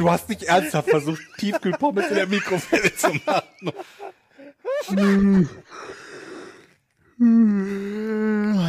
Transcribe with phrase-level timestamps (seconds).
[0.00, 3.70] Du hast nicht ernsthaft versucht, Tiefkühlpommes in der Mikrowelle zu machen.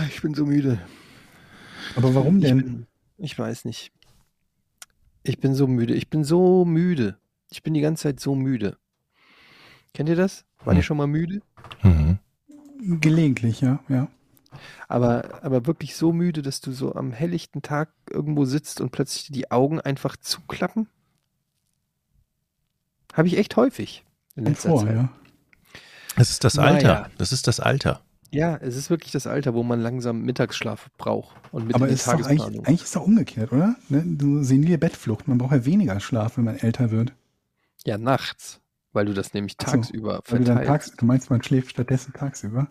[0.09, 0.81] Ich bin so müde.
[1.95, 2.57] Aber warum Ich, denn?
[2.57, 3.94] bin, ich weiß nicht.
[5.23, 5.94] Ich bin so müde.
[5.94, 7.17] Ich bin so müde.
[7.49, 8.77] Ich bin die ganze Zeit so müde.
[9.93, 10.43] Kennt ihr das?
[10.66, 10.84] War ihr Hm.
[10.84, 11.41] schon mal müde?
[11.82, 12.20] Mhm.
[12.99, 14.09] Gelegentlich, ja, ja.
[14.90, 19.32] Aber, aber wirklich so müde, dass du so am helllichten Tag irgendwo sitzt und plötzlich
[19.32, 20.88] die Augen einfach zuklappen?
[23.13, 24.03] Habe ich echt häufig
[24.35, 24.95] in letzter vor, Zeit.
[24.95, 25.09] ja.
[26.15, 26.73] Das ist das Naja.
[26.73, 27.09] Alter.
[27.17, 28.01] Das ist das Alter.
[28.34, 31.90] Ja, es ist wirklich das Alter, wo man langsam Mittagsschlaf braucht und mit Aber in
[31.90, 32.65] die ist doch eigentlich, Tagesplanung.
[32.65, 33.76] eigentlich ist es doch umgekehrt, oder?
[33.90, 34.03] Ne?
[34.05, 35.27] Du senile Bettflucht.
[35.27, 37.13] Man braucht ja weniger Schlaf, wenn man älter wird.
[37.85, 38.62] Ja, nachts,
[38.93, 40.87] weil du das nämlich so, tagsüber Weil du, dann verteilst.
[40.87, 42.70] tags, du meinst, man schläft stattdessen tagsüber?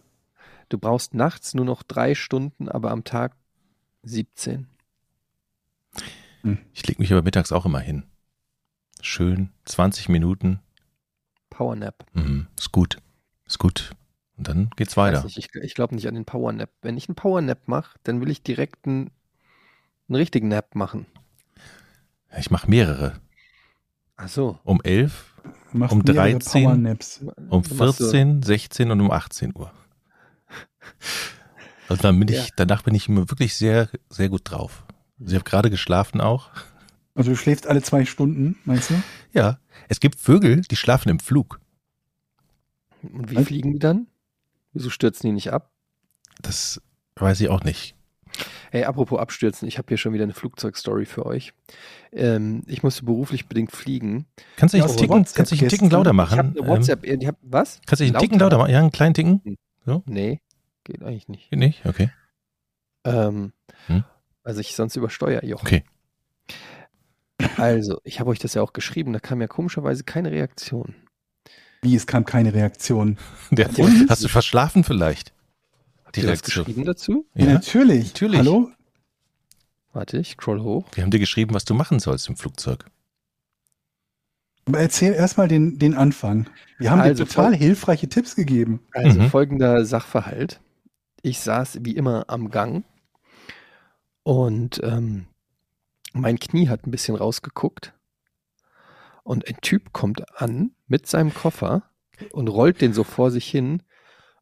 [0.71, 3.37] Du brauchst nachts nur noch drei Stunden, aber am Tag
[4.05, 4.67] 17.
[6.73, 8.05] Ich lege mich aber mittags auch immer hin.
[9.03, 10.61] Schön, 20 Minuten.
[11.51, 12.05] Powernap.
[12.13, 12.47] Mhm.
[12.59, 12.99] Ist gut.
[13.47, 13.91] Ist gut.
[14.37, 15.25] Und dann geht's weiter.
[15.25, 16.71] nicht, ich ich glaube nicht an den Powernap.
[16.83, 19.11] Wenn ich einen Powernap mache, dann will ich direkt einen,
[20.09, 21.07] einen richtigen Nap machen.
[22.39, 23.21] Ich mache mehrere.
[24.17, 24.59] Ach so.
[24.65, 25.35] Um 11,
[25.73, 26.65] Du machst Um mehrere 13?
[26.65, 27.21] Powernaps.
[27.49, 29.73] um Du machst so- 14, 16 und um 18 Uhr.
[31.89, 32.43] Also dann bin Ja.
[32.43, 34.85] ich, danach bin ich immer wirklich sehr, sehr gut drauf.
[35.19, 36.51] Also ich habe gerade geschlafen auch.
[37.21, 38.95] Also du schläfst alle zwei Stunden, meinst du?
[39.35, 39.59] Ja.
[39.89, 41.61] Es gibt Vögel, die schlafen im Flug.
[43.03, 43.47] Und wie Was?
[43.47, 44.07] fliegen die dann?
[44.73, 45.71] Wieso stürzen die nicht ab?
[46.41, 46.81] Das
[47.17, 47.95] weiß ich auch nicht.
[48.71, 51.53] Hey, apropos abstürzen, ich habe hier schon wieder eine Flugzeugstory für euch.
[52.11, 54.25] Ähm, ich musste beruflich bedingt fliegen.
[54.57, 56.39] Kannst du einen Ticken, kannst dich einen Ticken lauter Ich machen?
[56.39, 57.83] habe eine Ähm, WhatsApp, äh, die hab, was?
[57.85, 58.71] kannst du dich einen Ticken lauter machen?
[58.73, 59.59] Ja, einen kleinen Ticken?
[60.07, 60.41] Nee,
[60.85, 61.51] geht eigentlich nicht.
[61.51, 61.85] Geht nicht?
[61.85, 62.11] Okay.
[63.05, 63.53] Ähm,
[63.89, 64.05] Hm?
[64.43, 65.67] Also ich sonst übersteuere, Jochen.
[65.67, 65.85] Okay.
[67.61, 70.95] Also, ich habe euch das ja auch geschrieben, da kam ja komischerweise keine Reaktion.
[71.83, 73.19] Wie, es kam keine Reaktion.
[73.51, 75.33] Der, das- hast du verschlafen vielleicht?
[76.05, 76.65] Habt Die ihr das Reaktion.
[76.65, 77.27] geschrieben dazu?
[77.35, 77.53] Ja, Ja.
[77.55, 78.07] natürlich.
[78.09, 78.39] Natürlich.
[78.39, 78.71] Hallo?
[79.93, 80.87] Warte, ich scroll hoch.
[80.95, 82.85] Wir haben dir geschrieben, was du machen sollst im Flugzeug.
[84.67, 86.49] Aber erzähl erstmal den, den Anfang.
[86.79, 88.81] Wir haben Also, dir total hilfreiche Tipps gegeben.
[88.93, 89.31] Also Mhm.
[89.31, 90.61] folgender Sachverhalt.
[91.23, 92.85] Ich saß wie immer am Gang
[94.23, 95.27] und ähm,
[96.13, 97.95] mein Knie hat ein bisschen rausgeguckt
[99.23, 101.85] und ein Typ kommt an mit seinem Koffer
[102.33, 103.83] und rollt den so vor sich hin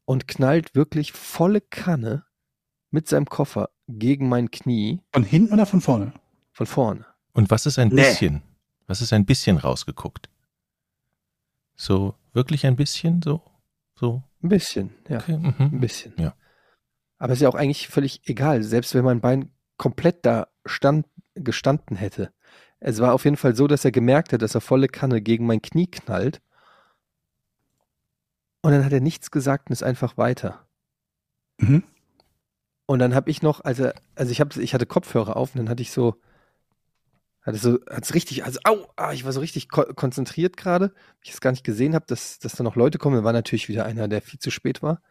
[0.05, 2.25] und knallt wirklich volle Kanne
[2.91, 6.13] mit seinem Koffer gegen mein Knie Von hinten oder von vorne?
[6.53, 7.05] von vorne.
[7.33, 7.97] Und was ist ein Nee.
[7.97, 8.43] bisschen?
[8.87, 10.29] Was ist ein bisschen rausgeguckt?
[11.77, 13.23] So, wirklich ein bisschen?
[13.23, 13.43] So?
[13.95, 14.23] So?
[14.43, 15.19] Ein bisschen, ja.
[15.19, 15.35] Okay.
[15.35, 15.81] Ein Mhm.
[15.81, 16.15] bisschen.
[16.19, 16.35] Ja.
[17.19, 21.07] Aber ist ja auch eigentlich völlig egal, selbst wenn mein Bein komplett da stand,
[21.41, 22.33] gestanden hätte.
[22.81, 25.47] Es war auf jeden Fall so, dass er gemerkt hat, dass er volle Kanne gegen
[25.47, 26.41] mein Knie knallt.
[28.63, 30.67] Und dann hat er nichts gesagt und ist einfach weiter.
[31.59, 31.83] Mhm.
[32.87, 35.69] Und dann habe ich noch, also, also ich, hab, ich hatte Kopfhörer auf und dann
[35.69, 36.17] hatte ich so,
[37.43, 41.31] hatte so, hat's richtig, also au, ah, ich war so richtig ko konzentriert gerade, ich
[41.31, 43.17] es gar nicht gesehen habe, dass, dass da noch Leute kommen.
[43.17, 45.03] Da war natürlich wieder einer, der viel zu spät war.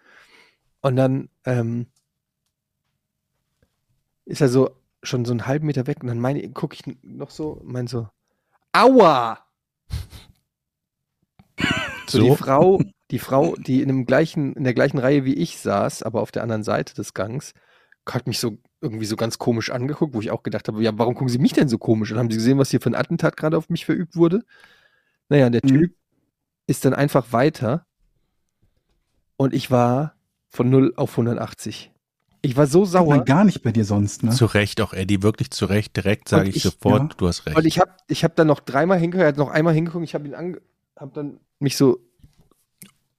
[0.82, 1.88] Und dann ähm,
[4.26, 4.72] ist er so
[5.08, 8.10] schon so einen halben Meter weg und dann meine, gucke ich noch so, mein so,
[8.74, 9.40] aua!
[12.10, 12.20] So, So?
[12.20, 12.82] die Frau,
[13.12, 16.32] die Frau, die in dem gleichen, in der gleichen Reihe wie ich saß, aber auf
[16.32, 17.54] der anderen Seite des Gangs,
[18.10, 21.14] hat mich so irgendwie so ganz komisch angeguckt, wo ich auch gedacht habe, ja, warum
[21.16, 22.12] gucken Sie mich denn so komisch?
[22.12, 24.44] Und haben Sie gesehen, was hier für ein Attentat gerade auf mich verübt wurde?
[25.30, 25.68] Naja, der Mhm.
[25.68, 25.96] Typ
[26.68, 27.86] ist dann einfach weiter
[29.38, 30.16] und ich war
[30.50, 31.92] von 0 auf 180.
[32.48, 34.32] Ich war so sauer, man gar nicht bei dir sonst, ne?
[34.32, 35.96] Zu Recht, auch Eddie, wirklich zu Recht.
[35.98, 37.18] Direkt sage Und ich, ich- sofort, ja.
[37.18, 37.58] du hast recht.
[37.58, 40.14] weil ich habe ich hab dann noch dreimal hingeguckt, er hat noch einmal hingeguckt, ich
[40.16, 40.62] habe ihn ange,
[40.96, 42.00] habe dann mich so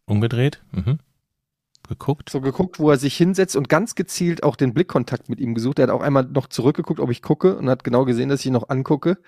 [0.06, 0.62] Umgedreht?
[0.72, 0.98] Mhm.
[1.88, 2.28] Geguckt?
[2.30, 5.78] so geguckt, wo er sich hinsetzt und ganz gezielt auch den Blickkontakt mit ihm gesucht.
[5.78, 8.46] Er hat auch einmal noch zurückgeguckt, ob ich gucke und hat genau gesehen, dass ich
[8.46, 9.18] ihn noch angucke.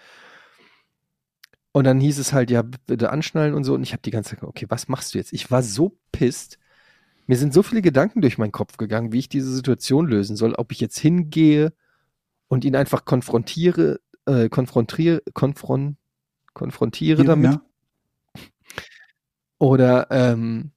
[1.72, 3.74] Und dann hieß es halt, ja, bitte anschnallen und so.
[3.74, 5.32] Und ich habe die ganze Zeit, okay, was machst du jetzt?
[5.32, 6.58] Ich war so pisst.
[7.26, 10.54] Mir sind so viele Gedanken durch meinen Kopf gegangen, wie ich diese Situation lösen soll.
[10.54, 11.72] Ob ich jetzt hingehe
[12.48, 15.96] und ihn einfach konfrontiere, äh, konfrontiere, konfron,
[16.54, 17.52] konfrontiere damit.
[17.52, 17.62] Ja.
[19.58, 20.72] Oder ähm,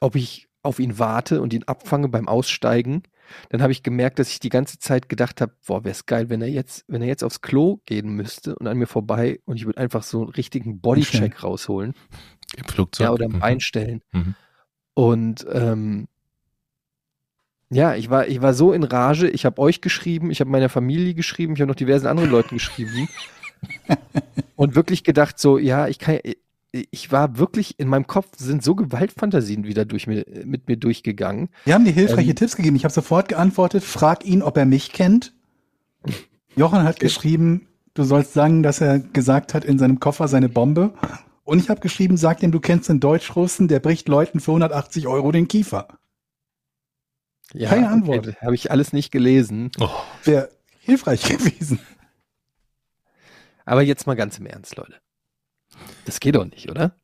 [0.00, 3.02] ob ich auf ihn warte und ihn abfange beim Aussteigen.
[3.48, 6.28] Dann habe ich gemerkt, dass ich die ganze Zeit gedacht habe, boah, wäre es geil,
[6.28, 9.56] wenn er jetzt, wenn er jetzt aufs Klo gehen müsste und an mir vorbei und
[9.56, 11.94] ich würde einfach so einen richtigen Bodycheck rausholen.
[12.56, 13.04] Im Flugzeug.
[13.06, 13.42] Ja, oder Mhm.
[13.42, 14.02] einstellen.
[14.12, 14.34] Mhm.
[14.94, 16.08] Und ähm,
[17.70, 19.28] ja, ich war, ich war so in Rage.
[19.28, 22.56] Ich habe euch geschrieben, ich habe meiner Familie geschrieben, ich habe noch diversen anderen Leuten
[22.56, 23.08] geschrieben.
[24.56, 26.18] und wirklich gedacht, so, ja, ich kann,
[26.72, 31.48] ich war wirklich in meinem Kopf sind so Gewaltfantasien wieder durch mir, mit mir durchgegangen.
[31.64, 32.76] Wir haben dir hilfreiche Ähm, Tipps gegeben.
[32.76, 35.32] Ich habe sofort geantwortet, frag ihn, ob er mich kennt.
[36.56, 40.92] Jochen hat geschrieben, du sollst sagen, dass er gesagt hat, in seinem Koffer seine Bombe.
[41.44, 45.06] Und ich habe geschrieben, sag ihm, du kennst einen Deutschrussen, der bricht Leuten für 180
[45.08, 45.88] Euro den Kiefer.
[47.52, 48.40] Ja, Keine Antwort.
[48.40, 49.70] Habe ich alles nicht gelesen.
[49.80, 49.90] Oh,
[50.24, 50.50] Wäre
[50.80, 51.80] hilfreich gewesen.
[53.64, 54.94] Aber jetzt mal ganz im Ernst, Leute.
[56.04, 56.94] Das geht doch nicht, oder?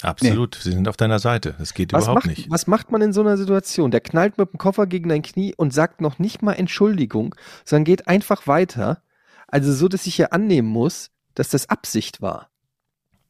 [0.00, 0.56] absolut.
[0.56, 1.54] Sie sind auf deiner Seite.
[1.58, 2.50] Das geht Was überhaupt macht, nicht.
[2.50, 3.90] was macht man in so einer Situation?
[3.90, 7.34] Der knallt mit dem Koffer gegen dein Knie und sagt noch nicht mal Entschuldigung,
[7.64, 9.02] sondern geht einfach weiter.
[9.46, 12.50] Also so, dass ich ja annehmen muss, dass das Absicht war.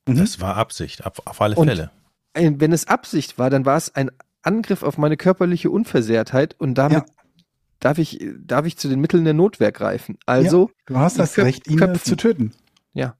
[0.06, 0.16] Mhm.
[0.18, 1.90] Das war Absicht, auf, auf alle Und- Fälle.
[2.34, 4.10] Wenn es Absicht war, dann war es ein
[4.42, 7.04] Angriff auf meine körperliche Unversehrtheit und damit Ja.
[7.78, 10.16] darf, ich, darf ich zu den Mitteln der Notwehr greifen.
[10.24, 12.02] Also, Du hast das köp- Recht, ihn äh, köpfen.
[12.04, 12.52] zu töten.
[12.94, 13.16] Ja.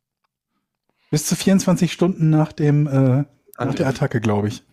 [1.11, 3.25] Bis zu 24 Stunden nach dem äh,
[3.63, 4.65] nach der Attacke, glaube ich.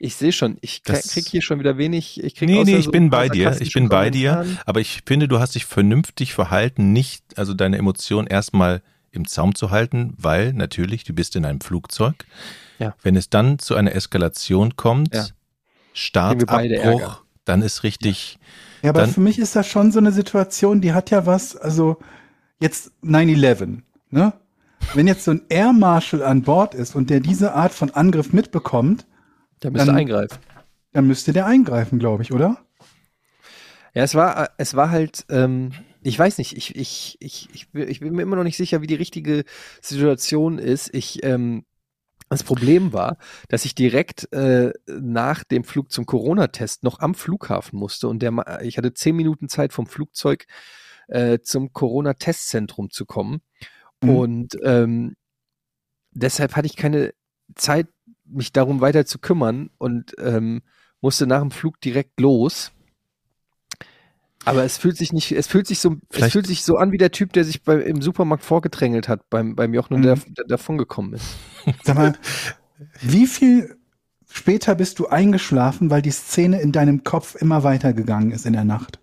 [0.00, 2.22] ich sehe schon, ich krie- Das- krieg hier schon wieder wenig.
[2.22, 3.56] Ich krieg Nee, nee, ich so bin bei dir.
[3.60, 4.44] Ich bin bei dir.
[4.66, 8.82] Aber ich finde, du hast dich vernünftig verhalten, nicht, also deine Emotionen erstmal
[9.16, 12.14] im Zaum zu halten, weil natürlich, du bist in einem Flugzeug.
[12.78, 12.94] Ja.
[13.02, 15.26] Wenn es dann zu einer Eskalation kommt, Ja.
[15.94, 18.38] Startabbruch, dann ist richtig,
[18.82, 21.56] Ja, aber Dann- für mich ist das schon so eine Situation, die hat ja was,
[21.56, 21.96] also
[22.60, 24.34] jetzt 9-11, ne?
[24.94, 28.32] Wenn jetzt so ein Air Marshal an Bord ist und der diese Art von Angriff
[28.32, 29.06] mitbekommt,
[29.60, 30.36] Da müsste Dann- eingreifen.
[30.92, 32.58] dann müsste der eingreifen, glaube ich, oder?
[33.94, 35.72] Ja, es war, es war halt, ähm,
[36.06, 38.80] ich weiß nicht, ich, ich, ich, ich, bin- ich bin mir immer noch nicht sicher,
[38.82, 39.44] wie die richtige
[39.80, 40.94] Situation ist.
[40.94, 41.64] Ich, ähm,
[42.28, 43.18] das Problem war,
[43.48, 48.60] dass ich direkt äh, nach dem Flug zum Corona-Test noch am Flughafen musste und der,
[48.62, 50.46] ich hatte zehn Minuten Zeit vom Flugzeug
[51.08, 53.40] äh, zum Corona-Testzentrum zu kommen.
[54.02, 54.10] Mhm.
[54.10, 55.16] Und ähm,
[56.12, 57.14] deshalb hatte ich keine
[57.54, 57.88] Zeit,
[58.24, 60.62] mich darum weiter zu kümmern und ähm,
[61.00, 62.72] musste nach dem Flug direkt los.
[64.46, 66.98] Aber es fühlt sich nicht, es fühlt sich so, es fühlt sich so an wie
[66.98, 70.04] der Typ, der sich bei, im Supermarkt vorgedrängelt hat beim, beim Jochen und Mhm.
[70.04, 71.26] der, der davongekommen ist.
[71.82, 72.14] Sag mal,
[73.02, 73.76] wie viel
[74.30, 78.64] später bist du eingeschlafen, weil die Szene in deinem Kopf immer weitergegangen ist in der
[78.64, 79.00] Nacht?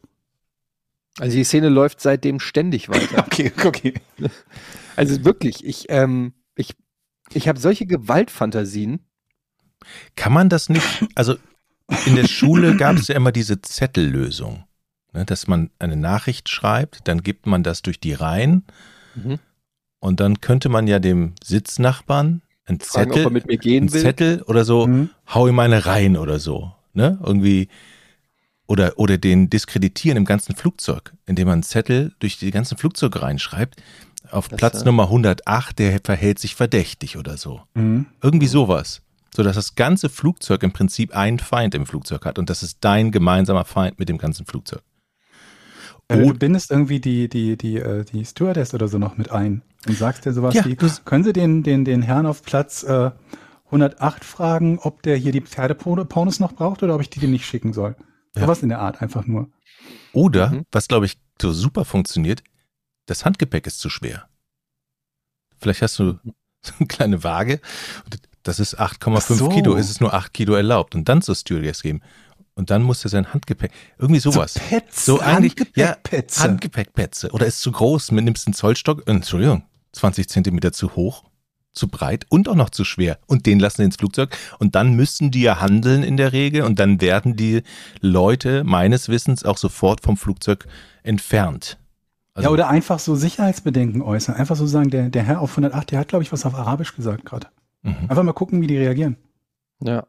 [1.19, 3.17] Also die Szene läuft seitdem ständig weiter.
[3.25, 3.93] Okay, okay.
[4.95, 6.75] Also wirklich, ich, ähm, ich,
[7.33, 8.99] ich habe solche Gewaltfantasien.
[10.15, 10.85] kann man das nicht,
[11.15, 11.35] also
[12.05, 14.63] in der Schule gab es ja immer diese Zettellösung,
[15.13, 18.63] dass man eine Nachricht schreibt, dann gibt man das durch die Reihen
[19.15, 19.39] Mhm.
[19.99, 24.01] und dann könnte man ja dem Sitznachbarn einen Fragen, Zettel, einen will.
[24.01, 25.09] Zettel oder so, Mhm.
[25.33, 27.67] hau in meine Reihen oder so, ne, irgendwie
[28.65, 33.21] oder, oder den diskreditieren im ganzen Flugzeug, indem man einen Zettel durch die ganzen Flugzeuge
[33.21, 33.81] reinschreibt,
[34.31, 37.61] auf Das, Platz äh, Nummer 108, der verhält sich verdächtig oder so.
[37.75, 38.07] Mhm.
[38.21, 39.01] Irgendwie sowas.
[39.35, 42.77] So dass das ganze Flugzeug im Prinzip einen Feind im Flugzeug hat und das ist
[42.81, 44.81] dein gemeinsamer Feind mit dem ganzen Flugzeug.
[46.09, 49.97] Du bindest irgendwie die, die, die, äh, die Stewardess oder so noch mit ein und
[49.97, 53.11] sagst dir sowas Ja, wie, können Sie den, den, den Herrn auf Platz äh,
[53.65, 57.45] 108 fragen, ob der hier die Pferdepornos noch braucht oder ob ich die dir nicht
[57.45, 57.95] schicken soll?
[58.35, 58.43] Ja.
[58.43, 59.49] Sowas in der Art einfach nur.
[60.11, 60.65] Oder, Mhm.
[60.71, 62.43] was glaube ich so super funktioniert,
[63.07, 64.27] das Handgepäck ist zu schwer.
[65.59, 66.19] Vielleicht hast du
[66.61, 67.59] so eine kleine Waage
[68.05, 69.49] und das ist 8,5 Ach so.
[69.49, 72.01] Kilo, ist es nur 8 Kilo erlaubt und dann zur Stewardess geben.
[72.55, 74.53] Und dann muss er sein Handgepäck, irgendwie sowas.
[74.53, 76.43] So Pets, So eigentlich, ja, Handgepäckpetze.
[76.43, 77.31] Handgepäckpetze.
[77.31, 81.23] Oder ist zu groß, nimmst einen Zollstock, äh, Entschuldigung, 20 Zentimeter zu hoch,
[81.73, 83.17] zu breit und auch noch zu schwer.
[83.25, 84.37] Und den lassen sie ins Flugzeug.
[84.59, 86.61] Und dann müssen die ja handeln in der Regel.
[86.63, 87.63] Und dann werden die
[88.01, 90.67] Leute meines Wissens auch sofort vom Flugzeug
[91.01, 91.79] entfernt.
[92.35, 94.35] Also, ja, oder einfach so Sicherheitsbedenken äußern.
[94.35, 96.95] Einfach so sagen, der, der Herr auf 108, der hat, glaube ich, was auf Arabisch
[96.95, 97.47] gesagt gerade.
[97.83, 97.95] Mhm.
[98.07, 99.17] Einfach mal gucken, wie die reagieren.
[99.81, 100.05] Ja.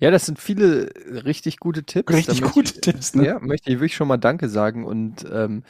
[0.00, 0.90] Ja, das sind viele
[1.24, 2.12] richtig gute Tipps.
[2.12, 3.26] Richtig Da gute ich, Tipps, ne?
[3.26, 5.62] Ja, möchte ich wirklich schon mal Danke sagen und ähm,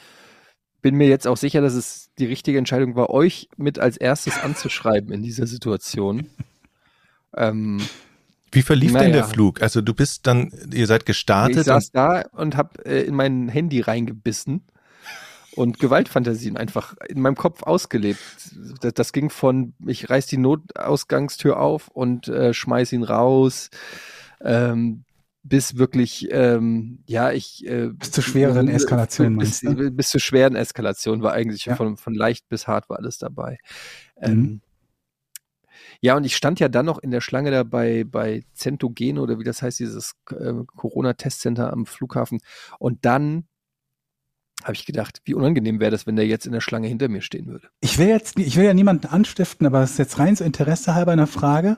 [0.81, 4.37] bin mir jetzt auch sicher, dass es die richtige Entscheidung war, euch mit als erstes
[4.37, 6.27] anzuschreiben in dieser Situation.
[7.35, 7.81] ähm,
[8.51, 9.13] Wie verlief denn Naja.
[9.13, 9.61] der Flug?
[9.61, 11.65] Also du bist dann, ihr seid ich gestartet.
[11.65, 14.63] saß Und, da und habe äh, in mein Handy reingebissen
[15.57, 18.19] und Gewaltfantasien einfach in meinem Kopf ausgelebt.
[18.81, 23.69] Das, das ging von, ich reiß die Notausgangstür auf und äh, schmeiß ihn raus,
[24.41, 25.03] ähm,
[25.41, 27.65] bis wirklich, ähm, ja, ich.
[27.65, 29.91] Äh, Bis zur schwereren Eskalation, bis, meinst du?
[29.91, 31.75] bis zur schweren Eskalation war eigentlich Ja.
[31.75, 33.57] von, von leicht bis hart war alles dabei.
[34.19, 34.27] Mhm.
[34.27, 34.61] Ähm,
[36.01, 39.39] ja, und ich stand ja dann noch in der Schlange da bei, bei Centogen oder
[39.39, 42.39] wie das heißt, dieses äh, Corona-Testcenter am Flughafen.
[42.77, 43.47] Und dann
[44.63, 47.21] habe ich gedacht, wie unangenehm wäre das, wenn der jetzt in der Schlange hinter mir
[47.21, 47.69] stehen würde.
[47.79, 50.95] Ich will jetzt, ich will ja niemanden anstiften, aber das ist jetzt rein so Interesse
[50.95, 51.77] halber eine Frage.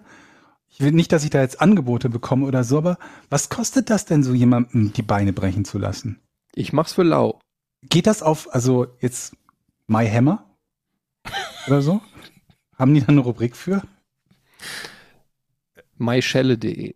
[0.69, 2.97] Ich will nicht, dass ich da jetzt Angebote bekomme oder so, aber
[3.29, 6.19] was kostet das denn so jemandem die Beine brechen zu lassen?
[6.55, 7.39] Ich mach's für lau.
[7.81, 9.35] Geht das auf, also jetzt
[9.87, 10.45] My Hammer
[11.67, 12.01] oder so?
[12.77, 13.81] Haben die da eine Rubrik für?
[15.97, 16.95] myschelle.de.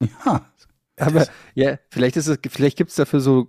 [0.00, 0.46] Ja.
[0.96, 3.48] Aber ja, vielleicht ist es, vielleicht gibt's dafür so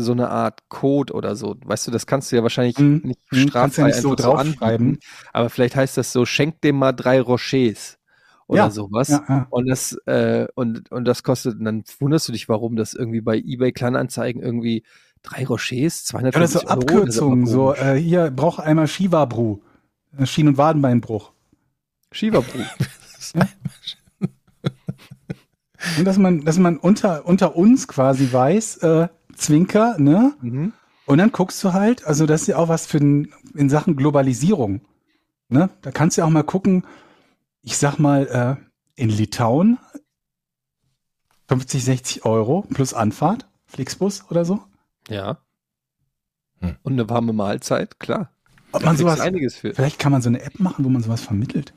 [0.00, 1.56] so eine Art Code oder so.
[1.64, 3.00] Weißt du, das kannst du ja wahrscheinlich Mhm.
[3.04, 4.86] nicht Mhm, kannst ja straffrei nicht so draufschreiben.
[4.88, 4.98] anbieten.
[5.32, 7.98] Aber vielleicht heißt das so, schenk dem mal drei Rochers
[8.46, 9.08] oder Ja, sowas.
[9.08, 9.46] Ja, ja.
[9.50, 13.20] Und das, äh, und, und das kostet, und dann wunderst du dich, warum das irgendwie
[13.20, 14.84] bei eBay Kleinanzeigen irgendwie
[15.22, 16.72] drei Rochers, Oder 250 so Euro.
[16.80, 17.96] Abkürzungen, das ist so aber komisch.
[17.96, 19.60] äh, hier braucht einmal Shiva-Bru.
[20.16, 21.32] Äh, Schien- und Wadenbeinbruch.
[22.12, 22.58] Shiva-Bru.
[25.96, 30.34] Und dass man, dass man unter, unter uns quasi weiß, äh, Zwinker, ne?
[30.40, 30.72] mhm.
[31.06, 33.96] Und dann guckst du halt, also das ist ja auch was für den, in Sachen
[33.96, 34.82] Globalisierung.
[35.48, 35.70] Ne?
[35.80, 36.84] Da kannst du ja auch mal gucken,
[37.62, 39.78] ich sag mal, äh, in Litauen
[41.48, 44.62] 50, 60 Euro plus Anfahrt, Flixbus oder so.
[45.08, 45.38] Ja.
[46.60, 46.76] Hm.
[46.82, 48.30] Und eine warme Mahlzeit, klar.
[48.72, 49.72] Ob man sowas, einiges für.
[49.72, 51.72] vielleicht kann man so eine App machen, wo man sowas vermittelt.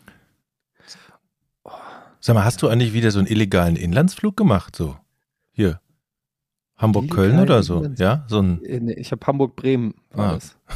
[2.19, 4.75] Sag mal, hast du eigentlich wieder so einen illegalen Inlandsflug gemacht?
[4.75, 4.97] So.
[6.81, 7.85] Hamburg-Köln oder so?
[7.97, 8.63] Ja, so ein.
[8.65, 9.93] Äh, Ich habe Hamburg-Bremen.
[10.13, 10.33] war Ah.
[10.33, 10.55] das.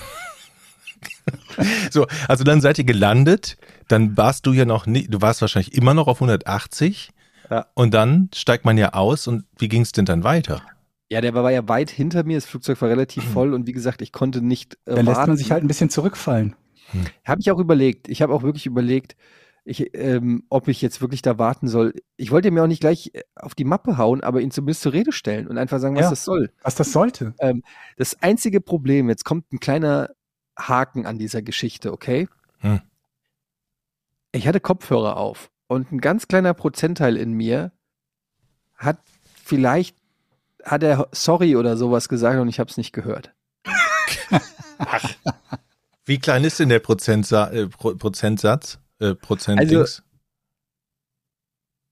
[1.90, 3.58] So, also dann seid ihr gelandet,
[3.88, 7.10] dann warst du ja noch nicht, du warst wahrscheinlich immer noch auf 180
[7.50, 7.66] Ja.
[7.74, 10.62] und dann steigt man ja aus und wie ging es denn dann weiter?
[11.10, 14.02] Ja, der war ja weit hinter mir, das Flugzeug war relativ voll und wie gesagt,
[14.02, 16.56] ich konnte nicht äh, Da lässt man sich halt ein bisschen zurückfallen.
[17.26, 18.08] Habe ich auch überlegt.
[18.10, 19.16] Ich habe auch wirklich überlegt,
[19.66, 21.96] ich, ähm, ob ich jetzt wirklich da warten soll.
[22.18, 24.94] Ich wollte mir auch nicht gleich äh, auf die Mappe hauen, aber ihn zumindest zur
[24.94, 26.10] Rede stellen und einfach sagen, was Ja.
[26.12, 26.52] das soll.
[26.62, 27.34] Was das sollte.
[27.98, 30.12] Das einzige Problem, jetzt kommt ein kleiner
[30.58, 32.30] Haken an dieser Geschichte, okay?
[32.60, 32.80] Hm.
[34.32, 37.72] Ich hatte Kopfhörer auf und ein ganz kleiner Prozentteil in mir
[38.76, 39.00] hat
[39.44, 39.98] vielleicht,
[40.64, 43.34] hat er sorry oder sowas gesagt und ich habe es nicht gehört.
[46.06, 48.78] Wie klein ist denn der Prozentsa äh, Pro Prozentsatz?
[49.00, 50.04] Äh, Prozent Also, Dings?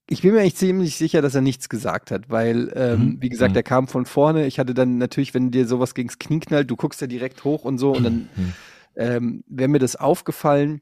[0.09, 3.21] Ich bin mir echt ziemlich sicher, dass er nichts gesagt hat, weil, ähm, Mhm.
[3.21, 3.57] wie gesagt, Mhm.
[3.57, 4.45] er kam von vorne.
[4.45, 7.63] Ich hatte dann natürlich, wenn dir sowas gegens Knie knallt, du guckst ja direkt hoch
[7.63, 8.53] und so und dann Hm.
[8.95, 10.81] ähm, wäre mir das aufgefallen.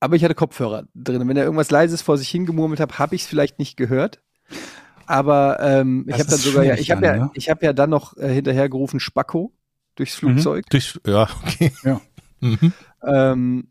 [0.00, 1.28] Aber ich hatte Kopfhörer drin.
[1.28, 4.20] Wenn er irgendwas Leises vor sich hingemurmelt hat, habe ich es vielleicht nicht gehört.
[5.06, 7.30] Aber ähm, ich habe dann sogar, ja, ich habe dann, ja, ne?
[7.34, 9.52] ich habe ja dann noch äh, hinterher gerufen Spacko
[9.94, 10.30] durchs Mhm.
[10.30, 10.64] Flugzeug.
[10.70, 11.72] Durch, ja, okay.
[11.84, 12.00] Ja.
[12.40, 12.72] Mhm.
[13.04, 13.68] Ähm,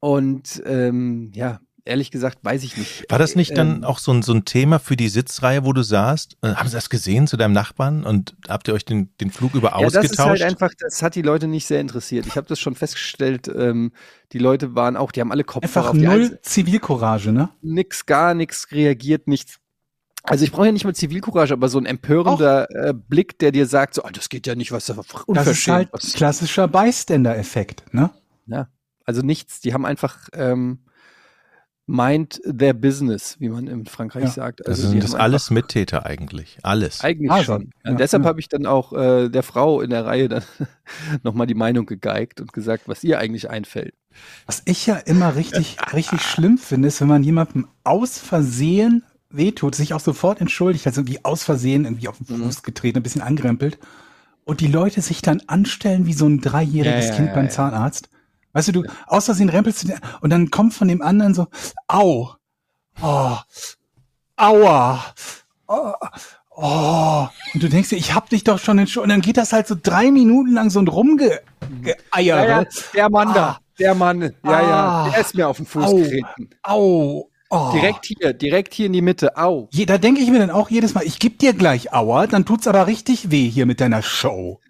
[0.00, 3.04] und ähm, ja, ehrlich gesagt, weiß ich nicht.
[3.10, 5.72] War das nicht dann Ähm, auch so ein, so ein Thema für die Sitzreihe, wo
[5.72, 6.38] du saßt?
[6.42, 9.54] Äh, haben Sie das gesehen zu deinem Nachbarn und habt ihr euch den, den Flug
[9.54, 10.28] über Ja, das ist ausgetauscht?
[10.28, 12.26] halt einfach, das hat die Leute nicht sehr interessiert.
[12.26, 13.92] Ich habe das schon festgestellt, ähm,
[14.32, 17.50] die Leute waren auch, die haben alle Kopfhörer Einfach null Zivilcourage, ne?
[17.60, 19.59] nix, gar nichts reagiert, nichts.
[20.24, 23.66] Also ich brauche ja nicht mal Zivilcourage, aber so ein empörender äh, Blick, der dir
[23.66, 24.94] sagt, so, oh, das geht ja nicht, was da
[25.28, 26.12] Das ist halt was.
[26.12, 28.10] klassischer Bystander-Effekt, ne?
[28.46, 28.68] Ja,
[29.04, 29.60] also nichts.
[29.60, 30.80] Die haben einfach ähm,
[31.86, 34.30] mind their business, wie man in Frankreich Ja.
[34.30, 34.60] sagt.
[34.60, 36.58] das Also sind die das alles Mittäter eigentlich.
[36.62, 37.00] Alles.
[37.02, 37.70] Eigentlich Also, schon.
[37.84, 38.28] Ja, ja, deshalb ja.
[38.28, 40.44] habe ich dann auch äh, der Frau in der Reihe dann
[41.22, 43.94] nochmal die Meinung gegeigt und gesagt, was ihr eigentlich einfällt.
[44.46, 49.74] Was ich ja immer richtig, richtig schlimm finde, ist, wenn man jemandem aus Versehen wehtut,
[49.74, 52.44] sich auch sofort entschuldigt, also wie aus Versehen irgendwie auf den Mhm.
[52.44, 53.78] Fuß getreten, ein bisschen angerempelt
[54.44, 57.50] und die Leute sich dann anstellen wie so ein dreijähriges Ja, ja, Kind ja, beim.
[57.50, 58.08] Zahnarzt.
[58.52, 61.46] Weißt du, du aus Versehen rempelst du den, und dann kommt von dem anderen so,
[61.86, 62.30] au,
[63.00, 63.36] oh,
[64.36, 65.04] aua,
[65.68, 65.92] oh,
[66.56, 67.28] oh.
[67.54, 69.04] Und du denkst dir, ich hab dich doch schon entschuldigt.
[69.04, 71.40] Und dann geht das halt so drei Minuten lang so ein Rumgeeier.
[72.94, 74.60] der Mann da, der Mann, ja, Ah.
[75.06, 75.94] ja, der ist mir auf den Fuß Au.
[75.96, 76.50] getreten.
[76.64, 77.29] Au.
[77.50, 77.70] Oh.
[77.72, 79.68] Direkt hier, direkt hier in die Mitte, au.
[79.72, 82.44] Je, da denke ich mir dann auch jedes Mal, ich geb dir gleich Aua, dann
[82.44, 84.60] tut's aber richtig weh hier mit deiner Show.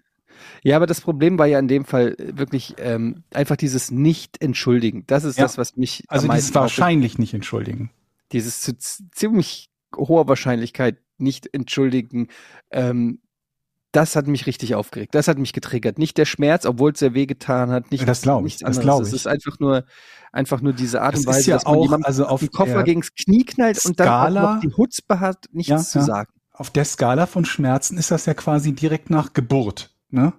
[0.63, 5.03] Ja, aber das Problem war ja in dem Fall äh, wirklich ähm, einfach dieses Nicht-Entschuldigen.
[5.07, 5.43] Das ist Ja.
[5.45, 7.91] das, was mich Also dieses wahrscheinlich nicht entschuldigen.
[8.31, 8.73] dieses zu
[9.11, 12.29] ziemlich hoher Wahrscheinlichkeit nicht entschuldigen.
[12.71, 13.19] Ähm,
[13.91, 15.13] das hat mich richtig aufgeregt.
[15.15, 15.97] Das hat mich getriggert.
[15.99, 17.91] Nicht der Schmerz, obwohl es sehr weh getan hat.
[17.91, 18.83] Nicht, Das glaub ich, nichts das anderes.
[18.85, 19.13] glaub Es ich.
[19.15, 19.85] ist einfach nur,
[20.31, 22.49] einfach nur diese Art Das und Weise, ja dass man auch, jemandem also auf den
[22.51, 26.05] Koffer gegens Knie knallt und dann Skala- noch die Hutzpe hat, nichts Ja, zu ja.
[26.05, 26.31] sagen.
[26.53, 30.33] Auf der Skala von Schmerzen ist das ja quasi direkt nach Geburt, ne?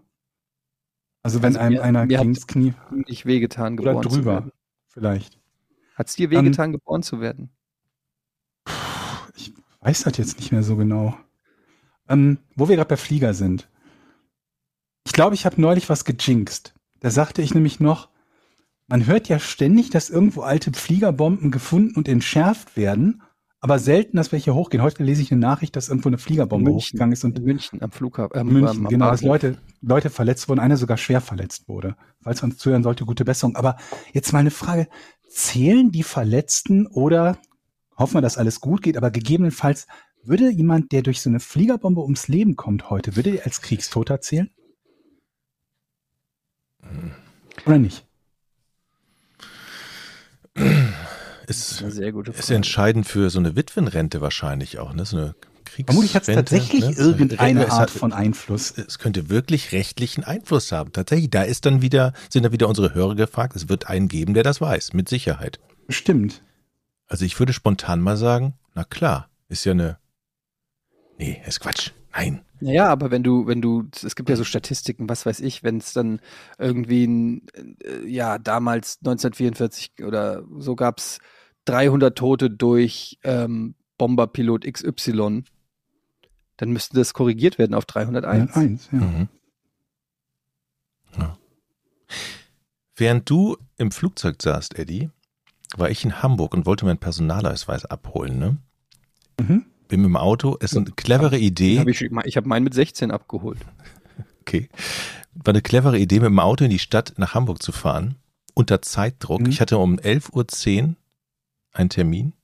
[1.23, 4.32] Also wenn Also einem mir- einer mir gegens Knie Nicht wehgetan, oder geboren zu drüber,
[4.35, 4.52] werden.
[4.88, 5.38] vielleicht.
[5.94, 7.50] Hat es dir Ähm, wehgetan, geboren zu werden?
[9.37, 11.16] Ich weiß das jetzt nicht mehr so genau.
[12.09, 13.68] Ähm, wo wir gerade bei Flieger sind.
[15.06, 16.75] Ich glaube, ich habe neulich was gejinxt.
[17.00, 18.09] Da sagte ich nämlich noch,
[18.87, 23.23] man hört ja ständig, dass irgendwo alte Fliegerbomben gefunden und entschärft werden,
[23.61, 24.82] aber selten, dass welche hochgehen.
[24.82, 26.88] Heute lese ich eine Nachricht, dass irgendwo eine Fliegerbombe München.
[26.88, 28.38] hochgegangen ist und In München am Flughafen.
[28.38, 29.23] Ähm, München, genau, dass.
[29.23, 31.97] Leute, Leute verletzt wurden, einer sogar schwer verletzt wurde.
[32.23, 33.54] Falls man zuhören sollte, gute Besserung.
[33.54, 33.76] Aber
[34.12, 34.88] jetzt mal eine Frage.
[35.28, 37.38] Zählen die Verletzten oder
[37.97, 39.87] hoffen wir, dass alles gut geht, aber gegebenenfalls
[40.25, 44.21] würde jemand, der durch so eine Fliegerbombe ums Leben kommt heute, würde er als Kriegstoter
[44.21, 44.50] zählen?
[47.67, 48.07] Oder nicht?
[51.47, 52.55] Ist, Eine sehr gute ist Frage.
[52.55, 55.05] entscheidend für so eine Witwenrente wahrscheinlich auch, ne?
[55.05, 55.35] So eine.
[55.87, 56.93] Vermutlich hat es tatsächlich ne?
[56.93, 58.76] irgendeine Art hat, von Einfluss.
[58.76, 60.93] Es könnte wirklich rechtlichen Einfluss haben.
[60.93, 63.57] Tatsächlich, da ist dann wieder, sind da wieder unsere Hörer gefragt.
[63.57, 65.61] Es wird einen geben, der das weiß, mit Sicherheit.
[65.87, 66.43] Bestimmt.
[67.07, 69.99] Also ich würde spontan mal sagen, na klar, ist ja eine.
[71.19, 71.92] Nee, ist Quatsch.
[72.14, 72.45] Nein.
[72.61, 75.78] Naja, aber wenn du, wenn du, es gibt ja so Statistiken, was weiß ich, wenn
[75.78, 76.21] es dann
[76.59, 77.47] irgendwie, ein,
[77.83, 81.19] äh, ja, damals 1944 oder so gab es
[81.64, 85.45] 300 Tote durch ähm, Bomberpilot XY,
[86.57, 88.57] dann müsste das korrigiert werden auf 301.
[88.57, 88.99] Eins, ja.
[88.99, 89.28] Mhm.
[91.19, 91.38] Ja.
[92.95, 95.11] Während du im Flugzeug saßt, Eddie,
[95.76, 98.38] war ich in Hamburg und wollte meinen Personalausweis abholen.
[98.38, 98.57] Ne?
[99.40, 99.66] Mhm.
[99.88, 101.78] Bin mit dem Auto, ist eine clevere Idee.
[101.78, 103.58] Hab ich ich habe meinen mit 16 abgeholt.
[104.40, 104.68] Okay.
[105.34, 108.16] War eine clevere Idee, mit dem Auto in die Stadt nach Hamburg zu fahren.
[108.54, 109.40] Unter Zeitdruck.
[109.40, 109.50] Mhm.
[109.50, 110.96] Ich hatte um 11.10 Uhr
[111.72, 112.34] einen Termin.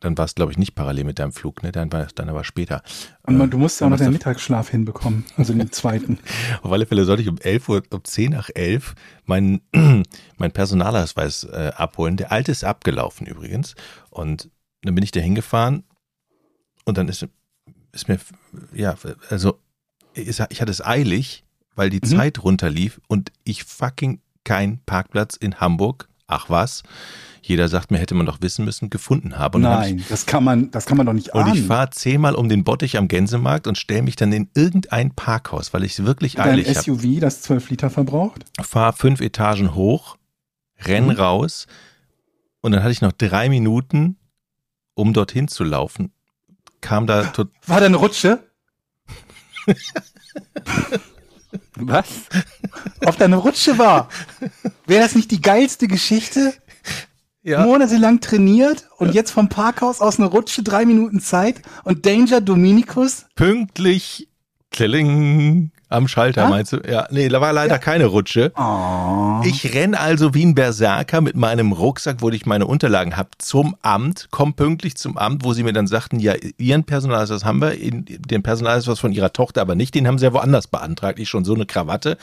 [0.00, 1.72] Dann war es, glaube ich, nicht parallel mit deinem Flug, ne?
[1.72, 2.82] Dann war, dann aber später.
[3.22, 6.18] Und man, du musst ja auch noch den Mittagsschlaf hinbekommen, also den zweiten.
[6.62, 8.94] Auf alle Fälle sollte ich um 11 Uhr, um 10 nach 11
[9.26, 9.60] meinen,
[10.38, 12.16] meinen Personalausweis äh, abholen.
[12.16, 13.74] Der alte ist abgelaufen übrigens.
[14.08, 14.48] Und
[14.82, 15.84] dann bin ich da hingefahren
[16.84, 17.26] und dann ist,
[17.92, 18.18] ist mir,
[18.72, 18.96] ja,
[19.28, 19.58] also
[20.14, 21.44] ich hatte es eilig,
[21.76, 22.16] weil die Mhm.
[22.16, 26.82] Zeit runterlief und ich fucking keinen Parkplatz in Hamburg, ach was,
[27.42, 29.58] jeder sagt mir, hätte man doch wissen müssen, gefunden habe.
[29.58, 31.66] Und hab ich Nein, das kann man, das kann man doch nicht und ich ahnen.
[31.66, 35.84] fahre zehnmal um den Bottich am Gänsemarkt und stelle mich dann in irgendein Parkhaus, weil
[35.84, 36.80] ich es wirklich Dein eilig habe.
[36.80, 38.44] SUV, das 12 Liter verbraucht?
[38.60, 40.16] Fahr fünf Etagen hoch,
[40.80, 41.10] renn Mhm.
[41.12, 41.66] raus
[42.60, 44.16] und dann hatte ich noch drei Minuten,
[45.00, 46.12] um dorthin zu laufen.
[46.80, 48.42] Kam da tot, War da eine Rutsche?
[51.76, 52.06] Was?
[53.04, 54.08] Auf deine Rutsche war.
[54.86, 56.54] Wäre das nicht die geilste Geschichte?
[57.42, 62.40] ja, Monatelang trainiert und jetzt vom Parkhaus aus eine Rutsche, drei Minuten Zeit und Danger
[62.42, 63.24] Dominikus?
[63.34, 64.28] pünktlich
[64.70, 66.48] kling, am Schalter, Ah?
[66.48, 66.78] meinst du?
[66.88, 68.52] Ja, nee, da war leider keine Rutsche.
[68.56, 69.42] Oh.
[69.44, 73.76] Ich renn also wie ein Berserker mit meinem Rucksack, wo ich meine Unterlagen habe, zum
[73.82, 77.72] Amt, komm pünktlich zum Amt, wo sie mir dann sagten, ja, ihren Personalausweis haben wir,
[77.72, 81.18] in- den Personalausweis von ihrer Tochter aber nicht, den haben sie ja woanders beantragt.
[81.18, 82.16] Ich schon so eine Krawatte.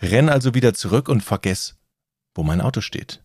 [0.00, 1.76] Renn also wieder zurück und vergess,
[2.34, 3.22] wo mein Auto steht.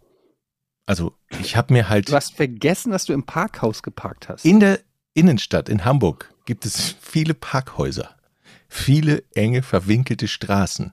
[0.86, 4.44] Also, ich habe mir halt Du hast vergessen, dass du im Parkhaus geparkt hast.
[4.44, 4.80] in der
[5.14, 8.10] Innenstadt in Hamburg gibt es viele Parkhäuser,
[8.74, 10.92] viele enge, verwinkelte Straßen.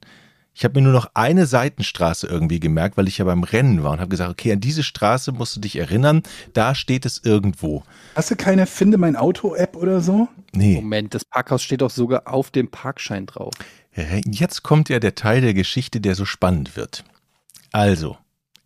[0.52, 3.92] Ich habe mir nur noch eine Seitenstraße irgendwie gemerkt, weil ich ja beim Rennen war
[3.92, 7.84] und habe gesagt, okay, an diese Straße musst du dich erinnern, da steht es irgendwo.
[8.16, 10.28] Hast du keine Finde mein Auto-App oder so?
[10.52, 13.54] Nee, Moment, das Parkhaus steht doch sogar auf dem Parkschein drauf.
[14.26, 17.04] jetzt kommt ja der Teil der Geschichte, der so spannend wird.
[17.72, 18.18] Also,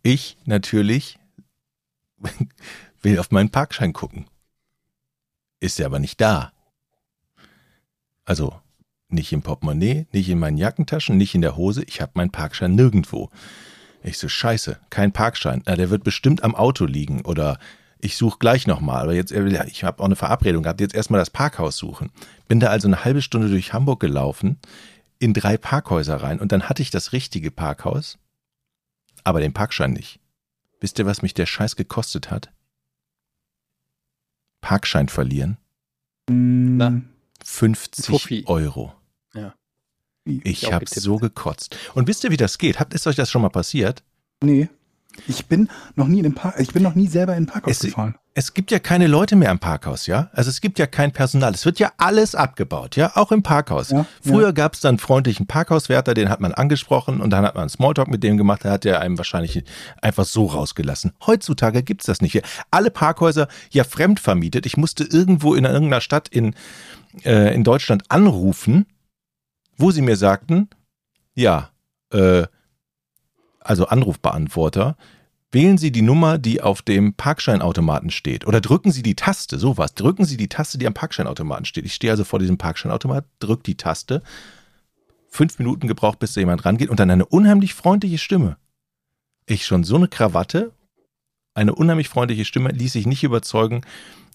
[0.03, 1.19] ich natürlich
[3.01, 4.25] will auf meinen Parkschein gucken.
[5.61, 6.51] Ist er aber nicht da.
[8.25, 8.59] Also
[9.09, 11.83] nicht im Portemonnaie, nicht in meinen Jackentaschen, nicht in der Hose.
[11.83, 13.29] Ich habe meinen Parkschein nirgendwo.
[14.03, 15.63] Ich so, scheiße, kein Parkschein.
[15.65, 17.59] Na, der wird bestimmt am Auto liegen oder
[17.99, 19.03] ich suche gleich nochmal.
[19.03, 22.11] Aber jetzt, ja, ich habe auch eine Verabredung gehabt, jetzt erstmal das Parkhaus suchen.
[22.47, 24.59] Bin da also eine halbe Stunde durch Hamburg gelaufen,
[25.17, 28.19] in drei Parkhäuser rein und dann hatte ich das richtige Parkhaus,
[29.23, 30.19] aber den Parkschein nicht.
[30.81, 32.51] Wisst ihr, was mich der Scheiß gekostet hat?
[34.61, 35.57] Parkschein verlieren?
[36.29, 37.01] Na.
[37.47, 38.43] 50 Fuffi.
[38.47, 38.93] Euro.
[39.33, 39.53] wie?
[40.25, 41.77] Ich auch habe so gekotzt.
[41.93, 42.79] Und wisst ihr, wie das geht?
[42.79, 44.03] Habt ist euch das schon mal passiert?
[44.43, 44.69] Nee.
[45.27, 47.71] Ich bin noch nie in den Park, ich bin noch nie selber in den Parkhaus
[47.77, 48.15] Es- gefahren.
[48.37, 50.29] Es gibt ja keine Leute mehr im Parkhaus, ja?
[50.33, 51.53] Also es gibt ja kein Personal.
[51.53, 53.13] Es wird ja alles abgebaut, ja?
[53.15, 53.91] Auch im Parkhaus.
[53.91, 54.51] Ja, Früher ja.
[54.51, 58.09] gab es dann freundlichen Parkhauswärter, den hat man angesprochen und dann hat man einen Smalltalk
[58.09, 59.63] mit dem gemacht, da hat er einem wahrscheinlich
[60.01, 61.13] einfach so rausgelassen.
[61.25, 62.43] Heutzutage gibt's das nicht mehr.
[62.71, 64.65] Alle Parkhäuser ja fremdvermietet.
[64.65, 66.55] Ich musste irgendwo in irgendeiner Stadt in,
[67.23, 68.85] äh, in Deutschland anrufen,
[69.77, 70.69] wo sie mir sagten,
[71.35, 71.69] ja,
[72.11, 72.43] äh,
[73.61, 74.97] also Anrufbeantworter,
[75.55, 78.45] wählen Sie die Nummer, die auf dem Parkscheinautomaten steht.
[78.45, 79.95] Oder drücken Sie die Taste, sowas.
[79.95, 81.85] Drücken Sie die Taste, die am Parkscheinautomaten steht.
[81.85, 84.21] Ich stehe also vor diesem Parkscheinautomat, drück die Taste.
[85.29, 88.57] Fünf Minuten gebraucht, bis da jemand rangeht und dann eine unheimlich freundliche Stimme.
[89.47, 90.73] Ich schon so eine Krawatte,
[91.53, 93.81] eine unheimlich freundliche Stimme, ließ sich nicht überzeugen,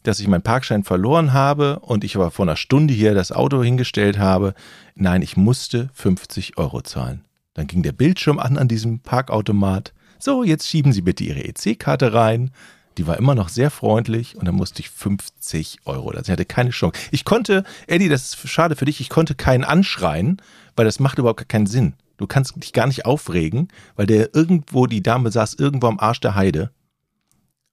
[0.02, 3.62] dass ich meinen Parkschein verloren habe und ich aber vor einer Stunde hier das Auto
[3.62, 4.54] hingestellt habe.
[4.94, 7.26] Nein, ich musste 50 Euro zahlen.
[7.52, 9.92] Dann ging der Bildschirm an an diesem Parkautomat.
[10.20, 12.50] So, jetzt schieben Sie bitte Ihre EC-Karte rein.
[12.98, 16.10] Die war immer noch sehr freundlich und dann musste ich 50 Euro.
[16.10, 16.98] Also ich hatte keine Chance.
[17.12, 20.42] Ich konnte, Eddie, das ist schade für dich, ich konnte keinen anschreien,
[20.76, 21.94] weil das macht überhaupt keinen Sinn.
[22.18, 26.20] Du kannst dich gar nicht aufregen, weil der irgendwo, die Dame saß irgendwo am Arsch
[26.20, 26.70] der Heide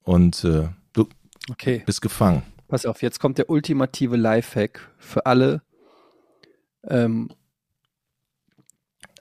[0.03, 1.09] und äh, du
[1.49, 2.43] Okay, bist gefangen.
[2.69, 5.61] pass auf, jetzt kommt der ultimative Lifehack für alle,
[6.87, 7.29] ähm,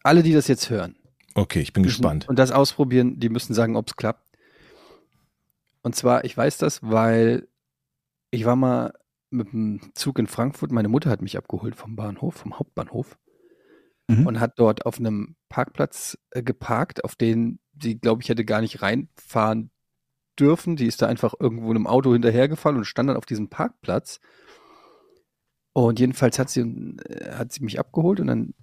[0.05, 0.95] alle, die das jetzt hören.
[1.37, 2.29] Okay, ich bin müssen- gespannt.
[2.29, 4.25] Und das ausprobieren, die müssen sagen, ob es klappt.
[5.83, 7.47] Und zwar, ich weiß das, weil
[8.31, 8.93] ich war mal
[9.31, 13.19] mit dem Zug in Frankfurt, meine Mutter hat mich abgeholt vom Bahnhof, vom Hauptbahnhof
[14.09, 14.27] Mhm.
[14.27, 18.61] und hat dort auf einem Parkplatz äh, geparkt, auf den sie, glaube ich, hätte gar
[18.61, 19.71] nicht reinfahren
[20.39, 20.77] dürfen.
[20.77, 24.21] Die ist da einfach irgendwo in einem Auto hinterhergefahren und stand dann auf diesem Parkplatz.
[25.73, 28.55] Und jedenfalls hat sie, äh, hat sie mich abgeholt und dann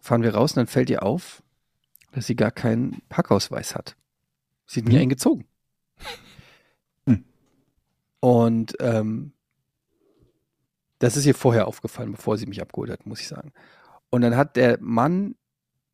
[0.00, 1.42] fahren wir raus und dann fällt ihr auf,
[2.12, 3.96] dass sie gar keinen Parkausweis hat.
[4.66, 5.00] Sie hat nie Mhm.
[5.00, 5.44] einen gezogen.
[7.06, 7.24] Hm.
[8.20, 9.32] Und ähm,
[10.98, 13.52] das ist ihr vorher aufgefallen, bevor sie mich abgeholt hat, muss ich sagen.
[14.10, 15.36] Und dann hat der Mann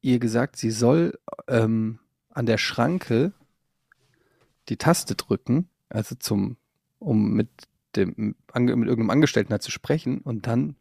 [0.01, 1.99] ihr gesagt, sie soll ähm,
[2.31, 3.33] an der Schranke
[4.69, 6.57] die Taste drücken, also zum,
[6.99, 7.49] um mit
[7.97, 10.77] dem mit irgendeinem Angestellten halt zu sprechen und dann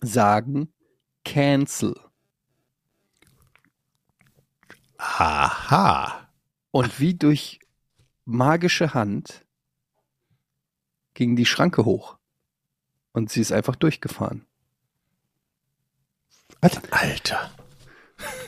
[0.00, 0.72] sagen
[1.24, 1.94] Cancel.
[4.98, 6.28] Aha.
[6.70, 7.60] Und wie durch
[8.24, 9.44] magische Hand
[11.14, 12.18] ging die Schranke hoch.
[13.12, 14.44] Und sie ist einfach durchgefahren.
[16.90, 17.50] Alter.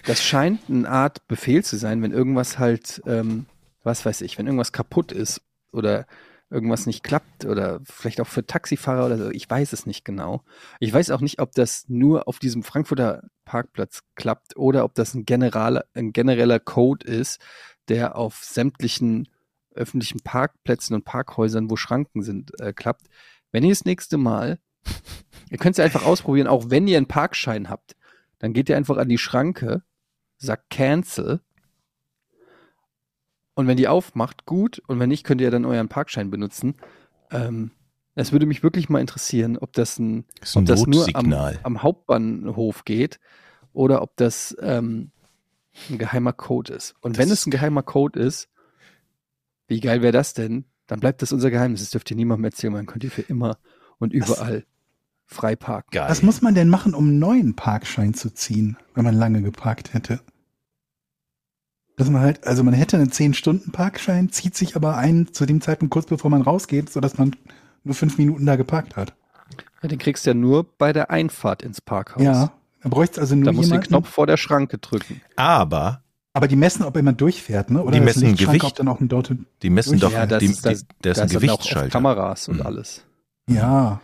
[0.04, 3.46] Das scheint eine Art Befehl zu sein, wenn irgendwas halt, ähm,
[3.82, 6.06] was weiß ich, wenn irgendwas kaputt ist oder
[6.50, 10.42] irgendwas nicht klappt oder vielleicht auch für Taxifahrer oder so, ich weiß es nicht genau.
[10.80, 15.14] Ich weiß auch nicht, ob das nur auf diesem Frankfurter Parkplatz klappt oder ob das
[15.14, 17.40] ein, generaler, ein genereller Code ist,
[17.88, 19.28] der auf sämtlichen
[19.72, 23.06] öffentlichen Parkplätzen und Parkhäusern, wo Schranken sind, äh, klappt.
[23.52, 24.58] Wenn ihr das nächste Mal,
[25.50, 27.96] ihr könnt es einfach ausprobieren, auch wenn ihr einen Parkschein habt,
[28.40, 29.82] dann geht ihr einfach an die Schranke,
[30.38, 31.40] sagt Cancel
[33.60, 36.74] und wenn die aufmacht, gut und wenn nicht, könnt ihr dann euren Parkschein benutzen.
[37.30, 37.70] Ähm,
[38.14, 41.60] es würde mich wirklich mal interessieren, ob das ein Das ob das nur am, Notsignal.
[41.62, 43.20] am Hauptbahnhof geht
[43.72, 45.10] oder ob das ähm,
[45.88, 46.94] ein geheimer Code ist.
[47.00, 48.48] Und Das wenn es ein geheimer Code ist,
[49.68, 50.64] wie geil wäre das denn?
[50.86, 51.80] Dann bleibt das unser Geheimnis.
[51.80, 52.72] Das dürft ihr niemandem erzählen.
[52.72, 53.58] Man könnt ihr für immer
[53.98, 54.64] und überall
[55.26, 55.90] frei parken.
[55.92, 56.10] Geil.
[56.10, 59.94] Was muss man denn machen, um einen neuen Parkschein zu ziehen, wenn man lange geparkt
[59.94, 60.20] hätte?
[62.00, 65.92] Dass man halt, also man hätte einen 10-Stunden-Parkschein, zieht sich aber ein zu dem Zeitpunkt
[65.92, 67.36] kurz bevor man rausgeht, sodass man
[67.84, 69.12] nur fünf Minuten da geparkt hat.
[69.82, 72.22] Ja, den kriegst du ja nur bei der Einfahrt ins Parkhaus.
[72.22, 73.82] Ja, da bräuchte es also nur Da musst du den.
[73.82, 75.20] Knopf vor der Schranke drücken.
[75.36, 77.82] Aber Aber die messen, ob jemand durchfährt, ne?
[77.82, 78.64] Oder Die das messen Gewicht.
[78.64, 79.34] ob dann auch ein dort.
[79.62, 81.90] die messen doch, ja, das die, ist das, die, das ist ein Gewichtsschalter.
[81.90, 82.66] Kameras und Mhm.
[82.66, 83.04] alles.
[83.48, 84.00] Ja.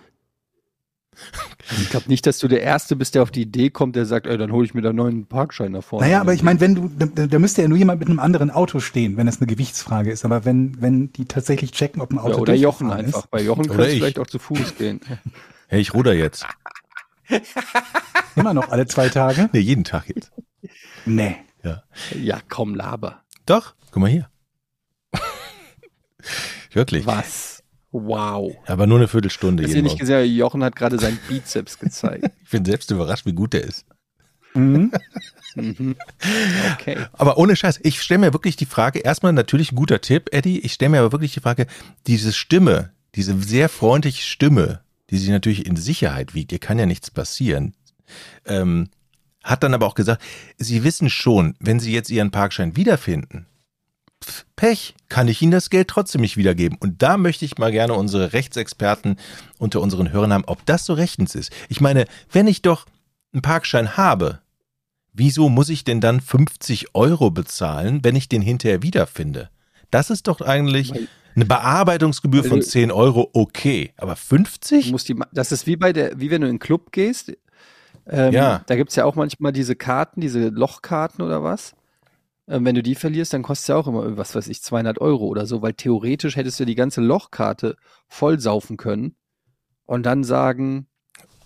[1.68, 4.07] Also ich glaube nicht, dass du der Erste bist, der auf die Idee kommt, der
[4.07, 6.07] sagt, ey, dann hole ich mir da einen neuen Parkschein da vorne.
[6.07, 8.50] Naja, aber ich meine, wenn du, da, da müsste ja nur jemand mit einem anderen
[8.50, 10.24] Auto stehen, wenn es eine Gewichtsfrage ist.
[10.24, 13.26] Aber wenn, wenn die tatsächlich checken, ob ein Auto ja, oder Jochen einfach.
[13.26, 13.96] Bei Jochen du ich.
[13.96, 15.00] vielleicht auch zu Fuß gehen.
[15.68, 16.46] Hey, ich ruder jetzt.
[17.29, 17.52] Ist,
[18.37, 19.50] immer noch alle zwei Tage.
[19.52, 20.31] Nee, jeden Tag jetzt.
[21.05, 21.38] Nee.
[22.14, 23.22] Ja, komm, laber.
[23.46, 24.29] Doch, guck mal hier.
[26.72, 27.07] Wirklich.
[27.07, 27.56] Was?
[27.92, 28.55] Wow.
[28.66, 32.31] Aber nur eine Viertelstunde Hast du jeden nicht gesehen, Jochen hat gerade seinen Bizeps gezeigt.
[32.42, 33.87] Ich bin selbst überrascht, wie gut der ist.
[34.55, 34.90] Mhm.
[35.55, 35.96] mhm.
[36.75, 36.99] Okay.
[37.12, 40.61] Aber ohne Scheiß, ich stelle mir wirklich die Frage, erstmal natürlich ein guter Tipp, Eddie,
[40.61, 41.66] ich stelle mir aber wirklich die Frage,
[42.07, 46.87] diese Stimme, diese sehr freundliche Stimme, die sich natürlich in Sicherheit wiegt, ihr kann ja
[46.87, 47.75] nichts passieren,
[48.44, 48.88] ähm,
[49.44, 50.22] hat dann aber auch gesagt,
[50.59, 53.46] sie wissen schon, wenn sie jetzt ihren Parkschein wiederfinden,
[54.57, 56.77] Pech, kann ich Ihnen das Geld trotzdem nicht wiedergeben.
[56.81, 59.17] Und da möchte ich mal gerne unsere Rechtsexperten
[59.59, 61.53] unter unseren Hörern haben, ob das so rechtens ist.
[61.69, 62.87] Ich meine, wenn ich doch
[63.33, 64.41] einen Parkschein habe,
[65.12, 69.51] wieso muss ich denn dann 50 Euro bezahlen, wenn ich den hinterher wiederfinde?
[69.91, 70.93] Das ist doch eigentlich
[71.35, 73.93] eine Bearbeitungsgebühr von Weil- 10 Euro okay.
[73.97, 74.91] Aber Du 50?
[74.91, 77.33] musst die, ma- das ist wie bei der, wie wenn du in den Club gehst.
[78.09, 78.62] Ähm, Ja.
[78.67, 81.75] Da gibt's ja auch manchmal diese Karten, diese Lochkarten oder was.
[82.49, 85.27] Ähm, wenn du die verlierst, dann kostet ja auch immer, was weiß ich, 200 Euro
[85.27, 87.77] oder so, weil theoretisch hättest du die ganze Lochkarte
[88.09, 89.17] voll saufen können
[89.85, 90.87] und dann sagen,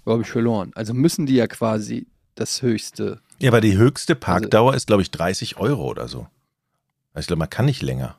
[0.06, 0.72] habe ich verloren.
[0.74, 3.20] Also müssen die ja quasi das höchste.
[3.38, 6.26] Ja, aber die höchste Parkdauer ist, glaube ich, 30 Euro oder so.
[7.12, 8.16] Also Ich glaube, man kann nicht länger.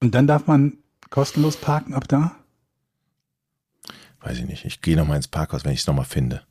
[0.00, 0.78] Und dann darf man
[1.10, 2.36] kostenlos parken ab da?
[4.20, 4.64] Weiß ich nicht.
[4.64, 6.42] Ich gehe nochmal ins Parkhaus, wenn ich es nochmal finde.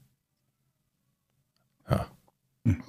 [1.90, 2.08] Ja.
[2.64, 2.82] Hm.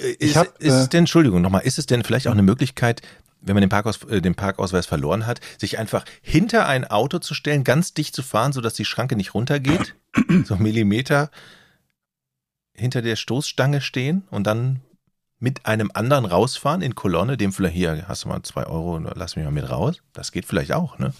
[0.00, 2.32] Äh, Ich Ist, hab, ist es äh, denn, Entschuldigung, nochmal, ist es denn vielleicht auch
[2.32, 3.02] eine Möglichkeit,
[3.40, 7.34] wenn man den, Parkaus, äh, den Parkausweis verloren hat, sich einfach hinter ein Auto zu
[7.34, 9.94] stellen, ganz dicht zu fahren, sodass die Schranke nicht runtergeht?
[10.44, 11.30] so Millimeter
[12.72, 14.80] hinter der Stoßstange stehen und dann
[15.38, 19.36] mit einem anderen rausfahren in Kolonne, dem vielleicht hier, hast du mal zwei Euro, lass
[19.36, 20.02] mich mal mit raus.
[20.12, 21.14] Das geht vielleicht auch, ne?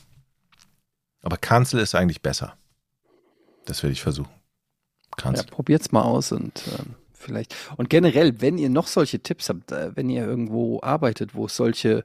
[1.23, 2.57] Aber Cancel ist eigentlich besser.
[3.65, 4.31] Das werde ich versuchen.
[4.33, 5.47] Ja, Cancel.
[5.47, 7.55] probiert's mal aus und ähm, vielleicht.
[7.77, 11.57] Und generell, wenn ihr noch solche Tipps habt, äh, wenn ihr irgendwo arbeitet, wo es
[11.57, 12.05] solche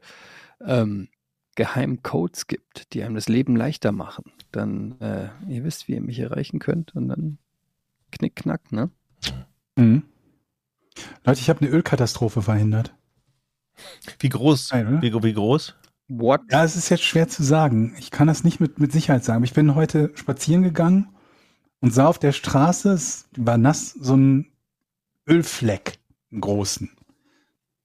[0.65, 1.10] ähm,
[1.56, 6.01] geheimen Codes gibt, die einem das Leben leichter machen, dann äh, ihr wisst, wie ihr
[6.01, 7.38] mich erreichen könnt und dann
[8.12, 8.91] knick knack, ne?
[9.75, 10.04] Mhm.
[11.25, 12.93] Leute, ich habe eine Ölkatastrophe verhindert.
[14.19, 14.71] Wie groß?
[14.71, 15.01] Oder?
[15.01, 15.75] Wie, wie groß?
[16.08, 16.41] What?
[16.51, 17.95] Ja, es ist jetzt schwer zu sagen.
[17.99, 19.43] Ich kann das nicht mit, mit Sicherheit sagen.
[19.43, 21.10] Ich bin heute spazieren gegangen
[21.82, 24.51] und sah auf der Straße, es war nass, so ein
[25.28, 26.00] Ölfleck,
[26.32, 26.92] einen großen.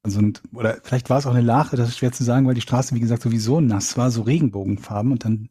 [0.03, 0.21] Also,
[0.53, 2.95] oder vielleicht war es auch eine Lache, das ist schwer zu sagen, weil die Straße,
[2.95, 5.13] wie gesagt, sowieso nass war, so Regenbogenfarben.
[5.13, 5.51] Und dann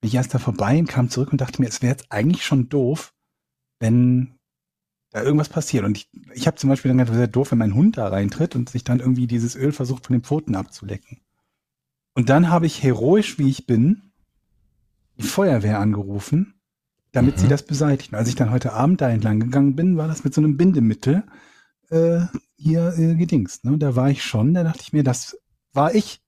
[0.00, 2.44] bin ich erst da vorbei und kam zurück und dachte mir, es wäre jetzt eigentlich
[2.44, 3.14] schon doof,
[3.78, 4.36] wenn
[5.10, 5.84] da irgendwas passiert.
[5.84, 8.08] Und ich, ich habe zum Beispiel dann gedacht, es wäre doof, wenn mein Hund da
[8.08, 11.20] reintritt und sich dann irgendwie dieses Öl versucht, von den Pfoten abzulecken.
[12.14, 14.12] Und dann habe ich heroisch, wie ich bin,
[15.18, 16.55] die Feuerwehr angerufen,
[17.16, 17.40] damit Mhm.
[17.40, 18.12] sie das beseitigt.
[18.12, 20.56] Und als ich dann heute Abend da entlang gegangen bin, war das mit so einem
[20.56, 21.24] Bindemittel
[21.90, 22.20] äh,
[22.56, 23.64] hier äh, gedingst.
[23.64, 23.78] Ne?
[23.78, 25.36] Da war ich schon, da dachte ich mir, das
[25.72, 26.20] war ich.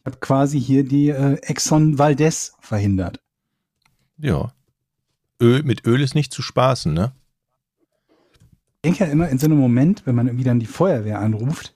[0.00, 3.20] Ich habe quasi hier die äh, Exxon Valdez verhindert.
[4.16, 4.52] Ja.
[5.40, 7.12] Öl, mit Öl ist nicht zu spaßen, ne?
[8.76, 11.74] Ich denke ja immer in so einem Moment, wenn man irgendwie dann die Feuerwehr anruft,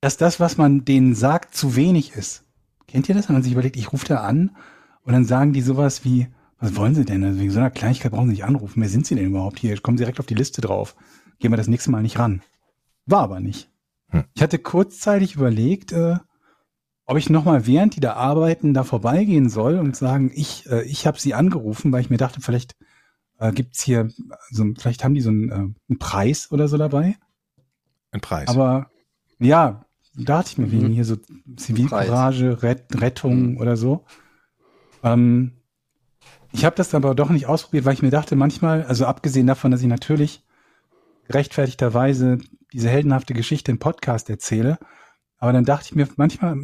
[0.00, 2.44] dass das, was man denen sagt, zu wenig ist.
[2.86, 3.28] Kennt ihr das?
[3.28, 4.56] Wenn man sich überlegt, ich rufe da an
[5.02, 7.22] und dann sagen die sowas wie, was wollen sie denn?
[7.24, 8.80] Also wegen so einer Kleinigkeit brauchen sie nicht anrufen.
[8.80, 9.78] Wer sind sie denn überhaupt hier?
[9.80, 10.96] Kommen sie direkt auf die Liste drauf.
[11.38, 12.42] Gehen wir das nächste Mal nicht ran.
[13.04, 13.70] War aber nicht.
[14.08, 14.24] Hm.
[14.34, 16.16] Ich hatte kurzzeitig überlegt, äh,
[17.04, 21.06] ob ich nochmal während die da arbeiten da vorbeigehen soll und sagen, ich, äh, ich
[21.06, 22.74] habe sie angerufen, weil ich mir dachte, vielleicht
[23.38, 24.08] äh, gibt's hier,
[24.50, 27.16] so, vielleicht haben die so einen, äh, einen Preis oder so dabei.
[28.12, 28.48] Ein Preis.
[28.48, 28.90] Aber
[29.38, 30.72] ja, da dachte ich mir Mhm.
[30.72, 31.16] wegen hier so
[31.56, 34.06] Zivilcourage, Ret Rettung oder so.
[35.02, 35.52] Ähm,
[36.52, 39.70] ich habe das aber doch nicht ausprobiert, weil ich mir dachte, manchmal, also abgesehen davon,
[39.70, 40.42] dass ich natürlich
[41.28, 42.38] gerechtfertigterweise
[42.72, 44.78] diese heldenhafte Geschichte im Podcast erzähle,
[45.38, 46.56] aber dann dachte ich mir, manchmal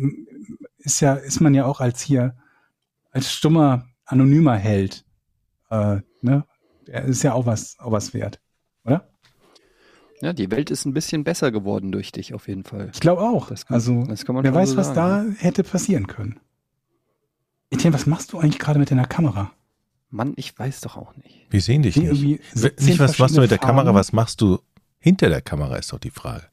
[0.79, 2.37] ist ja, ist man ja auch als hier,
[3.11, 5.05] als stummer, anonymer Held,
[5.71, 6.45] äh, ne,
[6.87, 8.41] Er ist ja auch was, auch was wert,
[8.85, 9.09] oder?
[10.21, 12.91] Ja, die Welt ist ein bisschen besser geworden durch dich, auf jeden Fall.
[12.93, 13.49] Ich glaube auch.
[13.49, 16.39] Das kann- also, wer weiß, so was da hätte passieren können.
[17.71, 19.51] Etienne, was machst du eigentlich gerade mit deiner Kamera?
[20.13, 21.47] Mann, ich weiß doch auch nicht.
[21.51, 22.07] Wir sehen dich nicht.
[22.07, 23.99] irgendwie W- 17 Nicht, was machst du mit der verschiedene Kamera, Farben.
[23.99, 24.61] was machst du
[25.01, 26.45] hinter der Kamera, ist doch die Frage.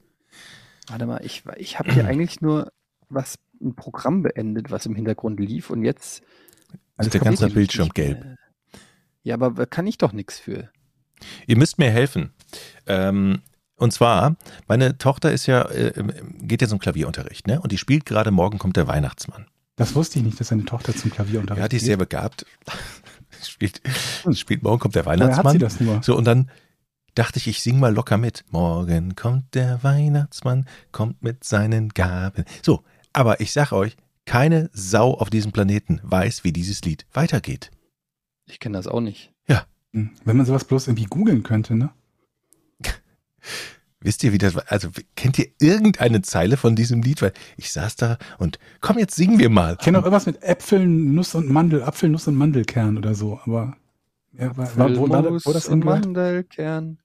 [0.88, 2.72] Warte mal, ich, ich habe hier eigentlich nur
[3.10, 6.24] was, ein Programm beendet, was im Hintergrund lief und jetzt.
[6.98, 8.24] Ist der ganze Bildschirm nicht gelb.
[8.24, 8.36] mehr.
[9.24, 10.70] Ja, aber da kann ich doch nichts für.
[11.48, 12.32] Ihr müsst mir helfen.
[12.88, 13.42] Ähm,
[13.76, 14.36] und zwar,
[14.68, 15.94] meine Tochter ist ja, äh,
[16.42, 17.60] geht ja zum Klavierunterricht, ne?
[17.62, 19.48] Und die spielt gerade Morgen kommt der Weihnachtsmann.
[19.78, 21.88] Das wusste ich nicht, dass seine Tochter zum Klavierunterricht Ja, die ist geht.
[21.88, 22.46] sehr begabt.
[23.48, 23.82] spielt,
[24.34, 25.60] spielt Morgen kommt der Woher hat sie Weihnachtsmann.
[25.60, 26.04] das nur?
[26.04, 26.50] So, und dann
[27.16, 28.46] dachte ich, ich sing mal locker mit.
[28.52, 32.46] Morgen kommt der Weihnachtsmann, kommt mit seinen Gaben.
[32.64, 37.72] So, aber ich sag euch, keine Sau auf diesem Planeten weiß, wie dieses Lied weitergeht.
[38.46, 39.32] Ich kenne das auch nicht.
[39.94, 41.90] Hm, Wenn man sowas bloß irgendwie googeln könnte, ne?
[44.02, 44.64] Wisst ihr, wie das war?
[44.68, 47.22] Also, kennt ihr irgendeine Zeile von diesem Lied?
[47.22, 49.74] Weil ich saß da und komm, jetzt singen wir mal.
[49.78, 53.40] Ich kenne auch irgendwas mit Äpfeln, Nuss und Mandel, Apfel, Nuss und Mandelkern oder so,
[53.46, 53.76] aber
[54.38, 55.84] ja, war, war, wo, war, wo das und?
[55.84, 56.98] Mandelkern.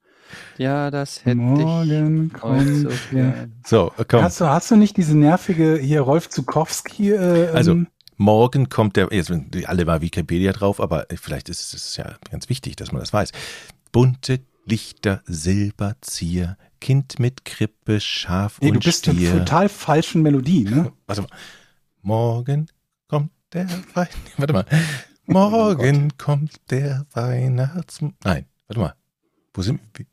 [0.56, 2.98] Ja, das hätte Morgen ich kommt heute so der.
[3.10, 3.52] gern.
[3.66, 4.22] So, äh, komm.
[4.22, 7.12] Hast du, hast du nicht diese nervige hier Rolf Zukowski?
[7.12, 11.48] Äh, Also, ähm, Morgen kommt der, jetzt sind die alle mal Wikipedia drauf, aber vielleicht
[11.48, 13.32] ist es ja ganz wichtig, dass man das weiß.
[13.90, 19.38] Bunte Lichter, Silberzier, Kind mit Krippe, Schaf nee, du und bist in Stier.
[19.38, 20.92] total falschen Melodie, ne?
[21.06, 21.30] Warte mal.
[22.02, 22.66] Morgen
[23.08, 24.08] kommt der Wein.
[24.36, 24.66] Warte mal.
[25.24, 28.12] Morgen kommt der Weihnachtsmann.
[28.22, 28.94] Nein, warte mal.
[29.54, 30.04] Wo sind wir?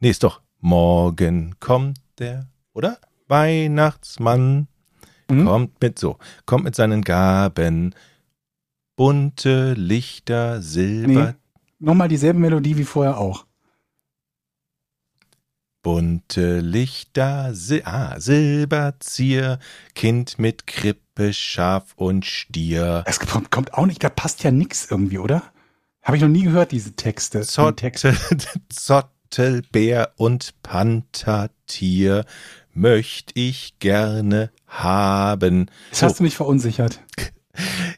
[0.00, 0.40] Nee, ist doch.
[0.60, 2.98] Morgen kommt der, oder?
[3.26, 4.68] Weihnachtsmann
[5.30, 5.44] Mhm.
[5.44, 6.16] kommt mit so,
[6.46, 7.94] kommt mit seinen Gaben.
[8.96, 11.34] Bunte Lichter, Silber, Nee.
[11.80, 13.44] Nochmal dieselbe Melodie wie vorher auch.
[15.88, 19.58] Bunte Lichter, Sil ah, Silberzier,
[19.94, 23.04] Kind mit Krippe, Schaf und Stier.
[23.06, 25.44] Es kommt, kommt auch nicht, da passt ja nix irgendwie, oder?
[26.02, 27.40] Habe ich noch nie gehört, diese Texte.
[27.40, 28.02] den Text.
[28.02, 32.26] Zottel, Zottelbär und Panthertier
[32.74, 35.70] möcht ich gerne haben.
[35.88, 37.00] Jetzt hast du mich verunsichert.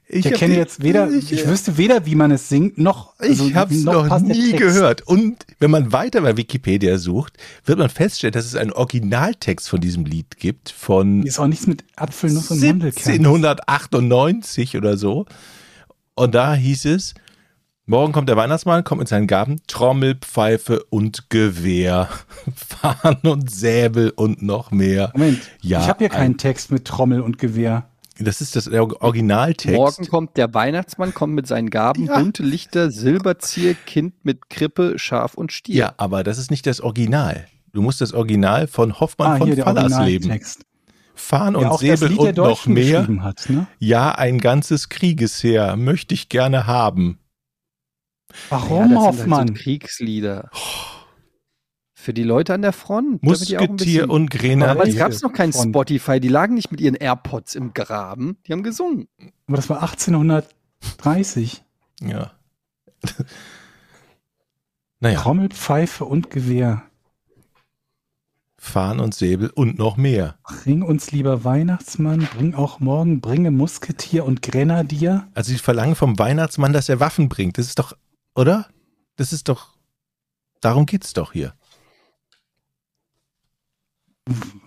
[0.09, 3.46] Ich, erkenne die- jetzt weder, ich, ich, wüsste weder, wie man es singt, noch, also
[3.46, 5.03] ich habe es noch der nie gehört.
[5.07, 9.81] Und wenn man weiter bei Wikipedia sucht, wird man feststellen, dass es einen Originaltext von
[9.81, 13.03] diesem Lied gibt von Ist auch nichts mit Apfelnuss und Mandelkern.
[13.12, 15.27] 1798 oder so.
[16.14, 17.14] Und da hieß es,
[17.87, 22.09] morgen kommt der Weihnachtsmann, kommt mit seinen Gaben, Trommel, Pfeife und Gewehr,
[22.55, 25.11] Fahnen und Säbel und noch mehr.
[25.14, 27.89] Moment, Ja, ich habe hier keinen ein- Text mit Trommel und Gewehr.
[28.23, 29.75] Das ist das der Originaltext.
[29.77, 32.19] Morgen kommt der Weihnachtsmann, kommt mit seinen Gaben, Ja.
[32.19, 35.75] bunte Lichter, Silberzier, Kind mit Krippe, Schaf und Stier.
[35.75, 37.47] Ja, aber das ist nicht das Original.
[37.73, 40.03] Du musst das Original von Hoffmann Ah, von hier der Fallersleben.
[40.31, 40.65] Originaltext.
[41.15, 43.01] Fahren Ja, und das Säbel und noch mehr.
[43.01, 43.67] geschrieben hat, ne?
[43.79, 47.19] Ja, ein ganzes Kriegesheer möchte ich gerne haben.
[48.49, 49.27] Warum, ja, das Hoffmann?
[49.27, 50.51] Sind halt so Kriegslieder.
[52.01, 53.23] Für die Leute an der Front.
[53.23, 54.95] Musketier und Damals Grenadier.
[54.95, 55.69] gab es noch kein Front.
[55.69, 56.19] Spotify.
[56.19, 58.39] Die lagen nicht mit ihren AirPods im Graben.
[58.47, 59.07] Die haben gesungen.
[59.47, 61.63] Aber das war 1830.
[62.01, 62.33] Ja.
[65.01, 66.85] naja, Trommel, Pfeife und Gewehr.
[68.57, 70.39] Fahren und Säbel und noch mehr.
[70.43, 75.29] Bring uns lieber Weihnachtsmann, bring auch morgen, bringe Musketier und Grenadier.
[75.35, 77.59] Also sie verlangen vom Weihnachtsmann, dass er Waffen bringt.
[77.59, 77.93] Das ist doch,
[78.35, 78.69] oder?
[79.17, 79.77] Das ist doch,
[80.63, 81.55] darum geht's doch hier.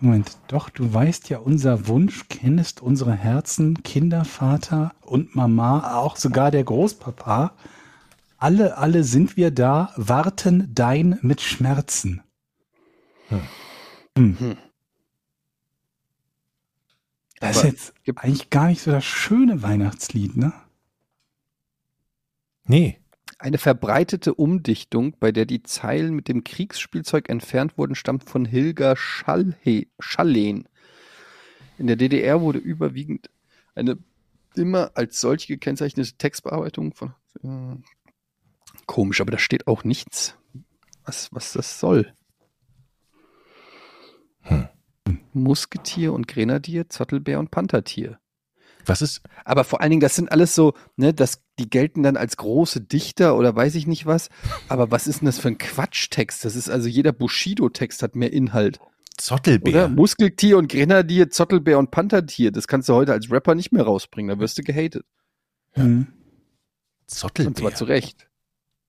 [0.02, 6.18] Moment, doch, du weißt ja unser Wunsch, kennest unsere Herzen, Kinder, Vater und Mama, auch
[6.18, 7.54] sogar der Großpapa.
[8.38, 12.22] Alle, alle sind wir da, warten dein mit Schmerzen.
[13.30, 13.42] Hm.
[14.18, 14.58] Hm.
[17.40, 20.52] Das ist Aber jetzt gibt- eigentlich gar nicht so das schöne Weihnachtslied, ne?
[22.66, 23.00] Nee.
[23.44, 28.96] Eine verbreitete Umdichtung, bei der die Zeilen mit dem Kriegsspielzeug entfernt wurden, stammt von Hilger
[28.96, 30.70] Schallen.
[31.78, 33.30] In der DDR wurde überwiegend
[33.76, 33.98] eine
[34.56, 37.16] immer als solche gekennzeichnete Textbearbeitung von.
[37.44, 37.76] Äh,
[38.86, 40.38] komisch, aber da steht auch nichts,
[41.04, 42.14] was, was das soll.
[44.44, 44.70] Hm.
[45.34, 48.22] Musketier und Grenadier, Zottelbär und Panthertier.
[48.86, 52.18] Was ist, Aber vor allen Dingen, das sind alles so, ne, das, die gelten dann
[52.18, 54.30] als große Dichter oder weiß ich nicht was.
[54.68, 56.44] Aber was ist denn das für ein Quatschtext?
[56.44, 58.80] Das ist also jeder Bushido-Text hat mehr Inhalt.
[58.80, 58.90] Oder?
[59.18, 59.90] Zottelbär?
[59.90, 62.52] Muskeltier und Grenadier, Zottelbär und Panthertier.
[62.52, 64.36] Das kannst du heute als Rapper nicht mehr rausbringen.
[64.36, 65.06] Da wirst du gehatet.
[65.72, 66.08] Hm.
[66.08, 67.56] Und Zottelbär.
[67.56, 68.28] zwar zu Recht.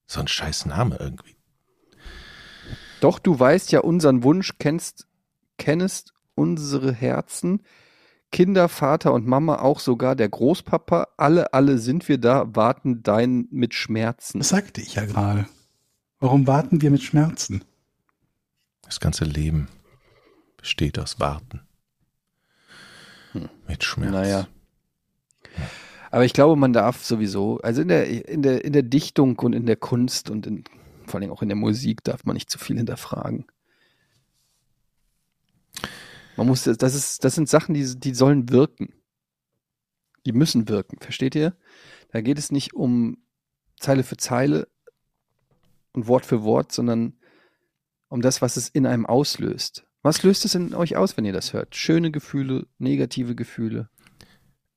[0.06, 1.36] So ein scheiß Name irgendwie.
[3.00, 5.06] Doch du weißt ja unseren Wunsch, kennst,
[5.58, 7.62] kennest unsere Herzen.
[8.34, 13.46] Kinder, Vater und Mama, auch sogar der Großpapa, alle, alle sind wir da, warten dein
[13.52, 14.38] mit Schmerzen.
[14.38, 15.46] Das sagte ich ja gerade.
[16.18, 17.62] Warum warten wir mit Schmerzen?
[18.82, 19.68] Das ganze Leben
[20.56, 21.60] besteht aus Warten.
[23.30, 23.48] Hm.
[23.68, 24.10] Mit Schmerz.
[24.10, 24.48] Naja.
[26.10, 29.52] Aber ich glaube, man darf sowieso, also in der, in der, in der Dichtung und
[29.52, 30.64] in der Kunst und in,
[31.06, 33.46] vor allem auch in der Musik darf man nicht zu viel hinterfragen.
[36.36, 38.92] Man muss, das ist, das sind Sachen, die, die sollen wirken.
[40.26, 41.54] Die müssen wirken, versteht ihr?
[42.12, 43.18] Da geht es nicht um
[43.78, 44.68] Zeile für Zeile
[45.92, 47.14] und Wort für Wort, sondern
[48.08, 49.84] um das, was es in einem auslöst.
[50.02, 51.76] Was löst es in euch aus, wenn ihr das hört?
[51.76, 53.88] Schöne Gefühle, negative Gefühle.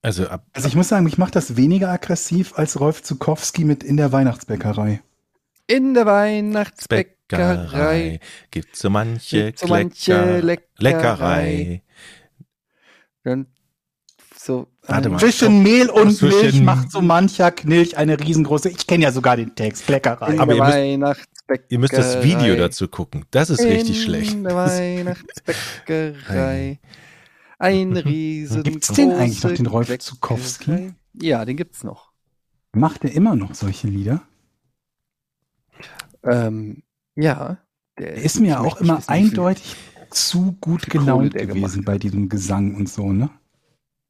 [0.01, 3.83] Also ab, Also ich muss sagen, ich mache das weniger aggressiv als Rolf Zukowski mit
[3.83, 5.01] in der Weihnachtsbäckerei.
[5.67, 8.19] In der Weihnachtsbäckerei Bäckerei
[8.51, 10.65] gibt so manche, Gibt so manche Klecker- Leckerei.
[10.79, 11.83] Leckerei.
[13.23, 13.47] dann
[14.37, 15.19] so Warte ein- mal.
[15.19, 18.69] Zwischen Mehl und Zwischen- Milch macht so mancher Knilch eine riesengroße.
[18.69, 19.89] Ich kenne ja sogar den Text.
[19.89, 20.39] Leckerei.
[20.39, 20.77] Aber ihr müsst-
[21.69, 23.25] ihr müsst das Video dazu gucken.
[23.31, 24.45] Das ist richtig In schlecht.
[24.45, 26.79] Der Weihnachtsbäckerei.
[27.59, 30.93] Ein riesen Gibt's den eigentlich noch, den Rolf Zukowski?
[31.13, 32.11] Ja, den gibt's noch.
[32.73, 34.21] Macht er immer noch solche Lieder?
[36.23, 36.83] Ähm,
[37.17, 37.57] ja.
[37.95, 39.75] Er ist mir auch immer viel- eindeutig
[40.11, 43.29] zu gut gelaunt der gewesen bei diesem Gesang und so, ne?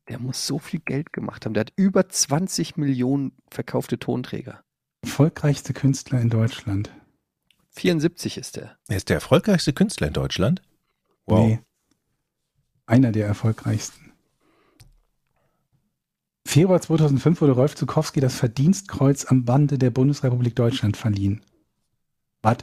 [0.10, 1.54] Der muss so viel Geld gemacht haben.
[1.54, 4.62] Der hat über 20 Millionen verkaufte Tonträger.
[5.04, 6.92] Erfolgreichste Künstler in Deutschland.
[7.72, 8.78] 74 ist der.
[8.88, 10.62] Er ist der erfolgreichste Künstler in Deutschland.
[11.26, 11.48] Wow.
[11.48, 11.60] Nee.
[12.86, 14.12] Einer der erfolgreichsten.
[16.46, 21.42] Februar 2005 wurde Rolf Zukowski das Verdienstkreuz am Bande der Bundesrepublik Deutschland verliehen.
[22.42, 22.58] Was?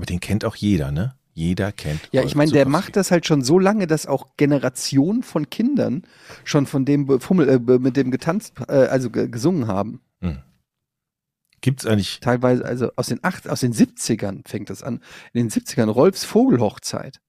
[0.00, 1.14] Aber den kennt auch jeder, ne?
[1.34, 2.00] Jeder kennt.
[2.10, 6.04] Ja, ich meine, der macht das halt schon so lange, dass auch Generationen von Kindern
[6.42, 10.00] schon von dem Befummel, äh, mit dem getanzt, äh, also ge- gesungen haben.
[11.60, 12.20] Gibt's eigentlich.
[12.20, 15.02] Teilweise, also aus den acht, aus den 70ern fängt das an.
[15.34, 17.20] In den 70ern Rolfs Vogelhochzeit.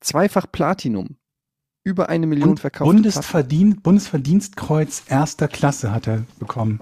[0.00, 1.16] Zweifach Platinum.
[1.82, 3.02] Über eine Million Und verkaufte Platten.
[3.02, 6.80] Bundesverdien Bundesverdienstkreuz erster Klasse hat er bekommen.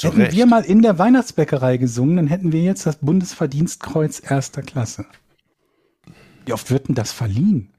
[0.00, 0.32] Zu hätten Recht.
[0.36, 5.06] wir mal in der Weihnachtsbäckerei gesungen, dann hätten wir jetzt das Bundesverdienstkreuz erster Klasse.
[6.46, 7.70] Wie oft wird denn das verliehen?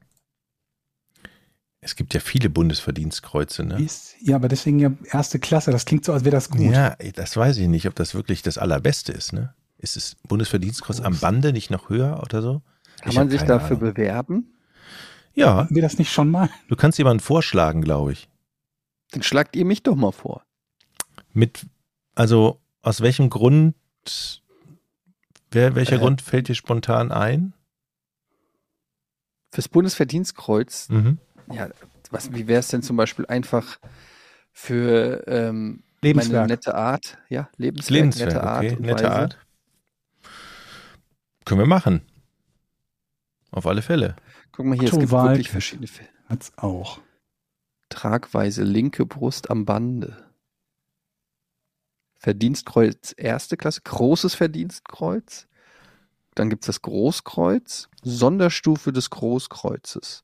[1.82, 3.82] Es gibt ja viele Bundesverdienstkreuze, ne?
[3.82, 5.70] Ist, ja, aber deswegen ja erste Klasse.
[5.70, 6.60] Das klingt so, als wäre das gut.
[6.60, 9.54] Ja, das weiß ich nicht, ob das wirklich das Allerbeste ist, ne?
[9.78, 12.60] Ist das Bundesverdienstkreuz am Bande nicht noch höher oder so?
[13.00, 13.94] Kann Ich man sich dafür Ahnung.
[13.94, 14.52] bewerben?
[15.32, 16.50] Ja, Hatten wir das nicht schon mal?
[16.68, 18.28] du kannst jemanden vorschlagen, glaube ich.
[19.12, 20.44] Dann schlagt ihr mich doch mal vor.
[21.32, 21.64] Mit,
[22.14, 23.74] also aus welchem Grund,
[25.50, 25.98] wer, welcher Äh.
[25.98, 27.52] Grund fällt dir spontan ein?
[29.52, 31.18] Fürs Bundesverdienstkreuz, Mhm.
[31.52, 31.68] ja,
[32.10, 33.78] was, wie wäre es denn zum Beispiel einfach
[34.52, 37.18] für ähm, meine nette Art?
[37.28, 38.64] Ja, Lebenswerk, Lebenswerk, nette Art.
[38.64, 39.12] okay, und nette Weise.
[39.12, 39.38] Art.
[41.44, 42.02] Können wir machen.
[43.50, 44.14] Auf alle Fälle.
[44.52, 45.30] Guck mal hier, es Otto gibt Walke.
[45.32, 46.08] wirklich verschiedene Fälle.
[46.28, 47.00] Hat's auch.
[47.88, 50.29] Tragweise, linke Brust am Bande.
[52.20, 55.48] Verdienstkreuz erste Klasse, großes Verdienstkreuz.
[56.34, 60.22] Dann gibt es das Großkreuz, Sonderstufe des Großkreuzes.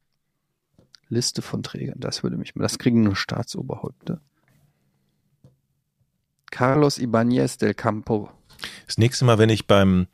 [1.09, 4.21] Liste von Trägern, das würde mich, das kriegen nur Staatsoberhäupter.
[6.51, 8.31] Carlos Ibáñez del Campo.
[8.87, 10.07] Das nächste Mal, wenn ich beim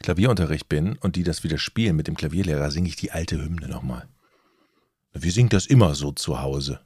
[0.00, 3.68] Klavierunterricht bin und die das wieder spielen mit dem Klavierlehrer, singe ich die alte Hymne
[3.68, 4.08] nochmal.
[5.12, 6.80] Wir singen das immer so zu Hause.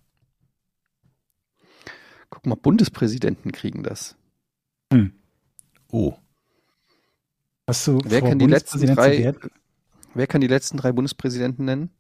[2.31, 4.17] Guck mal, Bundespräsidenten kriegen das.
[5.88, 6.14] Oh,
[7.66, 9.34] Hast du Wer kann die letzten drei-?
[10.14, 11.90] Wer kann die letzten drei Bundespräsidenten nennen?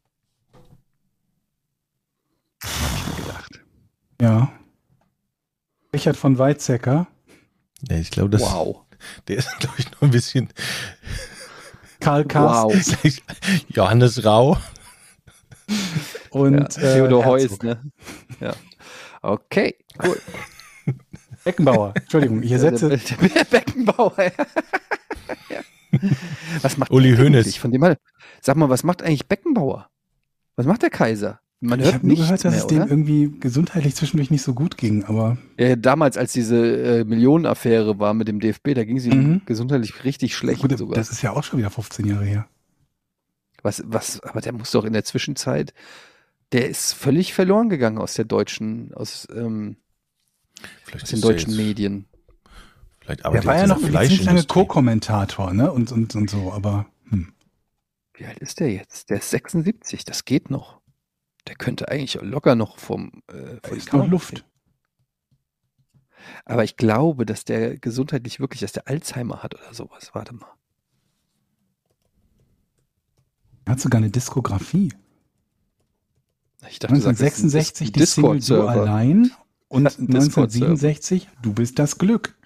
[2.62, 3.60] Hab ich mir gedacht.
[4.20, 4.52] Ja.
[5.94, 7.06] Richard von Weizsäcker,
[7.88, 8.84] ja, ich glaube, das, wow.
[9.28, 10.48] der ist, glaube ich, noch ein bisschen
[12.00, 13.12] Karl Carstens Wow.
[13.68, 14.56] Johannes Rau.
[16.30, 17.82] und Ja, Theodor äh, Heuss, ne?
[18.40, 18.54] Ja.
[19.20, 20.20] Okay, cool.
[21.44, 21.94] Beckenbauer.
[21.96, 22.88] Entschuldigung, ich ersetze.
[22.88, 24.14] Der, der, der Beckenbauer.
[25.50, 25.60] ja.
[26.62, 27.44] Was macht Uli der Hoeneß.
[27.44, 27.60] eigentlich?
[27.60, 27.96] Von dem mal,
[28.40, 29.88] sag mal, was macht eigentlich Beckenbauer?
[30.56, 31.40] Was macht der Kaiser?
[31.60, 32.90] Man Ich hört habe nur gehört, dass mehr, es dem oder?
[32.90, 36.56] irgendwie gesundheitlich zwischendurch nicht so gut ging, aber Ja, damals, als diese
[37.00, 39.42] äh, Millionenaffäre war mit dem DFB, da ging es ihm Mhm.
[39.46, 40.96] gesundheitlich richtig schlecht gut, sogar.
[40.96, 42.46] das ist ja auch schon wieder 15 Jahre her.
[43.62, 45.72] Was, was, aber der muss doch in der Zwischenzeit,
[46.50, 49.76] der ist völlig verloren gegangen aus der deutschen, aus, ähm,
[50.84, 52.06] Vielleicht aus den deutschen jetzt- Medien.
[53.00, 54.44] Vielleicht Er arbeitet war ja in noch der irgendwie ziemlich lange.
[54.44, 55.72] Co-Kommentator, ne?
[55.72, 57.32] Und, und, und so, aber hm.
[58.14, 59.10] Wie alt ist der jetzt?
[59.10, 60.80] Der ist 76, das geht noch.
[61.48, 64.44] Der könnte eigentlich locker noch vom äh, die ist noch Luft.
[66.44, 70.10] Aber ich glaube, dass der gesundheitlich wirklich, dass der Alzheimer hat oder sowas.
[70.12, 70.46] Warte mal.
[73.64, 74.92] Er hat sogar eine Diskografie.
[76.68, 79.32] Ich dachte, du sagst, das ist ein 1966 Dis- die Single Du allein
[79.72, 80.66] und Das ist ein Discord-Server.
[80.72, 82.36] 1967 Du bist das Glück.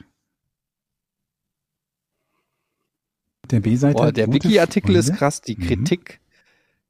[3.51, 3.95] Der B-Seite.
[3.97, 5.41] Boah, der Wiki-Artikel ist krass.
[5.41, 5.63] Die Mhm.
[5.63, 6.21] Kritik,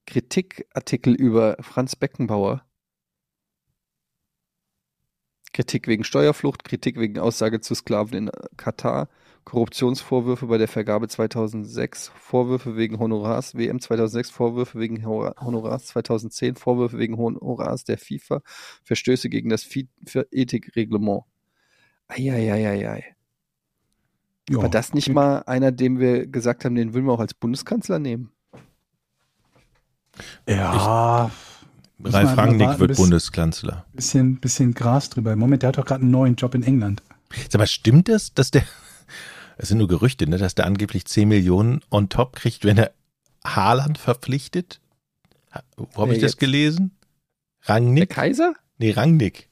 [0.07, 2.65] Kritikartikel über Franz Beckenbauer.
[5.53, 9.09] Kritik wegen Steuerflucht, Kritik wegen Aussage zu Sklaven in Katar,
[9.47, 16.99] Korruptionsvorwürfe bei der Vergabe 2006, Vorwürfe wegen Honorars, WM 2006, Vorwürfe wegen Honorars 2010, Vorwürfe
[16.99, 18.43] wegen Honorars der FIFA,
[18.83, 21.23] Verstöße gegen das FIFA-Ethikreglement.
[22.09, 23.15] Eieieiei.
[24.51, 24.59] Ja.
[24.63, 28.01] War das nicht mal einer, dem wir gesagt haben, den würden wir auch als Bundeskanzler
[28.01, 28.33] nehmen?
[30.49, 31.31] Ja,
[32.03, 33.87] Ralf Rangnick wird bis- Bundeskanzler.
[33.93, 35.33] bisschen, bisschen Gras drüber.
[35.33, 37.03] Im Moment, der hat doch gerade einen neuen Job in England.
[37.49, 38.63] Sag mal, stimmt das, dass der,
[39.57, 42.93] es sind nur Gerüchte, ne, dass der angeblich 10 Millionen on top kriegt, wenn er
[43.45, 44.81] Haaland verpflichtet.
[45.77, 46.41] Wo habe Wer ich das jetzt?
[46.41, 46.93] gelesen?
[47.67, 48.11] Der Rangnick?
[48.11, 48.55] Kaiser?
[48.79, 49.49] Nee, Rangnick.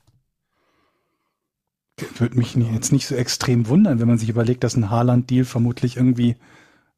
[2.18, 5.96] Würde mich jetzt nicht so extrem wundern, wenn man sich überlegt, dass ein Haaland-Deal vermutlich
[5.96, 6.36] irgendwie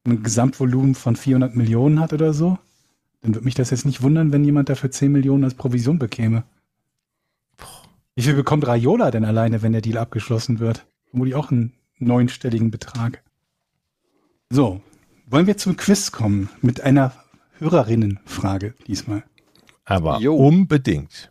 [0.05, 2.57] ein Gesamtvolumen von 400 Millionen hat oder so.
[3.21, 6.43] Dann würde mich das jetzt nicht wundern, wenn jemand dafür 10 Millionen als Provision bekäme.
[8.15, 10.87] Wie viel bekommt Raiola denn alleine, wenn der Deal abgeschlossen wird?
[11.09, 13.23] Vermutlich auch einen neunstelligen Betrag.
[14.49, 14.81] So,
[15.25, 17.13] wollen wir zum Quiz kommen mit einer
[17.59, 19.23] Hörerinnenfrage diesmal.
[19.83, 20.35] Aber Jo.
[20.35, 21.29] unbedingt.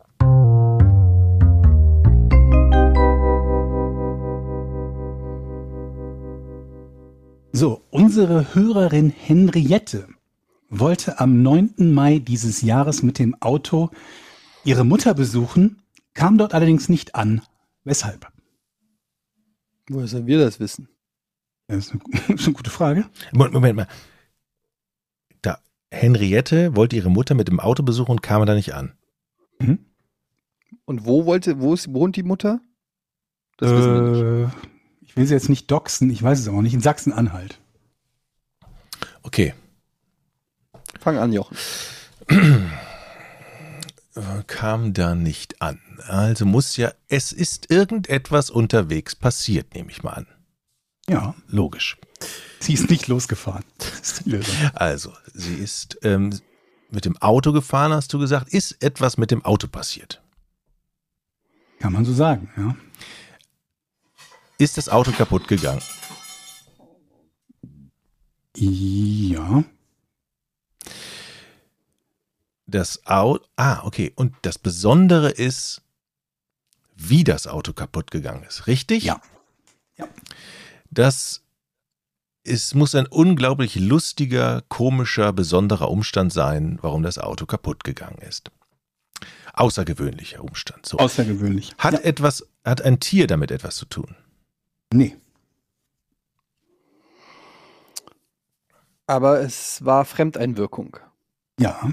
[7.53, 10.09] So, unsere Hörerin Henriette
[10.69, 11.93] wollte am 9.
[11.95, 13.91] Mai dieses Jahres mit dem Auto
[14.65, 15.81] ihre Mutter besuchen,
[16.13, 17.41] kam dort allerdings nicht an.
[17.85, 18.29] Weshalb?
[19.89, 20.89] Woher sollen wir das wissen?
[21.69, 23.07] Das ist eine, das ist eine gute Frage.
[23.33, 23.89] Moment, Moment mal.
[25.43, 25.59] Da,
[25.91, 28.93] Henriette wollte ihre Mutter mit dem Auto besuchen und kam da nicht an.
[30.87, 32.61] Und wo wollte, wo ist, wohnt die Mutter?
[33.59, 34.55] Das wissen wir nicht.
[34.55, 34.57] Äh,
[35.01, 37.61] ich will sie jetzt nicht doxen, ich weiß es auch nicht, in Sachsen-Anhalt.
[39.23, 39.55] Okay.
[41.01, 41.57] Fang an, Jochen.
[44.47, 45.81] Kam da nicht an.
[46.07, 50.27] Also muss ja, es ist irgendetwas unterwegs passiert, nehme ich mal an.
[51.09, 51.99] Ja, Logisch.
[52.59, 53.65] sie ist nicht losgefahren.
[54.25, 54.25] Ist.
[54.75, 56.41] Also, sie ist ähm,
[56.91, 58.49] mit dem Auto gefahren, hast du gesagt.
[58.49, 60.23] Ist etwas mit dem Auto passiert?
[61.79, 62.75] Kann man so sagen, ja.
[64.59, 65.83] Ist das Auto kaputt gegangen?
[68.57, 69.63] Ja,
[72.67, 73.45] Das Auto.
[73.57, 74.13] Ah, okay.
[74.17, 75.83] Und das Besondere ist,
[76.97, 78.67] wie das Auto kaputt gegangen ist.
[78.67, 79.05] Richtig?
[79.05, 79.21] Ja.
[79.97, 80.09] Ja.
[80.91, 81.43] Das
[82.49, 88.51] es muss ein unglaublich lustiger, komischer, besonderer Umstand sein, warum das Auto kaputt gegangen ist.
[89.53, 90.87] Außergewöhnlicher Umstand.
[90.87, 90.99] So.
[90.99, 91.75] außergewöhnlich.
[91.79, 94.15] Hat ja, etwas, hat ein Tier damit etwas zu tun?
[94.93, 95.17] nee,
[99.09, 100.99] Aber es war Fremdeinwirkung.
[101.61, 101.91] ja,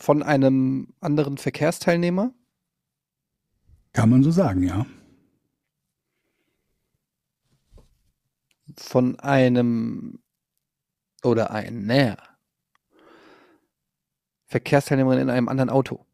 [0.00, 2.32] Von einem anderen Verkehrsteilnehmer?
[3.92, 4.86] kann man so sagen, ja.
[8.78, 10.22] Von einem
[11.22, 12.16] oder einer
[14.46, 16.06] Verkehrsteilnehmerin in einem anderen Auto.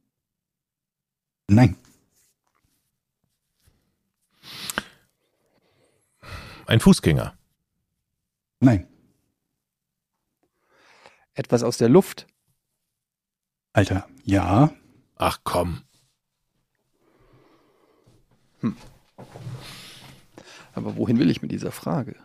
[1.47, 1.76] Nein,
[6.66, 7.39] Ein Fußgänger.
[8.59, 8.89] nein.
[11.34, 12.26] Etwas aus der Luft.
[13.76, 14.70] Alter, ja,
[15.16, 15.82] Ach komm.
[20.74, 22.16] Aber wohin will ich mit dieser Frage?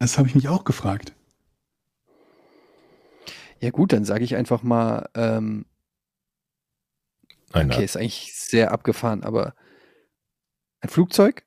[0.00, 1.12] das habe ich mich auch gefragt.
[3.60, 5.64] Ja gut, dann sage ich einfach mal, ähm,
[7.52, 9.54] Nein, okay, ist eigentlich sehr abgefahren, aber
[10.80, 11.44] ein Flugzeug?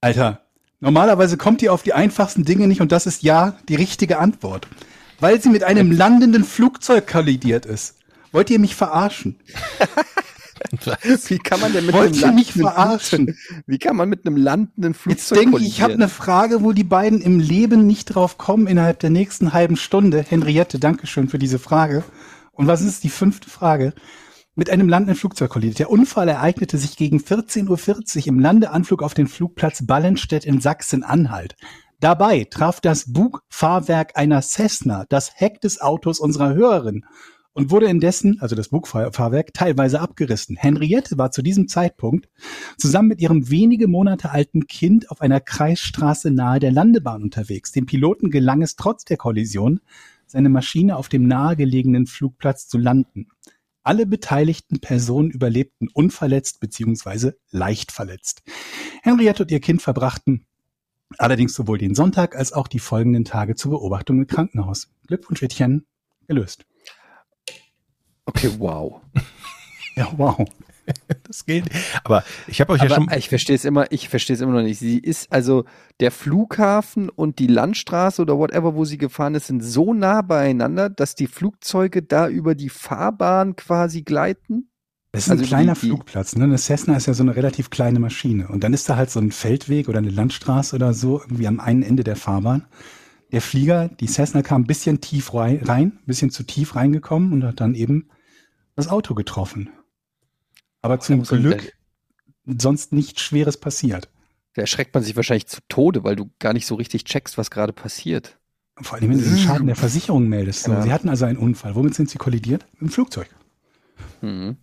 [0.00, 0.48] Alter,
[0.80, 4.68] normalerweise kommt ihr auf die einfachsten Dinge nicht und das ist ja die richtige Antwort.
[5.20, 7.96] Weil sie mit einem landenden Flugzeug kollidiert ist.
[8.32, 9.36] Wollt ihr mich verarschen?
[11.28, 13.26] Wie kann man denn mit Wollt einem ihr mich landenden verarschen?
[13.26, 16.62] Flugzeug, wie kann man mit einem landenden Jetzt Flugzeug denke ich, ich habe eine Frage,
[16.62, 20.24] wo die beiden im Leben nicht drauf kommen innerhalb der nächsten halben Stunde.
[20.28, 22.04] Henriette, Dankeschön für diese Frage.
[22.52, 23.94] Und was ist die fünfte Frage?
[24.56, 25.78] Mit einem landenden Flugzeug kollidiert.
[25.78, 31.54] Der Unfall ereignete sich gegen 14.40 Uhr im Landeanflug auf den Flugplatz Ballenstedt in Sachsen-Anhalt.
[32.00, 37.04] Dabei traf das Bugfahrwerk einer Cessna das Heck des Autos unserer Hörerin
[37.54, 40.56] und wurde indessen, also das Bugfahrwerk, teilweise abgerissen.
[40.56, 42.28] Henriette war zu diesem Zeitpunkt
[42.76, 47.72] zusammen mit ihrem wenige Monate alten Kind auf einer Kreisstraße nahe der Landebahn unterwegs.
[47.72, 49.80] Dem Piloten gelang es trotz der Kollision,
[50.24, 53.26] seine Maschine auf dem nahegelegenen Flugplatz zu landen.
[53.82, 57.32] Alle beteiligten Personen überlebten unverletzt bzw.
[57.50, 58.42] leicht verletzt.
[59.02, 60.46] Henriette und ihr Kind verbrachten
[61.16, 64.90] allerdings sowohl den Sonntag als auch die folgenden Tage zur Beobachtung im Krankenhaus.
[65.06, 65.82] Glückwunsch, Etienne,
[66.26, 66.66] gelöst.
[68.26, 69.00] Okay, wow.
[69.96, 70.46] Ja, wow.
[71.24, 71.64] Das geht.
[72.02, 73.18] Aber ich habe euch ja Aber schon.
[73.18, 74.78] ich verstehe es immer, ich verstehe es immer noch nicht.
[74.78, 75.64] Sie ist also
[76.00, 80.88] der Flughafen und die Landstraße oder whatever, wo sie gefahren ist, sind so nah beieinander,
[80.88, 84.70] dass die Flugzeuge da über die Fahrbahn quasi gleiten.
[85.12, 86.36] Das ist Also ein kleiner die- Flugplatz.
[86.36, 86.44] Ne?
[86.44, 88.48] Eine Cessna ist ja so eine relativ kleine Maschine.
[88.48, 91.60] Und dann ist da halt so ein Feldweg oder eine Landstraße oder so, irgendwie am
[91.60, 92.66] einen Ende der Fahrbahn.
[93.32, 97.32] Der Flieger, die Cessna kam ein bisschen tief rei- rein, ein bisschen zu tief reingekommen
[97.32, 98.08] und hat dann eben
[98.76, 99.70] das Auto getroffen.
[100.82, 101.72] aber zum muss man- Glück
[102.46, 104.08] sonst nichts Schweres passiert.
[104.54, 107.50] Da erschreckt man sich wahrscheinlich zu Tode, weil du gar nicht so richtig checkst, was
[107.50, 108.38] gerade passiert.
[108.80, 110.62] Vor allem, wenn du den Schaden der Versicherung meldest.
[110.64, 110.82] So, Ja.
[110.82, 111.74] Sie hatten also einen Unfall.
[111.74, 112.66] Womit sind Sie kollidiert?
[112.80, 113.28] Im Flugzeug.
[114.22, 114.56] Mhm.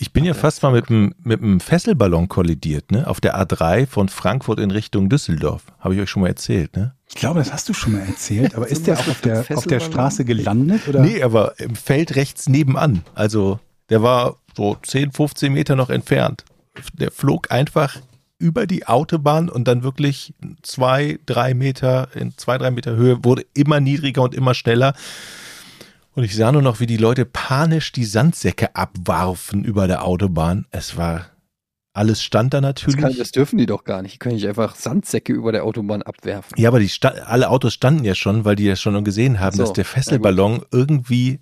[0.00, 3.08] Ich bin ja fast mal mit einem mit einem Fesselballon kollidiert, ne?
[3.08, 5.64] Auf der A3 von Frankfurt in Richtung Düsseldorf.
[5.80, 6.94] Habe ich euch schon mal erzählt, ne?
[7.08, 9.66] Ich glaube, das hast du schon mal erzählt, aber ist der auch auf der, auf
[9.66, 9.80] der?
[9.80, 10.86] Straße gelandet?
[10.86, 11.00] Oder?
[11.00, 13.02] Nee, aber im Feld rechts nebenan.
[13.16, 13.58] Also
[13.90, 16.44] der war so 10, 15 Meter noch entfernt.
[16.92, 17.96] Der flog einfach
[18.38, 20.32] über die Autobahn und dann wirklich
[20.62, 24.94] zwei, drei Meter, in zwei, drei Meter Höhe, wurde immer niedriger und immer schneller.
[26.18, 30.66] Und ich sah nur noch, wie die Leute panisch die Sandsäcke abwarfen über der Autobahn.
[30.72, 31.26] Es war,
[31.92, 33.18] alles stand da Das, kann, natürlich.
[33.18, 34.14] das dürfen die doch gar nicht.
[34.14, 36.60] Die können nicht einfach Sandsäcke über der Autobahn abwerfen.
[36.60, 39.56] Ja, aber die sta alle Autos standen ja schon, weil die ja schon gesehen haben,
[39.56, 41.38] So, dass der Fesselballon irgendwie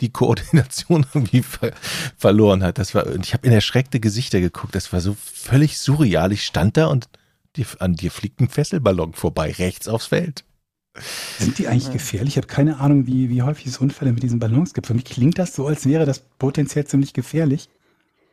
[0.00, 1.72] die Koordination irgendwie ver
[2.16, 2.78] verloren hat.
[2.78, 4.76] Das war, und ich habe in erschreckte Gesichter geguckt.
[4.76, 6.30] Das war so völlig surreal.
[6.30, 7.08] Ich stand da und
[7.56, 10.44] die, an dir fliegt ein Fesselballon vorbei, rechts aufs Feld.
[11.38, 12.34] Sind die eigentlich gefährlich?
[12.34, 14.86] Ich habe keine Ahnung, wie, wie häufig es Unfälle mit diesen Ballons gibt.
[14.86, 17.70] Für mich klingt das so, als wäre das potenziell ziemlich gefährlich.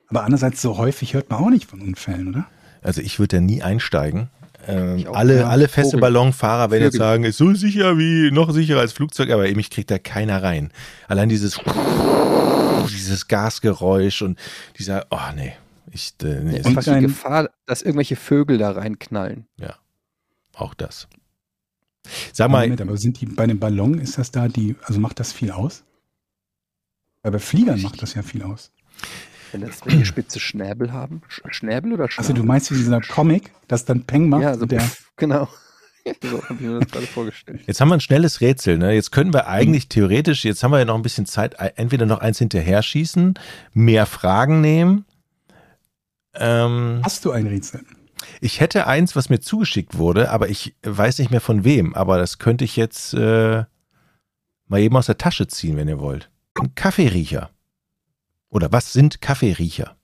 [0.10, 2.47] Aber andererseits, so häufig hört man auch nicht von Unfällen, oder?
[2.82, 4.30] Also ich würde da nie einsteigen.
[4.68, 5.47] Ähm, alle, ja.
[5.47, 5.84] alle Vogel.
[5.84, 9.89] Fesselballonfahrer werden jetzt sagen, ist so sicher wie, noch sicherer als Flugzeug, aber mich kriegt
[9.89, 10.72] da keiner rein.
[11.07, 11.60] Allein dieses,
[12.89, 14.38] dieses Gasgeräusch und
[14.78, 15.53] dieser, oh nee,
[15.91, 19.47] ich, äh, nee, Es Und ist die Gefahr, dass irgendwelche Vögel da reinknallen.
[20.55, 21.07] auch das.
[22.34, 25.20] Sag mal, Moment, aber sind die bei einem Ballon, ist das da die, also macht
[25.20, 25.84] das viel aus?
[27.22, 28.72] Weil bei Fliegern macht das ja viel aus.
[29.52, 31.22] Wenn das welche spitze Schnäbel haben.
[31.28, 32.30] Sch Schnäbel oder Schnabel?
[32.30, 34.43] Also du meinst wie dieser Comic, das dann Peng macht?
[34.43, 35.50] Ja, so der, pff, genau.
[36.22, 37.62] so habe ich mir das gerade vorgestellt.
[37.66, 38.78] Jetzt haben wir ein schnelles Rätsel.
[38.78, 38.93] Ne?
[38.93, 42.20] Jetzt können wir eigentlich theoretisch, jetzt haben wir ja noch ein bisschen Zeit, entweder noch
[42.20, 43.34] eins hinterher schießen,
[43.74, 45.06] mehr Fragen nehmen.
[46.36, 47.82] Ähm, hast du ein Rätsel?
[48.41, 51.93] Ich hätte eins, was mir zugeschickt wurde, aber ich weiß nicht mehr von wem.
[51.95, 53.63] Aber das könnte ich jetzt äh,
[54.67, 56.30] mal eben aus der Tasche ziehen, wenn ihr wollt.
[56.55, 57.49] Ein Kaffeeriecher.
[58.49, 59.95] Oder was sind Kaffeeriecher?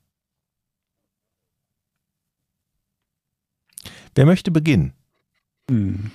[4.13, 4.93] Wer möchte beginnen?
[5.69, 6.11] Hm.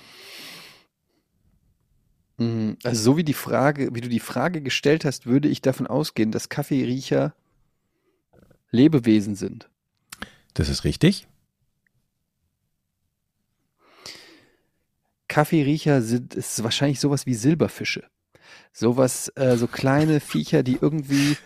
[2.38, 5.86] Mhm, Also so wie die Frage, wie du die Frage gestellt hast, würde ich davon
[5.86, 7.34] ausgehen, dass Kaffeeriecher
[8.70, 9.68] Lebewesen sind.
[10.54, 11.26] Das ist richtig.
[15.30, 18.02] Kaffeeriecher sind ist wahrscheinlich sowas wie Silberfische.
[18.72, 21.36] Sowas, äh, so kleine Viecher, die irgendwie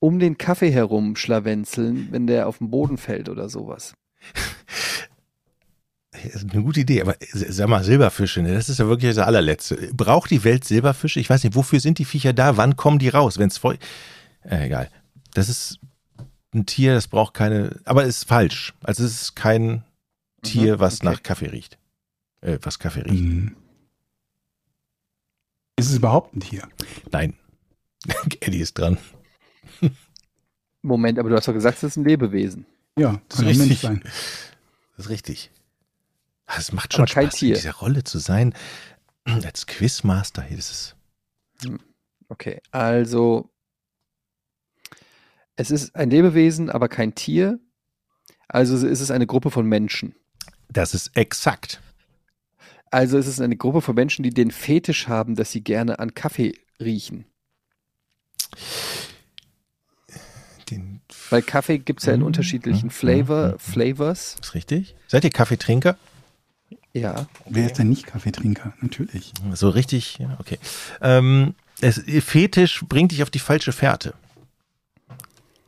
[0.00, 3.94] um den Kaffee herum schlawenzeln, wenn der auf den Boden fällt oder sowas.
[6.12, 9.24] Das ist eine gute Idee, aber sag mal, Silberfische, ne, das ist ja wirklich das
[9.26, 9.90] allerletzte.
[9.94, 11.20] Braucht die Welt Silberfische?
[11.20, 12.56] Ich weiß nicht, wofür sind die Viecher da?
[12.56, 13.38] Wann kommen die raus?
[13.38, 13.78] Wenn es voll.
[14.42, 14.90] Äh, egal.
[15.34, 15.78] Das ist
[16.52, 17.80] ein Tier, das braucht keine.
[17.84, 18.74] Aber es ist falsch.
[18.82, 19.84] Also es ist kein
[20.42, 21.06] Tier, Mhm, was okay.
[21.06, 21.78] nach Kaffee riecht.
[22.40, 23.18] Äh, was Kaffee riecht.
[23.18, 23.56] Hm.
[25.76, 26.68] Ist es überhaupt ein Tier?
[27.10, 27.34] Nein.
[28.40, 28.98] Eddie ist dran.
[30.82, 32.66] Moment, aber du hast doch gesagt, es ist ein Lebewesen.
[32.98, 33.80] Ja, Das kann ist ein Mensch richtig.
[33.80, 34.00] sein.
[34.96, 35.50] Das ist richtig.
[36.46, 37.48] Ah, Es macht schon Aber Spaß, Tier.
[37.50, 38.54] in dieser Rolle zu sein.
[39.24, 40.42] Als Quizmaster.
[40.42, 40.96] Hier, das ist.
[42.28, 43.50] Okay, also
[45.56, 47.58] es ist ein Lebewesen, aber kein Tier.
[48.48, 50.14] Also ist es eine Gruppe von Menschen.
[50.68, 51.80] Das ist exakt.
[52.90, 56.14] Also ist es eine Gruppe von Menschen, die den Fetisch haben, dass sie gerne an
[56.14, 57.24] Kaffee riechen.
[60.70, 63.58] Den, Weil Kaffee gibt es ja in Mhm, unterschiedlichen mhm, Flavor, mhm.
[63.58, 64.36] Flavors.
[64.40, 64.94] ist richtig.
[65.08, 65.96] Seid ihr Kaffeetrinker?
[66.92, 67.26] Ja.
[67.48, 68.72] Wer ist denn nicht Kaffeetrinker?
[68.80, 69.32] Natürlich.
[69.52, 70.58] So richtig, ja, okay.
[71.00, 74.14] Ähm, es, Fetisch bringt dich auf die falsche Fährte.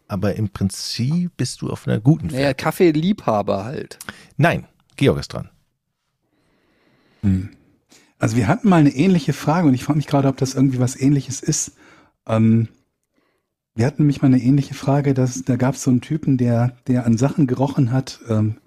[0.09, 2.43] Aber im Prinzip bist du auf einer guten Fährte.
[2.43, 3.99] Naja, Kaffeeliebhaber halt.
[4.37, 4.67] Nein,
[4.97, 5.49] Georg ist dran.
[7.23, 7.51] Hm.
[8.19, 10.79] Also wir hatten mal eine ähnliche Frage und ich frage mich gerade, ob das irgendwie
[10.79, 11.77] was ähnliches ist.
[12.27, 12.69] Ähm,
[13.75, 16.77] wir hatten nämlich mal eine ähnliche Frage, dass da gab es so einen Typen, der,
[16.87, 18.59] der an Sachen gerochen hat ähm,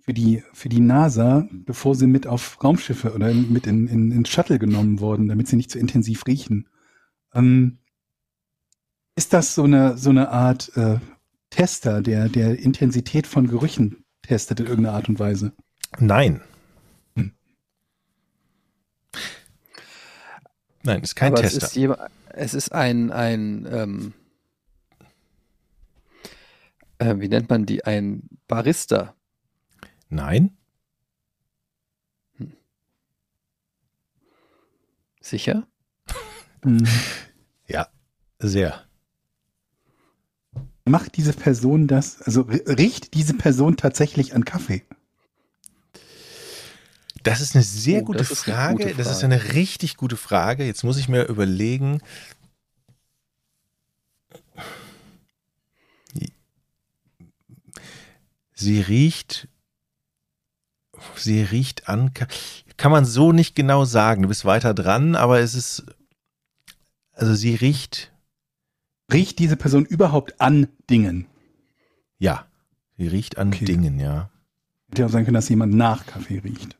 [0.00, 4.26] für, die, für die NASA, bevor sie mit auf Raumschiffe oder mit in, in, in
[4.26, 6.68] Shuttle genommen wurden, damit sie nicht so intensiv riechen.
[7.32, 7.78] Ähm,
[9.16, 10.98] ist das so eine, so eine Art äh,
[11.50, 15.52] Tester, der, der Intensität von Gerüchen testet in irgendeiner Art und Weise?
[15.98, 16.42] Nein.
[20.84, 21.58] Nein, ist kein Aber Tester.
[21.58, 24.14] Es ist, jema- es ist ein, ein ähm,
[26.98, 27.84] äh, wie nennt man die?
[27.84, 29.14] Ein Barista.
[30.08, 30.56] Nein,
[35.20, 35.66] Sicher?
[36.64, 36.86] Hm.
[38.38, 38.84] sehr.
[40.86, 44.82] Macht diese Person das, also ri- riecht diese Person tatsächlich an Kaffee?
[47.24, 48.74] Das ist eine sehr Oh, gute, das ist eine Frage.
[48.84, 49.34] gute Das ist Frage.
[49.34, 50.64] eine richtig gute Frage.
[50.64, 52.00] Jetzt muss ich mir überlegen.
[58.54, 59.48] Sie riecht.
[61.16, 62.12] Sie riecht an.
[62.76, 64.22] Kann man so nicht genau sagen.
[64.22, 65.84] Du bist weiter dran, aber es ist.
[67.12, 68.12] Also sie riecht.
[69.12, 71.26] Riecht diese Person überhaupt an Dingen?
[72.18, 72.46] Ja.
[72.96, 73.64] Sie riecht an Okay.
[73.64, 74.30] Dingen, ja.
[74.88, 76.76] Hätte ja auch sein können, dass jemand nach Kaffee riecht.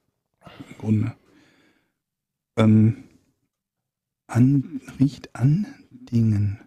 [0.68, 1.16] Im Grunde.
[2.56, 3.04] Ähm,
[4.26, 6.60] an, riecht an Dingen.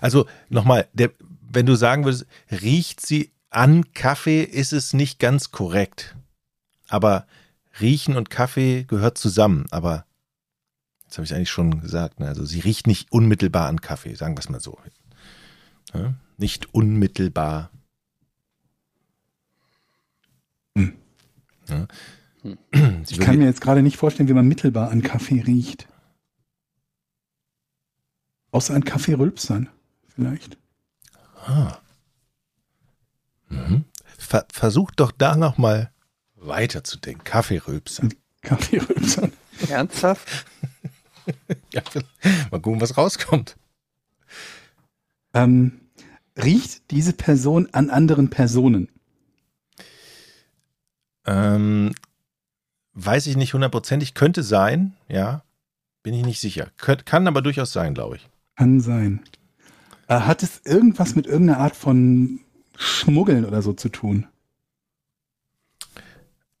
[0.00, 6.16] Also nochmal, wenn du sagen würdest, riecht sie an Kaffee, ist es nicht ganz korrekt.
[6.88, 7.26] Aber
[7.80, 9.66] riechen und Kaffee gehört zusammen.
[9.70, 10.04] Aber
[11.04, 12.20] jetzt habe ich eigentlich schon gesagt.
[12.20, 12.26] Ne?
[12.26, 14.78] Also sie riecht nicht unmittelbar an Kaffee, sagen wir es mal so.
[15.94, 16.14] Ja?
[16.36, 17.70] Nicht unmittelbar.
[20.76, 20.96] Hm.
[21.68, 21.86] Ja.
[22.42, 25.88] Sie Ich kann mir jetzt gerade nicht vorstellen, wie man mittelbar an Kaffee riecht.
[28.50, 29.68] Außer an Kaffee-Rülpsern,
[30.08, 30.56] vielleicht.
[31.44, 31.78] Ah.
[33.48, 33.84] Mhm.
[34.16, 35.90] Ver versuch doch da nochmal
[36.36, 37.24] weiterzudenken.
[37.24, 38.08] Kaffeerülpser.
[38.42, 39.32] Kaffee-Rülpsern.
[39.68, 40.46] Ernsthaft?
[41.74, 41.82] Ja,
[42.50, 43.58] mal gucken, was rauskommt.
[45.34, 45.82] Ähm,
[46.42, 48.88] riecht diese Person an anderen Personen?
[51.28, 51.94] Ähm,
[52.94, 54.14] weiß ich nicht hundertprozentig.
[54.14, 55.42] Könnte sein, ja.
[56.02, 56.70] Bin ich nicht sicher.
[56.78, 58.28] Könnt, kann aber durchaus sein, glaube ich.
[58.56, 59.20] Kann sein.
[60.08, 62.40] Äh, hat es irgendwas mit irgendeiner Art von
[62.76, 64.26] Schmuggeln oder so zu tun?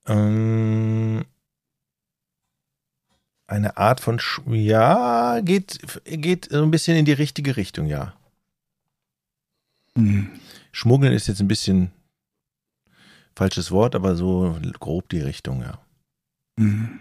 [0.06, 1.24] Ähm,
[3.46, 8.14] eine Art von, Sch ja, geht, geht so ein bisschen in die richtige Richtung, ja.
[9.94, 10.28] Hm.
[10.72, 11.90] Schmuggeln ist jetzt ein bisschen
[13.38, 15.78] falsches Wort, aber so grob die Richtung, ja.
[16.58, 17.00] Hm.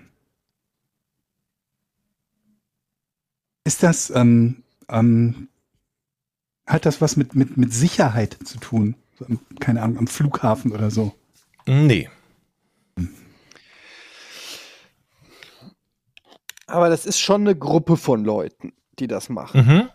[3.66, 5.50] Ist das, ähm, ähm,
[6.66, 8.96] hat das was mit, mit, mit Sicherheit zu tun?
[9.60, 11.14] Keine Ahnung, am Flughafen oder so?
[11.66, 12.10] Nee.
[16.68, 19.66] Aber das ist schon eine Gruppe von Leuten, die das machen.
[19.66, 19.90] Mhm.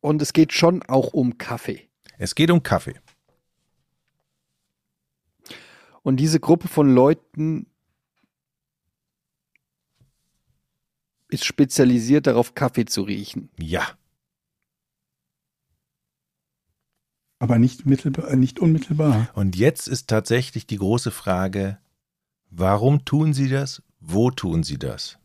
[0.00, 1.88] Und es geht schon auch um Kaffee.
[2.18, 2.94] Es geht um Kaffee.
[6.02, 7.66] Und diese Gruppe von Leuten
[11.28, 13.50] ist spezialisiert darauf, Kaffee zu riechen.
[13.58, 13.86] Ja.
[17.40, 19.28] Aber nicht, mittelbar, äh, nicht unmittelbar.
[19.34, 21.78] Und jetzt ist tatsächlich die große Frage,
[22.50, 23.82] warum tun sie das?
[24.00, 25.18] Wo tun sie das?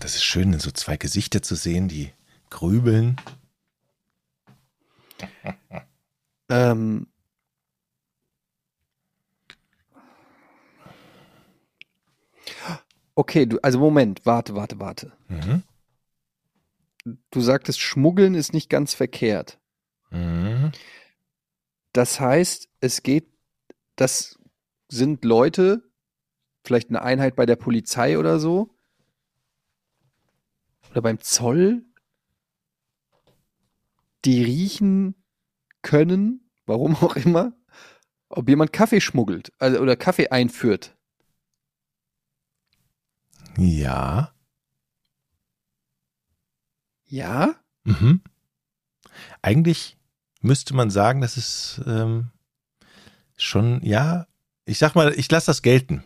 [0.00, 2.12] Das ist schön, so zwei Gesichter zu sehen, die
[2.50, 3.20] grübeln.
[6.50, 7.06] Ähm,
[13.14, 15.12] okay, du, also Moment, warte, warte, warte.
[15.28, 15.62] Mhm.
[17.30, 19.58] Du sagtest, Schmuggeln ist nicht ganz verkehrt.
[20.10, 20.72] Mhm.
[21.92, 23.26] Das heißt, es geht,
[23.96, 24.38] das
[24.88, 25.82] sind Leute,
[26.64, 28.74] vielleicht eine Einheit bei der Polizei oder so,
[30.90, 31.84] oder beim Zoll,
[34.24, 35.14] die riechen
[35.82, 37.52] können, warum auch immer,
[38.28, 40.96] ob jemand Kaffee schmuggelt also, oder Kaffee einführt.
[43.56, 44.34] Ja.
[47.06, 47.54] Ja?
[47.84, 48.22] Mhm.
[49.42, 49.96] Eigentlich
[50.40, 52.30] müsste man sagen, das ist ähm,
[53.36, 54.26] schon, ja,
[54.64, 56.04] ich sag mal, ich lasse das gelten.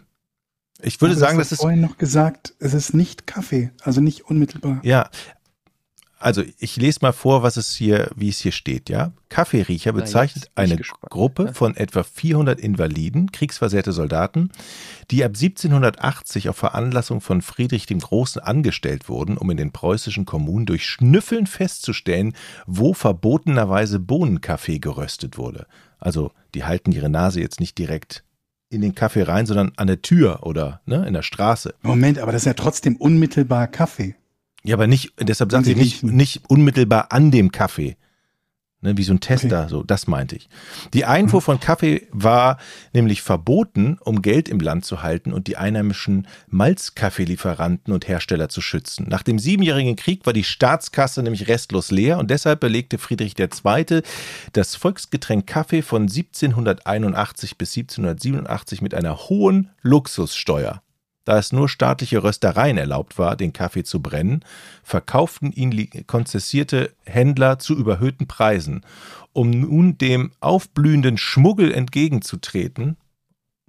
[0.82, 4.00] Ich würde Aber sagen, das hast ist, vorhin noch gesagt, es ist nicht Kaffee, also
[4.00, 4.80] nicht unmittelbar.
[4.82, 5.08] ja,
[6.22, 9.12] also ich lese mal vor, was es hier, wie es hier steht, ja.
[9.28, 11.54] Kaffeeriecher bezeichnet eine gespannt, Gruppe ne?
[11.54, 14.50] von etwa 400 Invaliden, kriegsversehrte Soldaten,
[15.10, 20.24] die ab 1780 auf Veranlassung von Friedrich dem Großen angestellt wurden, um in den preußischen
[20.24, 22.34] Kommunen durch Schnüffeln festzustellen,
[22.66, 25.66] wo verbotenerweise Bohnenkaffee geröstet wurde.
[25.98, 28.22] Also die halten ihre Nase jetzt nicht direkt
[28.72, 31.74] in den Kaffee rein, sondern an der Tür oder ne, in der Straße.
[31.82, 34.14] Moment, aber das ist ja trotzdem unmittelbar Kaffee.
[34.64, 37.96] Ja, aber nicht, deshalb sagen Sie nicht, nicht unmittelbar an dem Kaffee.
[38.84, 40.48] Ne, wie so ein Tester, so, das meinte ich.
[40.92, 42.58] Die Einfuhr von Kaffee war
[42.92, 48.60] nämlich verboten, um Geld im Land zu halten und die einheimischen Malzkaffeelieferanten und Hersteller zu
[48.60, 49.06] schützen.
[49.08, 54.02] Nach dem Siebenjährigen Krieg war die Staatskasse nämlich restlos leer und deshalb belegte Friedrich II.
[54.52, 60.82] das Volksgetränk Kaffee von 1781 bis 1787 mit einer hohen Luxussteuer.
[61.24, 64.44] Da es nur staatliche Röstereien erlaubt war, den Kaffee zu brennen,
[64.82, 68.84] verkauften ihn konzessierte Händler zu überhöhten Preisen.
[69.32, 72.96] Um nun dem aufblühenden Schmuggel entgegenzutreten,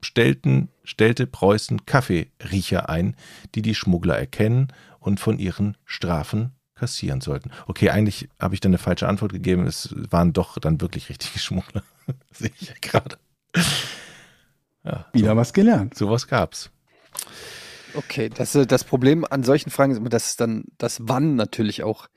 [0.02, 3.16] stellten, stellte Preußen Kaffeeriecher ein,
[3.56, 7.52] die die Schmuggler erkennen und von ihren Strafen kassieren sollten.
[7.68, 9.68] Okay, eigentlich habe ich dann eine falsche Antwort gegeben.
[9.68, 11.84] Es waren doch dann wirklich richtige Schmuggler.
[12.32, 13.18] Sehe ich ja gerade.
[14.84, 15.96] Ja, Wieder so, was gelernt.
[15.96, 16.73] Sowas gab's.
[17.96, 21.84] Okay, das, äh, das Problem an solchen Fragen ist immer, dass dann das Wann natürlich
[21.84, 22.08] auch,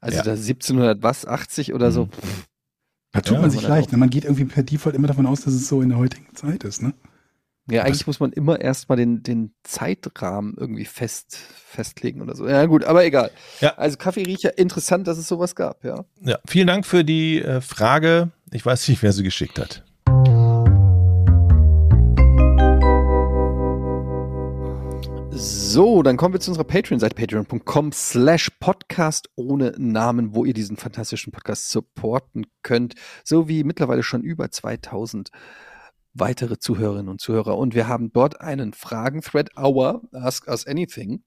[0.00, 0.22] also ja.
[0.22, 2.06] da 1700 was, 80 oder so.
[2.06, 2.10] Mhm.
[3.12, 3.92] Da tut ja, man sich leicht.
[3.92, 3.98] Ne?
[3.98, 6.64] Man geht irgendwie per Default immer davon aus, dass es so in der heutigen Zeit
[6.64, 6.94] ist, ne?
[7.68, 12.48] Ja, eigentlich muss man immer erstmal den, den Zeitrahmen irgendwie fest, festlegen oder so.
[12.48, 13.30] Ja, gut, aber egal.
[13.60, 13.74] Ja.
[13.76, 16.04] Also Kaffeeriecher, interessant, dass es sowas gab, ja.
[16.20, 18.32] Ja, vielen Dank für die äh, Frage.
[18.50, 19.84] Ich weiß nicht, wer sie geschickt hat.
[25.42, 30.76] So, dann kommen wir zu unserer Patreon-Seite, patreon.com slash podcast ohne Namen, wo ihr diesen
[30.76, 35.30] fantastischen Podcast supporten könnt, so wie mittlerweile schon über 2000
[36.12, 37.56] weitere Zuhörerinnen und Zuhörer.
[37.56, 41.22] Und wir haben dort einen Fragen-Thread, Hour, Ask Us Anything.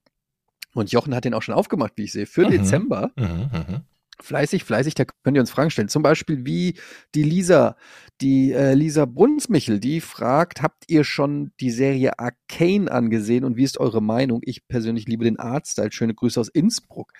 [0.75, 2.51] Und Jochen hat den auch schon aufgemacht, wie ich sehe, für mhm.
[2.51, 3.11] Dezember.
[3.15, 3.83] Mhm, mh.
[4.23, 5.89] Fleißig, fleißig, da könnt ihr uns Fragen stellen.
[5.89, 6.75] Zum Beispiel wie
[7.13, 7.75] die Lisa,
[8.21, 13.65] die äh, Lisa Brunsmichel, die fragt, habt ihr schon die Serie Arcane angesehen und wie
[13.65, 14.39] ist eure Meinung?
[14.45, 15.91] Ich persönlich liebe den Artstyle.
[15.91, 17.11] Schöne Grüße aus Innsbruck.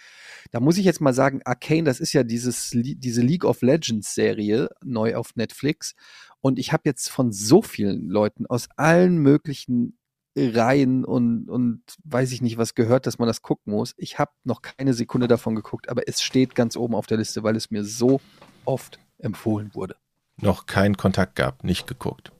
[0.51, 4.15] Da muss ich jetzt mal sagen, Arcane, das ist ja dieses, diese League of Legends
[4.15, 5.95] Serie neu auf Netflix.
[6.39, 9.97] Und ich habe jetzt von so vielen Leuten aus allen möglichen
[10.35, 13.93] Reihen und, und weiß ich nicht was gehört, dass man das gucken muss.
[13.97, 17.43] Ich habe noch keine Sekunde davon geguckt, aber es steht ganz oben auf der Liste,
[17.43, 18.19] weil es mir so
[18.65, 19.95] oft empfohlen wurde.
[20.37, 22.31] Noch keinen Kontakt gehabt, nicht geguckt.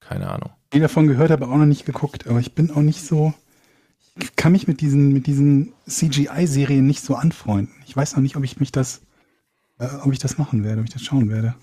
[0.00, 0.50] Keine Ahnung.
[0.72, 2.26] Ich davon gehört, aber auch noch nicht geguckt.
[2.26, 3.32] Aber ich bin auch nicht so.
[4.16, 7.74] Ich kann mich mit diesen, mit diesen CGI-Serien nicht so anfreunden.
[7.86, 9.00] Ich weiß noch nicht, ob ich mich das,
[9.78, 11.54] äh, ob ich das machen werde, ob ich das schauen werde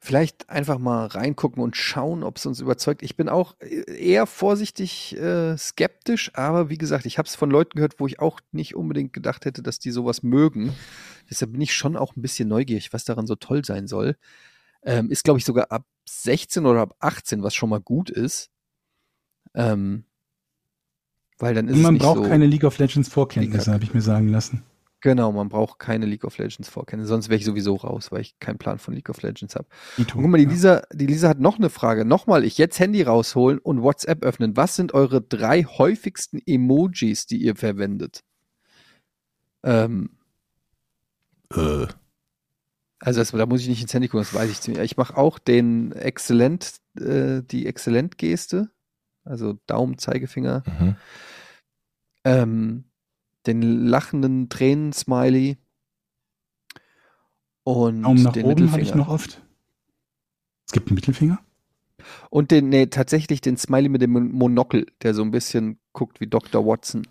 [0.00, 3.02] vielleicht einfach mal reingucken und schauen, ob es uns überzeugt.
[3.02, 7.76] Ich bin auch eher vorsichtig äh, skeptisch, aber wie gesagt, ich habe es von Leuten
[7.76, 10.72] gehört, wo ich auch nicht unbedingt gedacht hätte, dass die sowas mögen.
[11.30, 14.16] Deshalb bin ich schon auch ein bisschen neugierig, was daran so toll sein soll.
[14.82, 18.50] Ähm, ist, glaube ich, sogar ab 16 oder ab 18, was schon mal gut ist.
[19.54, 20.04] Ähm,
[21.38, 24.00] weil dann ist man es braucht so keine League of Legends Vorkenntnisse, habe ich mir
[24.00, 24.62] sagen lassen.
[25.02, 28.38] Genau, man braucht keine League of Legends Vorkenntnisse, sonst wäre ich sowieso raus, weil ich
[28.40, 29.66] keinen Plan von League of Legends habe.
[29.96, 32.04] Guck mal, die Lisa, die Lisa hat noch eine Frage.
[32.04, 34.56] Nochmal, ich jetzt Handy rausholen und WhatsApp öffnen.
[34.56, 38.24] Was sind eure drei häufigsten Emojis, die ihr verwendet?
[39.62, 40.10] Ähm.
[41.54, 41.86] Äh.
[42.98, 44.82] Also das, da muss ich nicht ins Handy gucken, das weiß ich ziemlich.
[44.82, 48.70] Ich mache auch den Exzellent, äh, die Exzellent-Geste,
[49.24, 50.62] also Daumen, Zeigefinger.
[50.66, 50.96] Mhm.
[52.24, 52.84] Ähm,
[53.46, 55.58] den lachenden Tränen-Smiley
[57.64, 59.42] und Daumen nach den oben habe ich noch oft.
[60.66, 61.40] Es gibt einen Mittelfinger?
[62.30, 66.26] Und den, nee, tatsächlich den Smiley mit dem Monokel, der so ein bisschen guckt wie
[66.26, 66.64] Dr.
[66.64, 67.06] Watson.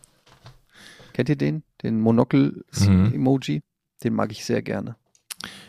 [1.14, 1.64] Kennt ihr den?
[1.84, 3.58] Den Monokel-Emoji?
[3.58, 3.62] Mhm.
[4.04, 4.96] Den mag ich sehr gerne.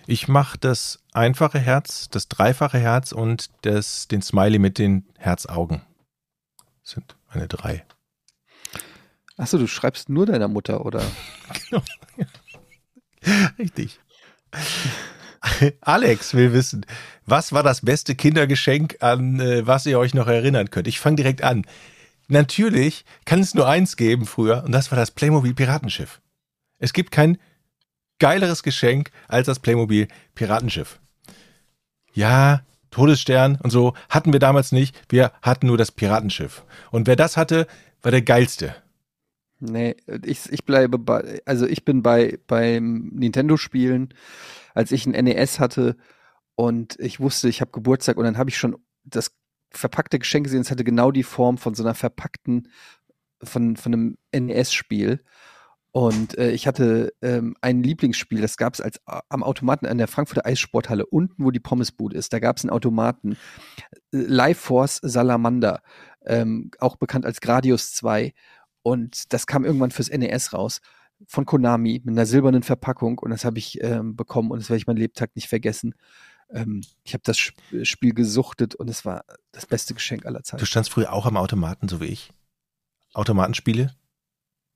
[0.06, 5.82] Ich mache das einfache Herz, das dreifache Herz und das, den Smiley mit den Herzaugen.
[6.82, 7.84] Das sind meine drei.
[9.36, 11.02] Achso, du schreibst nur deiner Mutter, oder?
[11.70, 11.82] genau.
[13.58, 14.00] Richtig.
[15.80, 16.86] Alex will wissen,
[17.26, 20.88] was war das beste Kindergeschenk, an äh, was ihr euch noch erinnern könnt?
[20.88, 21.66] Ich fange direkt an.
[22.28, 26.20] Natürlich kann es nur eins geben früher, und das war das Playmobil Piratenschiff.
[26.78, 27.38] Es gibt kein
[28.18, 30.98] geileres Geschenk als das Playmobil Piratenschiff.
[32.12, 34.96] Ja, Todesstern und so hatten wir damals nicht.
[35.10, 36.64] Wir hatten nur das Piratenschiff.
[36.90, 37.66] Und wer das hatte,
[38.02, 38.74] war der geilste.
[39.58, 44.12] Nee, ich, ich bleibe bei, also ich bin bei beim Nintendo-Spielen,
[44.74, 45.96] als ich ein NES hatte
[46.56, 49.32] und ich wusste, ich habe Geburtstag und dann habe ich schon das
[49.70, 52.68] verpackte Geschenk gesehen, es hatte genau die Form von so einer verpackten,
[53.42, 55.22] von, von einem NES-Spiel.
[55.92, 60.08] Und äh, ich hatte ähm, ein Lieblingsspiel, das gab es als am Automaten an der
[60.08, 62.34] Frankfurter Eissporthalle, unten, wo die Pommesbude ist.
[62.34, 63.38] Da gab es einen Automaten.
[64.12, 65.80] Äh, Life Force Salamander,
[66.26, 68.34] ähm, auch bekannt als Gradius 2.
[68.86, 70.80] Und das kam irgendwann fürs NES raus.
[71.26, 74.78] von Konami mit einer silbernen Verpackung und das habe ich ähm, bekommen und das werde
[74.78, 75.94] ich meinen Lebtag nicht vergessen.
[76.50, 80.60] Ähm, ich habe das Sp Spiel gesuchtet und es war das beste Geschenk aller Zeiten.
[80.60, 82.30] Du standst früher auch am Automaten, so wie ich.
[83.14, 83.94] Automatenspiele?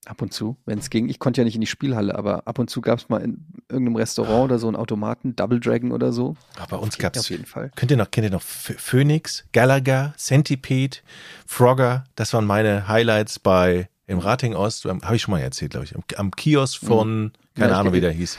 [0.06, 1.10] Ab und zu, wenn es ging.
[1.10, 3.44] Ich konnte ja nicht in die Spielhalle, aber ab und zu gab es mal in
[3.68, 6.36] irgendeinem Restaurant oder so einen Automaten, Double Dragon oder so.
[6.56, 7.70] Aber bei uns gab es auf jeden Fall.
[7.76, 10.96] Könnt ihr noch, kennt ihr noch Ph- Phoenix, Gallagher, Centipede,
[11.46, 12.04] Frogger?
[12.16, 14.84] Das waren meine Highlights bei im Rating Ost.
[14.84, 15.94] Habe ich schon mal erzählt, glaube ich.
[15.94, 18.38] Am, am Kiosk von, keine Ja, Ahnung, wie der hieß.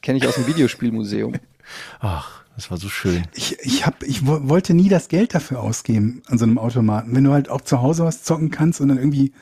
[0.00, 1.34] Kenne ich aus dem Videospielmuseum.
[2.00, 3.26] Ach, das war so schön.
[3.34, 7.14] Ich, ich, hab, ich wo- wollte nie das Geld dafür ausgeben an so einem Automaten.
[7.14, 9.32] Wenn du halt auch zu Hause was zocken kannst und dann irgendwie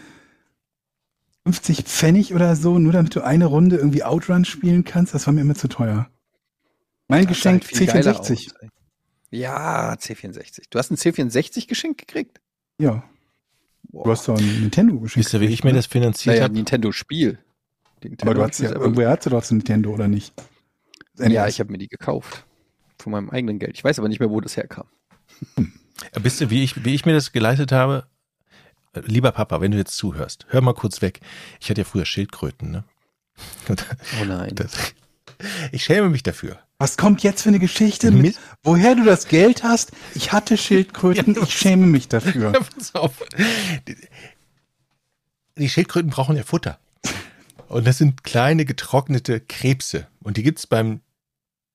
[1.44, 5.32] 50 Pfennig oder so, nur damit du eine Runde irgendwie Outrun spielen kannst, das war
[5.34, 6.08] mir immer zu teuer.
[7.08, 8.20] Mein Das Geschenk sah halt viel geiler C64.
[8.48, 8.68] aus, ey.
[9.32, 10.64] Ja, C64.
[10.70, 12.40] Du hast ein C64 geschenkt gekriegt?
[12.78, 13.02] Ja,
[13.92, 14.04] Boah.
[14.04, 15.26] du hast doch ein Nintendo geschenkt.
[15.26, 16.54] Wisst ihr, wie ich mir das finanziert naja, habe?
[16.54, 17.38] Nintendo-Spiel.
[18.22, 20.32] Aber du hast ja, irgendwer hatte doch so ein Nintendo, oder nicht?
[21.18, 22.44] Ja, ich habe mir die gekauft.
[22.98, 23.76] Von meinem eigenen Geld.
[23.76, 24.86] Ich weiß aber nicht mehr, wo das herkam.
[26.14, 28.06] Wisst ihr, wie ich, wie ich mir das geleistet habe?
[28.94, 31.20] Lieber Papa, wenn du jetzt zuhörst, hör mal kurz weg.
[31.60, 32.84] Ich hatte ja früher Schildkröten, ne?
[33.68, 34.50] Oh nein.
[34.54, 34.94] das,
[35.72, 36.58] ich schäme mich dafür.
[36.80, 38.10] Was kommt jetzt für eine Geschichte?
[38.10, 39.92] Mit, woher du das Geld hast?
[40.14, 42.52] Ich hatte Schildkröten, ich schäme mich dafür.
[42.74, 43.22] Pass auf.
[43.86, 43.96] Die,
[45.58, 46.78] die Schildkröten brauchen ja Futter.
[47.68, 50.06] Und das sind kleine getrocknete Krebse.
[50.22, 51.02] Und die gibt's beim,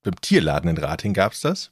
[0.01, 1.69] beim Tierladen in Rating gab's das.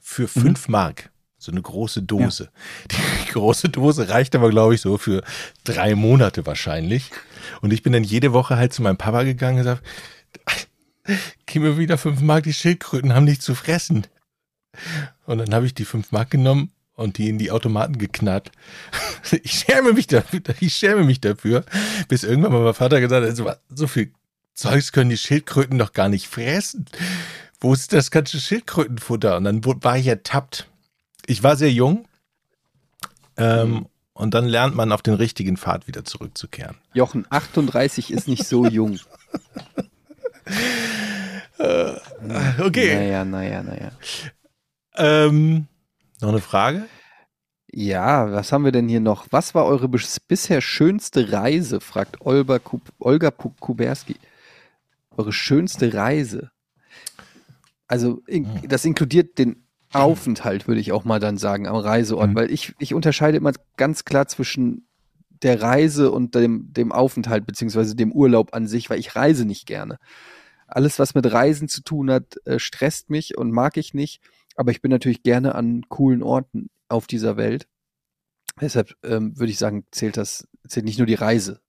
[0.00, 1.10] Für fünf Mark.
[1.38, 2.50] So eine große Dose.
[2.90, 5.22] Die große Dose reicht aber, glaube ich, so für
[5.62, 7.12] drei Monate wahrscheinlich.
[7.60, 9.84] Und ich bin dann jede Woche halt zu meinem Papa gegangen und gesagt,
[11.46, 14.06] gib mir wieder fünf Mark, die Schildkröten haben nichts zu fressen.
[15.26, 18.50] Und dann habe ich die fünf Mark genommen und die in die Automaten geknallt.
[19.42, 21.64] Ich schäme mich dafür, ich schäme mich dafür,
[22.06, 24.12] bis irgendwann mal mein Vater gesagt hat, so, viel
[24.54, 26.86] Zeugs können die Schildkröten doch gar nicht fressen.
[27.58, 29.36] Wo ist das ganze Schildkrötenfutter?
[29.36, 30.68] Und dann war ich ertappt.
[31.26, 32.06] Ich war sehr jung.
[33.36, 36.76] Ähm, Und dann lernt man auf den richtigen Pfad wieder zurückzukehren.
[36.94, 39.00] Jochen, 38 ist nicht so jung.
[41.58, 42.94] Okay.
[42.94, 43.90] Naja, naja, naja.
[44.96, 45.66] Ähm,
[46.20, 46.86] noch eine Frage?
[47.72, 49.26] Ja, was haben wir denn hier noch?
[49.30, 51.80] Was war eure bis bisher schönste Reise?
[51.80, 54.16] fragt Olga, Kub Olga Kuberski.
[55.16, 56.50] Eure schönste Reise.
[57.86, 58.68] Also in, Hm.
[58.68, 62.34] das inkludiert den Aufenthalt, würde ich auch mal dann sagen, am Reiseort, Mhm.
[62.34, 64.86] weil ich, ich unterscheide immer ganz klar zwischen
[65.42, 69.66] der Reise und dem, dem Aufenthalt, beziehungsweise dem Urlaub an sich, weil ich reise nicht
[69.66, 69.98] gerne.
[70.66, 74.20] Alles, was mit Reisen zu tun hat, äh, stresst mich und mag ich nicht.
[74.56, 77.68] Aber ich bin natürlich gerne an coolen Orten auf dieser Welt.
[78.60, 81.60] Deshalb ähm, würde ich sagen, zählt das, zählt nicht nur die Reise,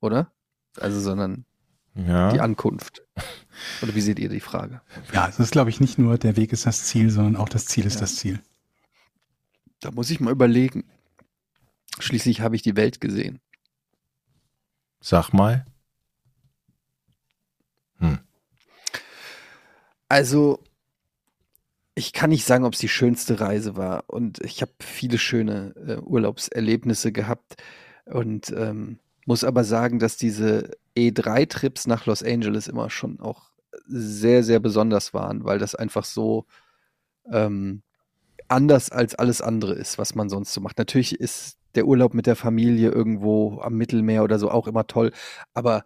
[0.00, 0.30] oder?
[0.78, 1.46] Also, sondern
[1.94, 2.30] Ja.
[2.32, 3.02] die Ankunft.
[3.82, 4.82] Oder wie seht ihr die Frage?
[5.12, 7.64] Ja, es ist, glaube ich, nicht nur der Weg ist das Ziel, sondern auch das
[7.66, 8.00] Ziel ist Ja.
[8.02, 8.40] das Ziel.
[9.80, 10.84] Da muss ich mal überlegen.
[11.98, 13.40] Schließlich habe ich die Welt gesehen.
[15.00, 15.64] Sag mal.
[20.08, 20.60] Also,
[21.94, 24.04] ich kann nicht sagen, ob es die schönste Reise war.
[24.06, 27.56] Und ich habe viele schöne äh, Urlaubserlebnisse gehabt.
[28.06, 33.50] Und ähm, muss aber sagen, dass diese E3-Trips nach Los Angeles immer schon auch
[33.86, 36.46] sehr, sehr besonders waren, weil das einfach so
[37.30, 37.82] ähm,
[38.48, 40.78] anders als alles andere ist, was man sonst so macht.
[40.78, 45.12] Natürlich ist der Urlaub mit der Familie irgendwo am Mittelmeer oder so auch immer toll,
[45.54, 45.84] aber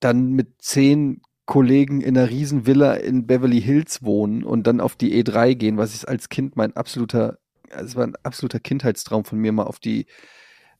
[0.00, 5.22] dann mit zehn Kollegen in einer Riesenvilla in Beverly Hills wohnen und dann auf die
[5.22, 7.38] E3 gehen, was ich als Kind mein absoluter,
[7.68, 10.06] es war ein absoluter Kindheitstraum von mir, mal auf die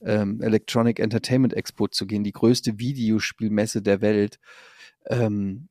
[0.02, 4.38] ähm, Electronic Entertainment Expo zu gehen, die größte Videospielmesse der Welt.
[5.06, 5.68] Ähm,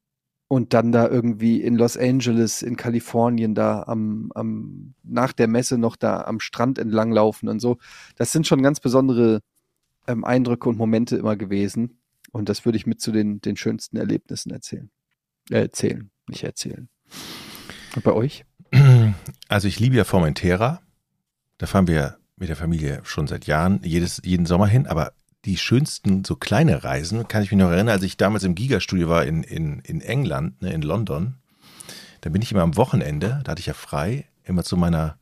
[0.48, 5.78] und dann da irgendwie in Los Angeles, in Kalifornien, da am, am, nach der Messe
[5.78, 7.78] noch da am Strand entlanglaufen und so.
[8.16, 9.42] Das sind schon ganz besondere
[10.08, 12.00] ähm, Eindrücke und Momente immer gewesen.
[12.36, 14.90] Und das würde ich mit zu den, den schönsten Erlebnissen erzählen.
[15.50, 16.90] Äh, erzählen, nicht erzählen.
[17.96, 18.44] Und bei euch?
[19.48, 20.82] Also ich liebe ja Formentera.
[21.60, 24.86] Da fahren wir mit der Familie schon seit Jahren jedes, jeden Sommer hin.
[24.86, 25.14] Aber
[25.46, 29.08] die schönsten so kleine Reisen, kann ich mich noch erinnern, als ich damals im Gigastudio
[29.08, 31.36] war in, in, in England, ne, in London.
[32.20, 35.18] Da bin ich immer am Wochenende, da hatte ich ja frei, immer zu meiner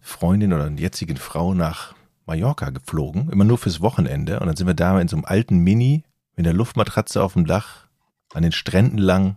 [0.00, 1.94] Freundin oder jetzigen Frau nach
[2.24, 4.40] Mallorca geflogen, immer nur fürs Wochenende.
[4.40, 6.04] Und dann sind wir da in so einem alten Mini
[6.36, 7.86] mit der Luftmatratze auf dem Dach
[8.32, 9.36] an den Stränden lang.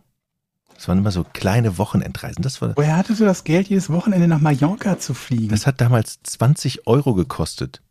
[0.75, 2.43] Das waren immer so kleine Wochenendreisen.
[2.43, 5.49] Das war, Woher hattest du das Geld, jedes Wochenende nach Mallorca zu fliegen?
[5.49, 7.81] das hat damals 20 Euro gekostet.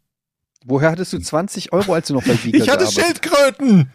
[0.65, 3.91] Woher hattest du 20 Euro, als du noch bei Giga Ich hatte gearbeitet Schildkröten!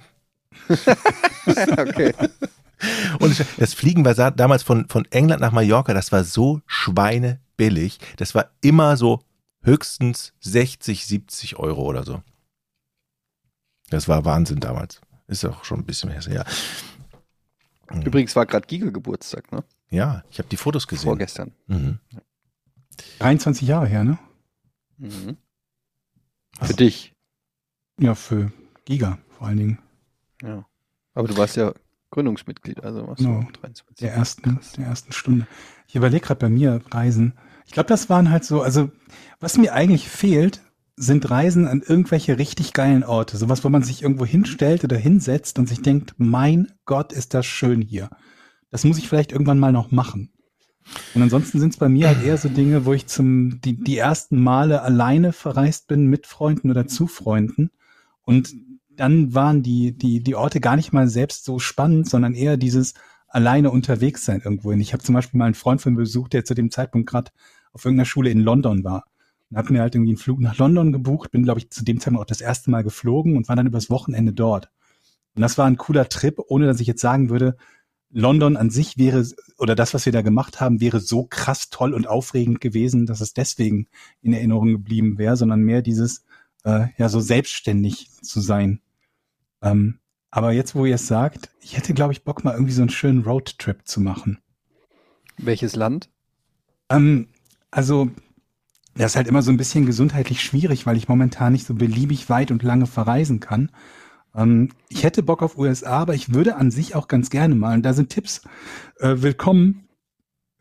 [1.78, 2.14] okay.
[3.20, 8.00] Und das Fliegen war sa- damals von, von England nach Mallorca, das war so schweinebillig.
[8.18, 9.22] Das war immer so
[9.64, 12.22] höchstens 60, 70 Euro oder so.
[13.92, 15.02] Das war Wahnsinn damals.
[15.28, 16.22] Ist auch schon ein bisschen her.
[16.30, 19.64] Ja, Übrigens war gerade Giga Geburtstag, ne?
[19.90, 21.06] ja ich habe die Fotos gesehen.
[21.06, 21.52] Vorgestern.
[21.68, 22.00] Mhm.
[23.20, 24.18] 23 Jahre her, ne?
[24.98, 25.38] Mhm.
[26.62, 27.14] Für dich.
[28.00, 28.52] Ja, für
[28.86, 29.80] Giga vor allen Dingen.
[30.42, 30.66] Ja.
[31.14, 31.74] Aber du warst ja
[32.12, 33.42] Gründungsmitglied, also warst No.
[33.42, 33.98] du 23.
[34.00, 35.48] Der ersten, der ersten Stunde.
[35.88, 37.34] Ich überlege gerade bei mir Reisen.
[37.66, 38.90] Ich glaube, das waren halt so, also
[39.40, 40.62] was mir eigentlich fehlt,
[41.02, 43.38] sind Reisen an irgendwelche richtig geilen Orte.
[43.38, 47.46] Sowas, wo man sich irgendwo hinstellt oder hinsetzt und sich denkt, mein Gott, ist das
[47.46, 48.10] schön hier.
[48.70, 50.32] Das muss ich vielleicht irgendwann mal noch machen.
[51.16, 53.98] Und ansonsten sind es bei mir halt eher so Dinge, wo ich zum die, die
[53.98, 57.72] ersten Male alleine verreist bin mit Freunden oder zu Freunden.
[58.22, 58.54] Und
[58.90, 62.94] dann waren die, die, die Orte gar nicht mal selbst so spannend, sondern eher dieses
[63.28, 64.82] alleine unterwegs sein irgendwohin.
[64.82, 67.32] Ich habe zum Beispiel mal einen Freund von mir besucht, der zu dem Zeitpunkt gerade
[67.74, 69.06] auf irgendeiner Schule in London war.
[69.52, 72.00] Und habe mir halt irgendwie einen Flug nach London gebucht, bin, glaube ich, zu dem
[72.00, 74.72] Zeitpunkt auch das erste Mal geflogen und war dann übers Wochenende dort.
[75.36, 77.58] Und das war ein cooler Trip, ohne dass ich jetzt sagen würde,
[78.10, 79.26] London an sich wäre,
[79.58, 83.22] oder das, was wir da gemacht haben, wäre so krass toll und aufregend gewesen, dass
[83.22, 83.88] es deswegen
[84.22, 86.26] in Erinnerung geblieben wäre, sondern mehr dieses,
[86.64, 88.82] äh, ja, so selbstständig zu sein.
[89.62, 90.00] Ähm,
[90.30, 92.90] aber jetzt, wo ihr es sagt, ich hätte, glaube ich, Bock, mal irgendwie so einen
[92.90, 94.40] schönen Roadtrip zu machen.
[95.38, 96.10] Welches Land?
[96.90, 97.28] Ähm,
[97.70, 98.12] also,
[98.96, 102.30] das ist halt immer so ein bisschen gesundheitlich schwierig, weil ich momentan nicht so beliebig
[102.30, 103.72] weit und lange verreisen kann.
[104.36, 107.76] Ähm, ich hätte Bock auf USA, aber ich würde an sich auch ganz gerne mal,
[107.76, 108.42] und da sind Tipps
[109.00, 109.88] äh, willkommen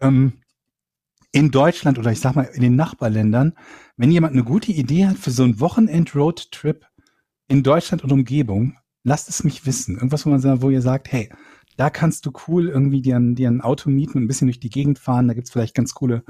[0.00, 0.34] ähm,
[1.32, 3.54] in Deutschland oder ich sag mal in den Nachbarländern.
[3.96, 6.86] Wenn jemand eine gute Idee hat für so einen Wochenend-Roadtrip
[7.48, 9.96] in Deutschland und Umgebung, lasst es mich wissen.
[9.96, 11.30] Irgendwas, wo man wo ihr sagt, hey,
[11.76, 14.60] da kannst du cool irgendwie dir ein, dir ein Auto mieten und ein bisschen durch
[14.60, 15.28] die Gegend fahren.
[15.28, 16.24] Da gibt's vielleicht ganz coole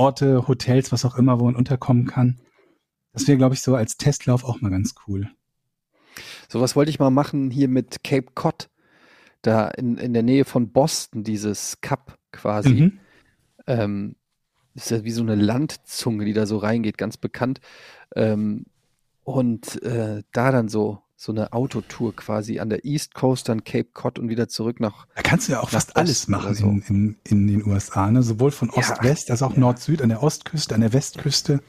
[0.00, 2.40] Orte, Hotels, was auch immer, wo man unterkommen kann.
[3.12, 5.30] Das wäre, glaube ich, so als Testlauf auch mal ganz cool.
[6.48, 8.70] Sowas wollte ich mal machen hier mit Cape Cod.
[9.42, 12.70] Da in, in der Nähe von Boston, dieses Cup quasi.
[12.70, 13.00] Mhm.
[13.66, 14.16] Ähm,
[14.74, 17.60] ist ja wie so eine Landzunge, die da so reingeht, ganz bekannt.
[18.16, 18.64] Ähm,
[19.24, 23.90] und äh, da dann so, so eine Autotour quasi an der East Coast, dann Cape
[23.92, 25.06] Cod und wieder zurück nach.
[25.14, 26.64] Da kannst du ja auch fast alles Osten oder machen so.
[26.64, 28.22] in, in, in den USA, ne?
[28.22, 28.78] sowohl von Ja.
[28.78, 29.60] Ost-West als auch Ja.
[29.60, 31.60] Nord-Süd, an der Ostküste, an der Westküste.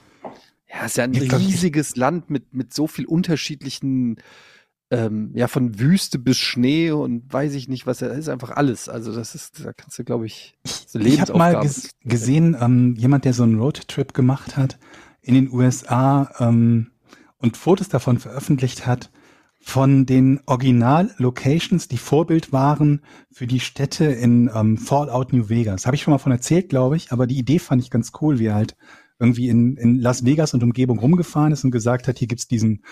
[0.73, 4.21] Ja, ist ja ein Ich riesiges Land mit, mit so viel unterschiedlichen,
[4.89, 8.87] ähm, ja, von Wüste bis Schnee und weiß ich nicht was, da ist einfach alles.
[8.87, 10.55] Also das ist, da kannst du, glaube ich,
[10.87, 14.79] so Ich habe mal ges gesehen, ähm, jemand, der so einen Roadtrip gemacht hat
[15.21, 16.91] in den USA ähm,
[17.37, 19.11] und Fotos davon veröffentlicht hat,
[19.63, 23.01] von den Original-Locations, die Vorbild waren
[23.31, 25.85] für die Städte in ähm, Fallout New Vegas.
[25.85, 28.39] Habe ich schon mal von erzählt, glaube ich, aber die Idee fand ich ganz cool,
[28.39, 28.75] wie er halt
[29.19, 32.83] irgendwie in, in Las Vegas und Umgebung rumgefahren ist und gesagt hat, hier gibt's diesen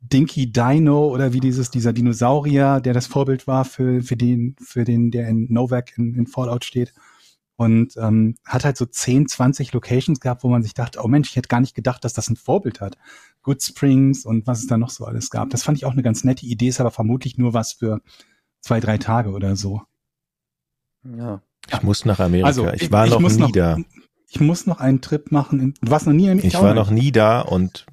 [0.00, 4.84] Dinky Dino oder wie dieses, dieser Dinosaurier, der das Vorbild war für, für den, für
[4.84, 6.92] den, der in Novak in, in Fallout steht.
[7.60, 11.28] Und ähm, hat halt so 10, 20 Locations gehabt, wo man sich dachte, oh Mensch,
[11.28, 12.96] ich hätte gar nicht gedacht, dass das ein Vorbild hat.
[13.42, 15.50] Good Springs und was es da noch so alles gab.
[15.50, 18.00] Das fand ich auch eine ganz nette Idee, ist aber vermutlich nur was für
[18.62, 19.82] zwei, drei Tage oder so.
[21.04, 21.42] Ja.
[21.70, 22.46] Ich muss nach Amerika.
[22.46, 23.76] Also, ich, war noch muss nie da.
[24.30, 25.60] Ich muss noch einen Trip machen.
[25.60, 27.84] In, du warst noch nie in Ich auch war noch nie da und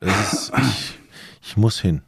[0.00, 0.98] ist, ich,
[1.42, 2.00] ich muss hin.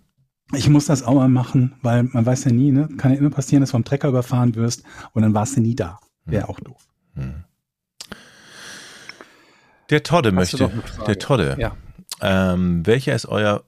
[0.55, 2.89] Ich muss das auch mal machen, weil man weiß ja nie, ne?
[2.97, 5.75] Kann ja immer passieren, dass du vom Trecker überfahren wirst und dann warst du nie
[5.75, 6.01] da.
[6.27, 6.87] Wäre auch doof.
[7.14, 7.45] Hm.
[9.91, 10.70] Der Todde Hast möchte.
[11.07, 11.57] Der Todde.
[11.59, 11.77] Ja.
[12.20, 13.62] Ähm, welcher ist euer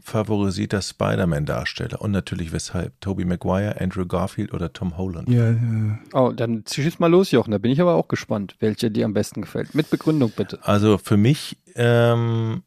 [0.00, 2.00] favorisierter Spider-Man-Darsteller?
[2.00, 3.00] Und natürlich weshalb?
[3.00, 5.28] Tobey Maguire, Andrew Garfield oder Tom Holland?
[5.28, 7.52] Ja, äh, Oh, dann schieß mal los, Jochen.
[7.52, 9.74] Da bin ich aber auch gespannt, welcher dir am besten gefällt.
[9.74, 10.58] Mit Begründung bitte.
[10.62, 12.62] Also für mich ähm,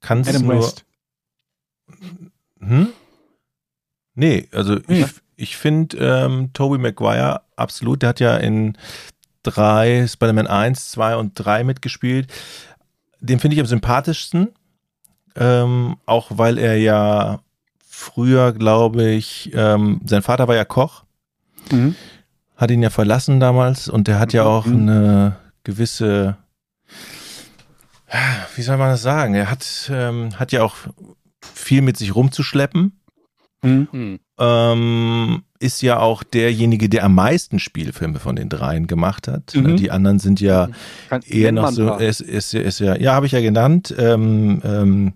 [0.00, 0.56] kann es Adam nur.
[0.58, 0.84] West.
[2.60, 2.88] Hm?
[4.14, 5.06] Nee, also Ja.
[5.06, 8.76] ich, ich finde ähm, Tobey Maguire absolut, der hat ja in
[9.42, 12.32] drei, Spider-Man 1, 2 und 3 mitgespielt.
[13.20, 14.50] Den finde ich am sympathischsten.
[15.34, 17.40] Ähm, auch weil er ja
[17.88, 21.04] früher, glaube ich, ähm, sein Vater war ja Koch,
[21.72, 21.96] Mhm.
[22.56, 24.76] hat ihn ja verlassen damals und der hat ja auch Mhm.
[24.88, 26.36] eine gewisse,
[28.56, 29.34] wie soll man das sagen?
[29.34, 30.76] Er hat, ähm, hat ja auch
[31.40, 33.00] viel mit sich rumzuschleppen.
[33.62, 34.18] Mhm.
[34.42, 34.78] Hm.
[34.78, 39.54] Ähm, ist ja auch derjenige, der am meisten Spielfilme von den dreien gemacht hat.
[39.54, 39.76] Mhm.
[39.76, 40.68] Die anderen sind ja
[41.08, 43.94] Kann, eher noch so, ist, ist, ist ja, ja, habe ich ja genannt.
[43.96, 45.12] Ähm, ähm,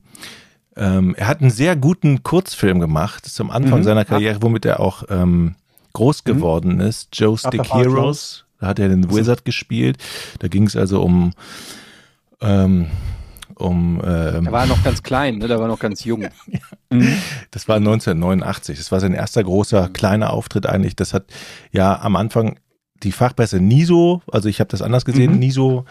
[0.79, 3.85] Ähm, er hat einen sehr guten Kurzfilm gemacht zum Anfang Mhm.
[3.85, 5.55] seiner Karriere, womit er auch ähm,
[5.95, 6.31] groß Mhm.
[6.35, 7.09] geworden ist.
[7.15, 7.73] Joe Stick.
[7.73, 8.45] Heroes.
[8.61, 9.97] Da hat er den Wizard gespielt.
[10.39, 11.33] Da ging es also um
[12.43, 12.89] ähm,
[13.57, 15.49] um ähm, Der war noch ganz klein, ne?
[15.49, 16.27] Der war noch ganz jung.
[17.51, 18.79] Das war 1989.
[18.79, 20.95] Das war sein erster großer kleiner Auftritt eigentlich.
[20.97, 21.25] Das hat
[21.73, 22.59] ja am Anfang
[23.03, 25.39] die Fachpresse nie so, also ich habe das anders gesehen, Mhm.
[25.39, 25.85] nie so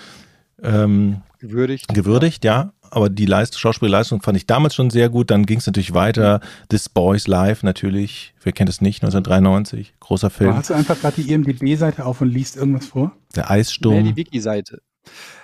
[0.63, 1.93] ähm, Gewürdigt.
[1.93, 2.71] gewürdigt, ja.
[2.91, 5.29] Aber die Leist Schauspielleistung fand ich damals schon sehr gut.
[5.31, 6.39] Dann ging es natürlich weiter.
[6.69, 8.33] This Boys Live natürlich.
[8.41, 9.03] Wer kennt es nicht?
[9.03, 9.95] 1993.
[9.99, 10.55] Großer Aber Film.
[10.55, 13.11] hast du einfach gerade die IMDb-Seite auf und liest irgendwas vor?
[13.35, 14.03] Der Eissturm.
[14.05, 14.81] die Wiki-Seite.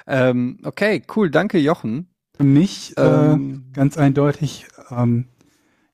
[0.08, 2.08] Ähm, okay, cool, danke Jochen.
[2.42, 5.28] Für mich Ähm, äh, ganz eindeutig ähm,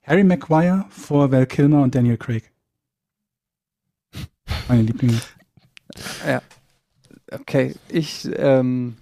[0.02, 2.50] Harry Maguire vor Val Kilmer und Daniel Craig.
[4.66, 5.20] Meine Lieblinge.
[7.30, 8.96] Okay, ich ähm,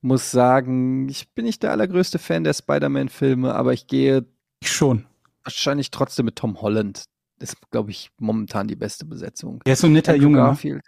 [0.00, 4.24] muss sagen, ich bin nicht der allergrößte Fan der Spider-Man-Filme, aber ich gehe
[4.60, 5.06] Ich schon.
[5.42, 7.04] wahrscheinlich trotzdem mit Tom Holland.
[7.40, 9.60] Das ist, glaube ich, momentan die beste Besetzung.
[9.66, 10.36] Der ist so ein netter Andrew Junge.
[10.38, 10.44] ne?
[10.44, 10.84] Garfield.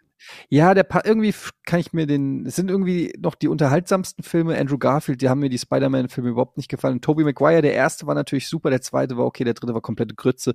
[0.49, 1.35] Ja, der pa irgendwie
[1.65, 4.59] kann ich mir den, es sind irgendwie noch die unterhaltsamsten Filme.
[4.59, 7.01] Andrew Garfield, die haben mir die Spider-Man-Filme überhaupt nicht gefallen.
[7.01, 10.15] Tobey Maguire, der erste war natürlich super, der zweite war okay, der dritte war komplette
[10.15, 10.55] Grütze.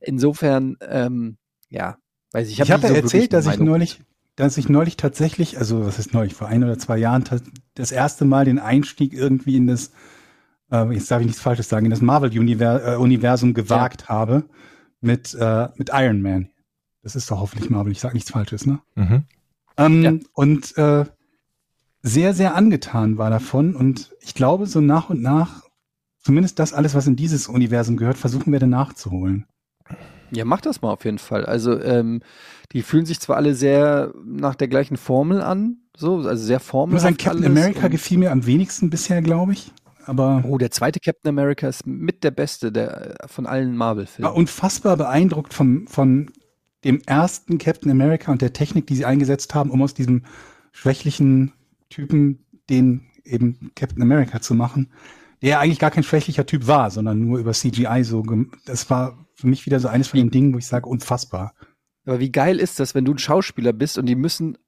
[0.00, 1.38] Insofern, ähm,
[1.68, 1.98] ja,
[2.32, 2.54] weiß ich.
[2.54, 4.00] Ich, hab habe ja so erzählt, dass ich neulich,
[4.36, 7.24] dass ich neulich tatsächlich, also was ist neulich, vor ein oder zwei Jahren,
[7.74, 9.92] das erste Mal den Einstieg irgendwie in das,
[10.70, 14.44] äh, jetzt darf ich nichts Falsches sagen, in das Marvel-Universum gewagt habe
[15.00, 16.48] mit, äh, mit Iron Man.
[17.02, 18.80] Das ist doch hoffentlich Marvel, ich sage nichts Falsches, ne?
[18.94, 19.24] Mhm.
[19.76, 20.12] Ähm, Ja.
[20.34, 21.04] Und äh,
[22.02, 23.74] sehr, sehr angetan war davon.
[23.74, 25.62] Und ich glaube, so nach und nach,
[26.22, 29.46] zumindest das alles, was in dieses Universum gehört, versuchen wir dann nachzuholen.
[30.30, 31.44] Ja, mach das mal auf jeden Fall.
[31.44, 32.22] Also, ähm,
[32.72, 36.66] die fühlen sich zwar alle sehr nach der gleichen Formel an, so, also sehr muss
[36.66, 39.72] formelhaft sagen, Captain alles America gefiel mir am wenigsten bisher, glaube ich.
[40.06, 44.32] Aber Oh, der zweite Captain America ist mit der beste der, von allen war Marvel-Filmen.
[44.32, 46.30] unfassbar beeindruckt von, von
[46.84, 50.24] dem ersten Captain America und der Technik, die sie eingesetzt haben, um aus diesem
[50.72, 51.52] schwächlichen
[51.88, 54.90] Typen den eben Captain America zu machen,
[55.42, 58.24] der eigentlich gar kein schwächlicher Typ war, sondern nur über CGI so.
[58.64, 61.54] Das war für mich wieder so eines von den Dingen, wo ich sage, unfassbar.
[62.04, 64.58] Aber wie geil ist das, wenn du ein Schauspieler bist und die müssen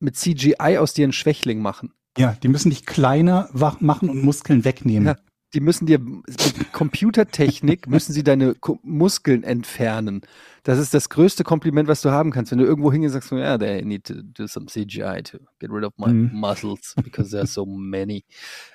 [0.00, 1.92] mit CGI aus dir einen Schwächling machen?
[2.16, 3.48] Ja, die müssen dich kleiner
[3.80, 5.08] machen und Muskeln wegnehmen.
[5.08, 5.16] Ja.
[5.54, 10.22] Die müssen dir mit Computertechnik müssen sie deine Ko Muskeln entfernen.
[10.64, 13.32] Das ist das größte Kompliment, was du haben kannst, wenn du irgendwo hingehst und sagst,
[13.32, 16.30] ja, they need to do some CGI to get rid of my Mhm.
[16.32, 18.24] muscles because there are so many.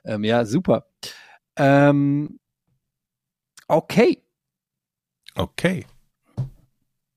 [0.05, 0.85] Ähm, ja, super.
[1.57, 2.39] Ähm,
[3.67, 4.23] okay,
[5.35, 5.85] Okay.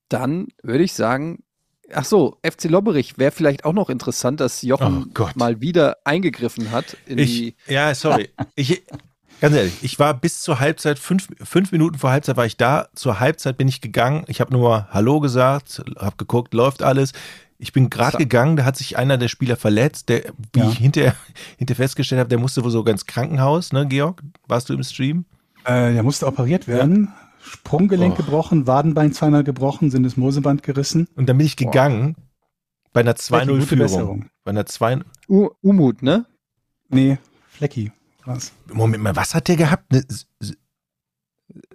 [0.09, 1.43] dann würde ich sagen,
[1.91, 6.71] ach so, FC Lobberich wäre vielleicht auch noch interessant, dass Jochen Oh mal wieder eingegriffen
[6.71, 7.49] hat in die.
[7.49, 8.29] Ich, ja, sorry.
[8.55, 8.83] Ich,
[9.43, 12.87] ganz ehrlich, ich war bis zur Halbzeit, fünf, fünf Minuten vor Halbzeit war ich da.
[12.95, 14.23] Zur Halbzeit bin ich gegangen.
[14.27, 17.11] Ich habe nur Hallo gesagt, habe geguckt, läuft alles.
[17.57, 18.17] Ich bin gerade So.
[18.19, 20.69] gegangen, da hat sich einer der Spieler verletzt, der, wie Ja.
[20.69, 21.15] ich hinterher,
[21.57, 24.21] hinterher festgestellt habe, der musste wohl sogar ins Krankenhaus, ne, Georg?
[24.47, 25.25] Warst du im Stream?
[25.65, 27.11] Äh, der musste operiert werden.
[27.41, 28.17] Sprunggelenk Oh.
[28.23, 31.07] gebrochen, Wadenbein zweimal gebrochen, sind das Moseband gerissen.
[31.15, 32.15] Und dann bin ich gegangen
[32.93, 33.79] bei einer Flecki, gute 2-0-Führung.
[33.83, 34.29] Besserung.
[34.45, 36.25] Bei einer 2 U Umut, ne?
[36.89, 37.17] Nee,
[37.49, 37.91] Flecki.
[38.25, 38.51] Was?
[38.71, 39.83] Moment mal, was hat der gehabt?
[39.91, 40.03] Eine,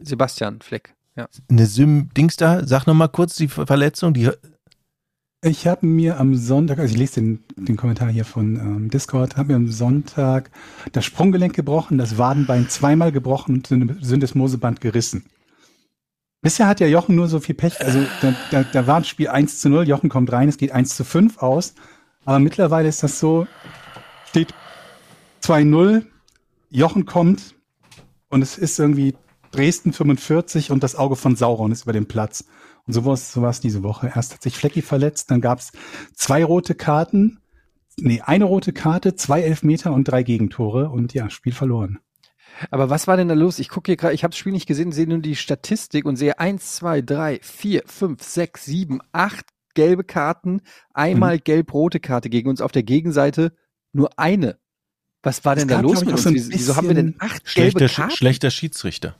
[0.00, 0.94] Sebastian Fleck.
[1.16, 1.28] Ja.
[1.50, 2.64] eine Sim-Dings da?
[2.66, 4.14] Sag noch mal kurz die Ver- Verletzung.
[4.14, 4.30] Die,
[5.42, 9.36] Ich habe mir am Sonntag, also ich lese den, den Kommentar hier von ähm, Discord,
[9.36, 10.50] habe mir am Sonntag
[10.92, 15.24] das Sprunggelenk gebrochen, das Wadenbein zweimal gebrochen und Syn- Syndesmoseband gerissen.
[16.40, 19.26] Bisher hat ja Jochen nur so viel Pech, also da, da, da war ein Spiel
[19.28, 21.74] 1 zu 0, Jochen kommt rein, es geht 1 zu 5 aus,
[22.24, 23.48] aber mittlerweile ist das so,
[24.28, 24.54] steht
[25.42, 26.04] 2-0,
[26.70, 27.54] Jochen kommt
[28.28, 29.14] und es ist irgendwie
[29.50, 32.44] Dresden 45 und das Auge von Sauron ist über dem Platz.
[32.86, 34.12] Und so war es so war's diese Woche.
[34.14, 35.72] Erst hat sich Flecki verletzt, dann gab es
[36.14, 37.38] zwei rote Karten,
[37.96, 41.98] nee, eine rote Karte, zwei Elfmeter und drei Gegentore und ja, Spiel verloren.
[42.70, 43.58] Aber was war denn da los?
[43.58, 46.16] Ich gucke hier gerade, ich habe das Spiel nicht gesehen, sehe nur die Statistik und
[46.16, 50.62] sehe eins, zwei, drei, vier, fünf, sechs, sieben, acht gelbe Karten,
[50.92, 51.44] einmal Mhm.
[51.44, 53.52] gelb-rote Karte gegen uns auf der Gegenseite
[53.92, 54.58] nur eine.
[55.22, 56.22] Was war Es denn da gab, los mit uns?
[56.22, 58.16] so Wieso, haben wir denn acht gelbe schlechter, Karten?
[58.16, 59.16] schlechter Schiedsrichter.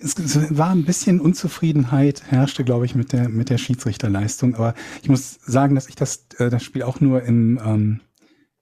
[0.00, 0.14] Es,
[0.56, 4.54] war ein bisschen Unzufriedenheit herrschte, glaube ich, mit der mit der Schiedsrichterleistung.
[4.54, 8.00] Aber ich muss sagen, dass ich das äh, das Spiel auch nur im ähm,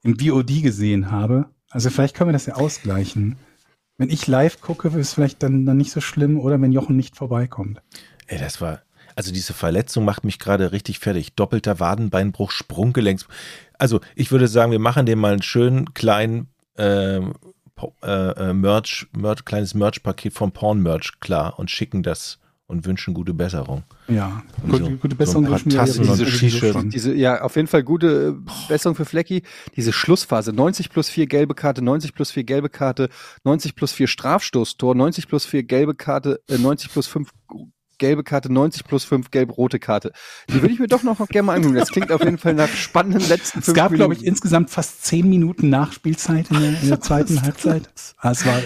[0.03, 1.49] im VOD gesehen habe.
[1.69, 3.37] Also vielleicht können wir das ja ausgleichen.
[3.97, 6.95] Wenn ich live gucke, ist es vielleicht dann, dann nicht so schlimm oder wenn Jochen
[6.95, 7.81] nicht vorbeikommt.
[8.27, 8.83] Ey, das war,
[9.15, 11.33] also diese Verletzung macht mich gerade richtig fertig.
[11.33, 13.25] Doppelter Wadenbeinbruch, Sprunggelenks.
[13.77, 16.47] Also ich würde sagen, wir machen dem mal einen schönen kleinen
[16.77, 17.19] äh,
[18.03, 23.83] äh, Merch, Merch, kleines Merch-Paket vom Porn-Merch klar und schicken das und wünschen gute Besserung.
[24.09, 26.73] Ja, gute, so- gute so Besserung paar wünschen wir Tassen sowieso T-Shirts.
[26.73, 26.89] schon.
[26.89, 29.43] Diese, ja, auf jeden Fall gute äh, Besserung für Flecki.
[29.77, 33.09] Diese Schlussphase, 90 plus 4 gelbe Karte, 90 plus 4 gelbe Karte,
[33.45, 37.29] 90 plus 4 Strafstoßtor, 90 plus 4 gelbe Karte, äh, 90 plus 5
[37.97, 40.11] gelbe Karte, 90 plus 5 gelb-rote Karte.
[40.49, 41.75] Die würde ich mir doch noch gerne mal angucken.
[41.75, 45.05] Das klingt auf jeden Fall nach spannenden letzten Es fünf gab, glaube ich, insgesamt fast
[45.05, 47.89] zehn Minuten Nachspielzeit in der, in der zweiten Halbzeit.
[48.17, 48.61] Ah, es war.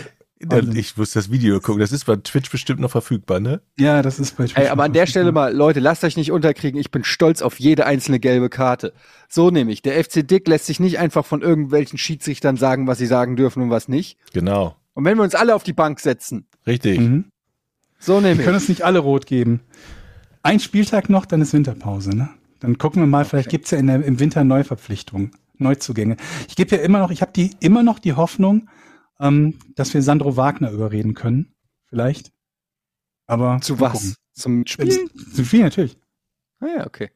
[0.74, 1.82] Ich muss das Video gucken.
[1.82, 3.62] Das ist bei Twitch bestimmt noch verfügbar, ne?
[3.78, 6.80] ja, das ist bei Ey, aber an der Stelle mal, Leute, lasst euch nicht unterkriegen.
[6.80, 8.94] Ich bin stolz auf jede einzelne gelbe Karte.
[9.30, 9.84] So nämlich.
[9.84, 13.62] Der FC Dick lässt sich nicht einfach von irgendwelchen Schiedsrichtern sagen, was sie sagen dürfen
[13.62, 14.18] und was nicht.
[14.34, 14.76] Genau.
[14.94, 17.00] Und wenn wir uns alle auf die Bank setzen, Richtig.
[17.00, 17.31] Mhm.
[18.02, 18.44] So Wir nämlich.
[18.46, 19.62] können uns nicht alle rot geben.
[20.44, 22.30] Ein Spieltag noch, dann ist Winterpause, ne?
[22.60, 26.18] Dann gucken wir mal, vielleicht gibt's ja in der, im Winter Neuverpflichtungen, Neuzugänge.
[26.48, 28.70] Ich gebe ja immer noch, ich habe die immer noch die Hoffnung,
[29.20, 31.54] ähm, dass wir Sandro Wagner überreden können.
[31.88, 32.32] Vielleicht.
[33.28, 33.94] Aber Zu was?
[33.94, 34.16] gucken.
[34.34, 35.10] Zum Spiel?
[35.34, 35.98] Zu viel natürlich.
[36.60, 37.10] Ah ja, okay.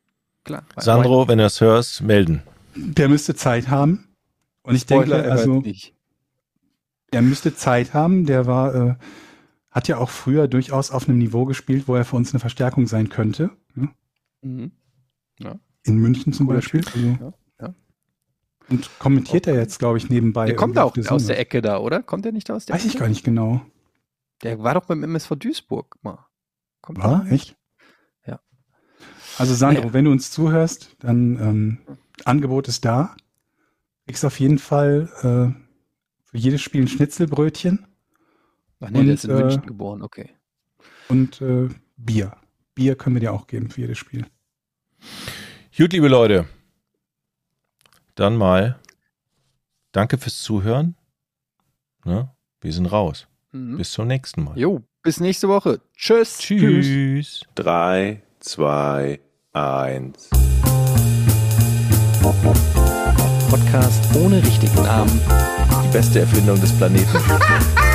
[0.44, 0.64] Klar.
[0.78, 2.44] Sandro, wenn du das hörst, melden.
[2.76, 4.08] Der müsste Zeit haben.
[4.64, 5.94] Und ich Spoiler, denke, er also nicht.
[7.12, 8.26] er müsste Zeit haben.
[8.26, 8.96] Der war, äh,
[9.76, 12.88] hat ja auch früher durchaus auf einem Niveau gespielt, wo er für uns eine Verstärkung
[12.88, 13.52] sein könnte.
[13.76, 13.90] Ne?
[14.42, 14.72] Mhm.
[15.84, 16.82] In München zum Guter Beispiel.
[16.86, 17.34] Also, Ja,
[17.68, 17.76] ja.
[18.70, 20.46] Und kommentiert er jetzt, glaube ich, nebenbei.
[20.48, 22.02] Der kommt auch der aus der Ecke da, oder?
[22.02, 22.94] Kommt der nicht aus der Weiß Ecke?
[22.94, 23.62] ich gar nicht genau.
[24.44, 26.26] Der war doch beim MSV Duisburg mal.
[26.82, 27.30] Kommt War?
[27.30, 27.58] Echt?
[28.26, 28.40] Ja.
[29.38, 29.94] Also Sandro, Naja.
[29.94, 31.78] wenn du uns zuhörst, dann ähm,
[32.24, 33.16] Angebot ist da.
[34.08, 35.52] Kriegst auf jeden Fall äh,
[36.24, 37.86] für jedes Spiel ein Schnitzelbrötchen
[38.80, 40.30] Ach nee, Und, der ist in äh, München geboren, okay.
[41.10, 42.36] und äh, Bier.
[42.74, 44.26] Bier können wir dir auch geben für jedes Spiel.
[45.78, 46.46] Gut, liebe Leute.
[48.16, 48.80] Dann mal.
[49.92, 50.96] Danke fürs Zuhören.
[52.04, 52.30] Ne?
[52.62, 53.28] Wir sind raus.
[53.52, 53.78] Mhm.
[53.78, 54.58] Bis zum nächsten Mal.
[54.58, 55.80] Jo, bis nächste Woche.
[55.96, 56.40] Tschüss.
[56.40, 57.46] Tschüss.
[57.56, 59.20] Drei, zwei,
[59.54, 60.30] eins.
[63.50, 65.22] Podcast ohne richtigen Namen.
[65.84, 67.18] Die beste Erfindung des Planeten.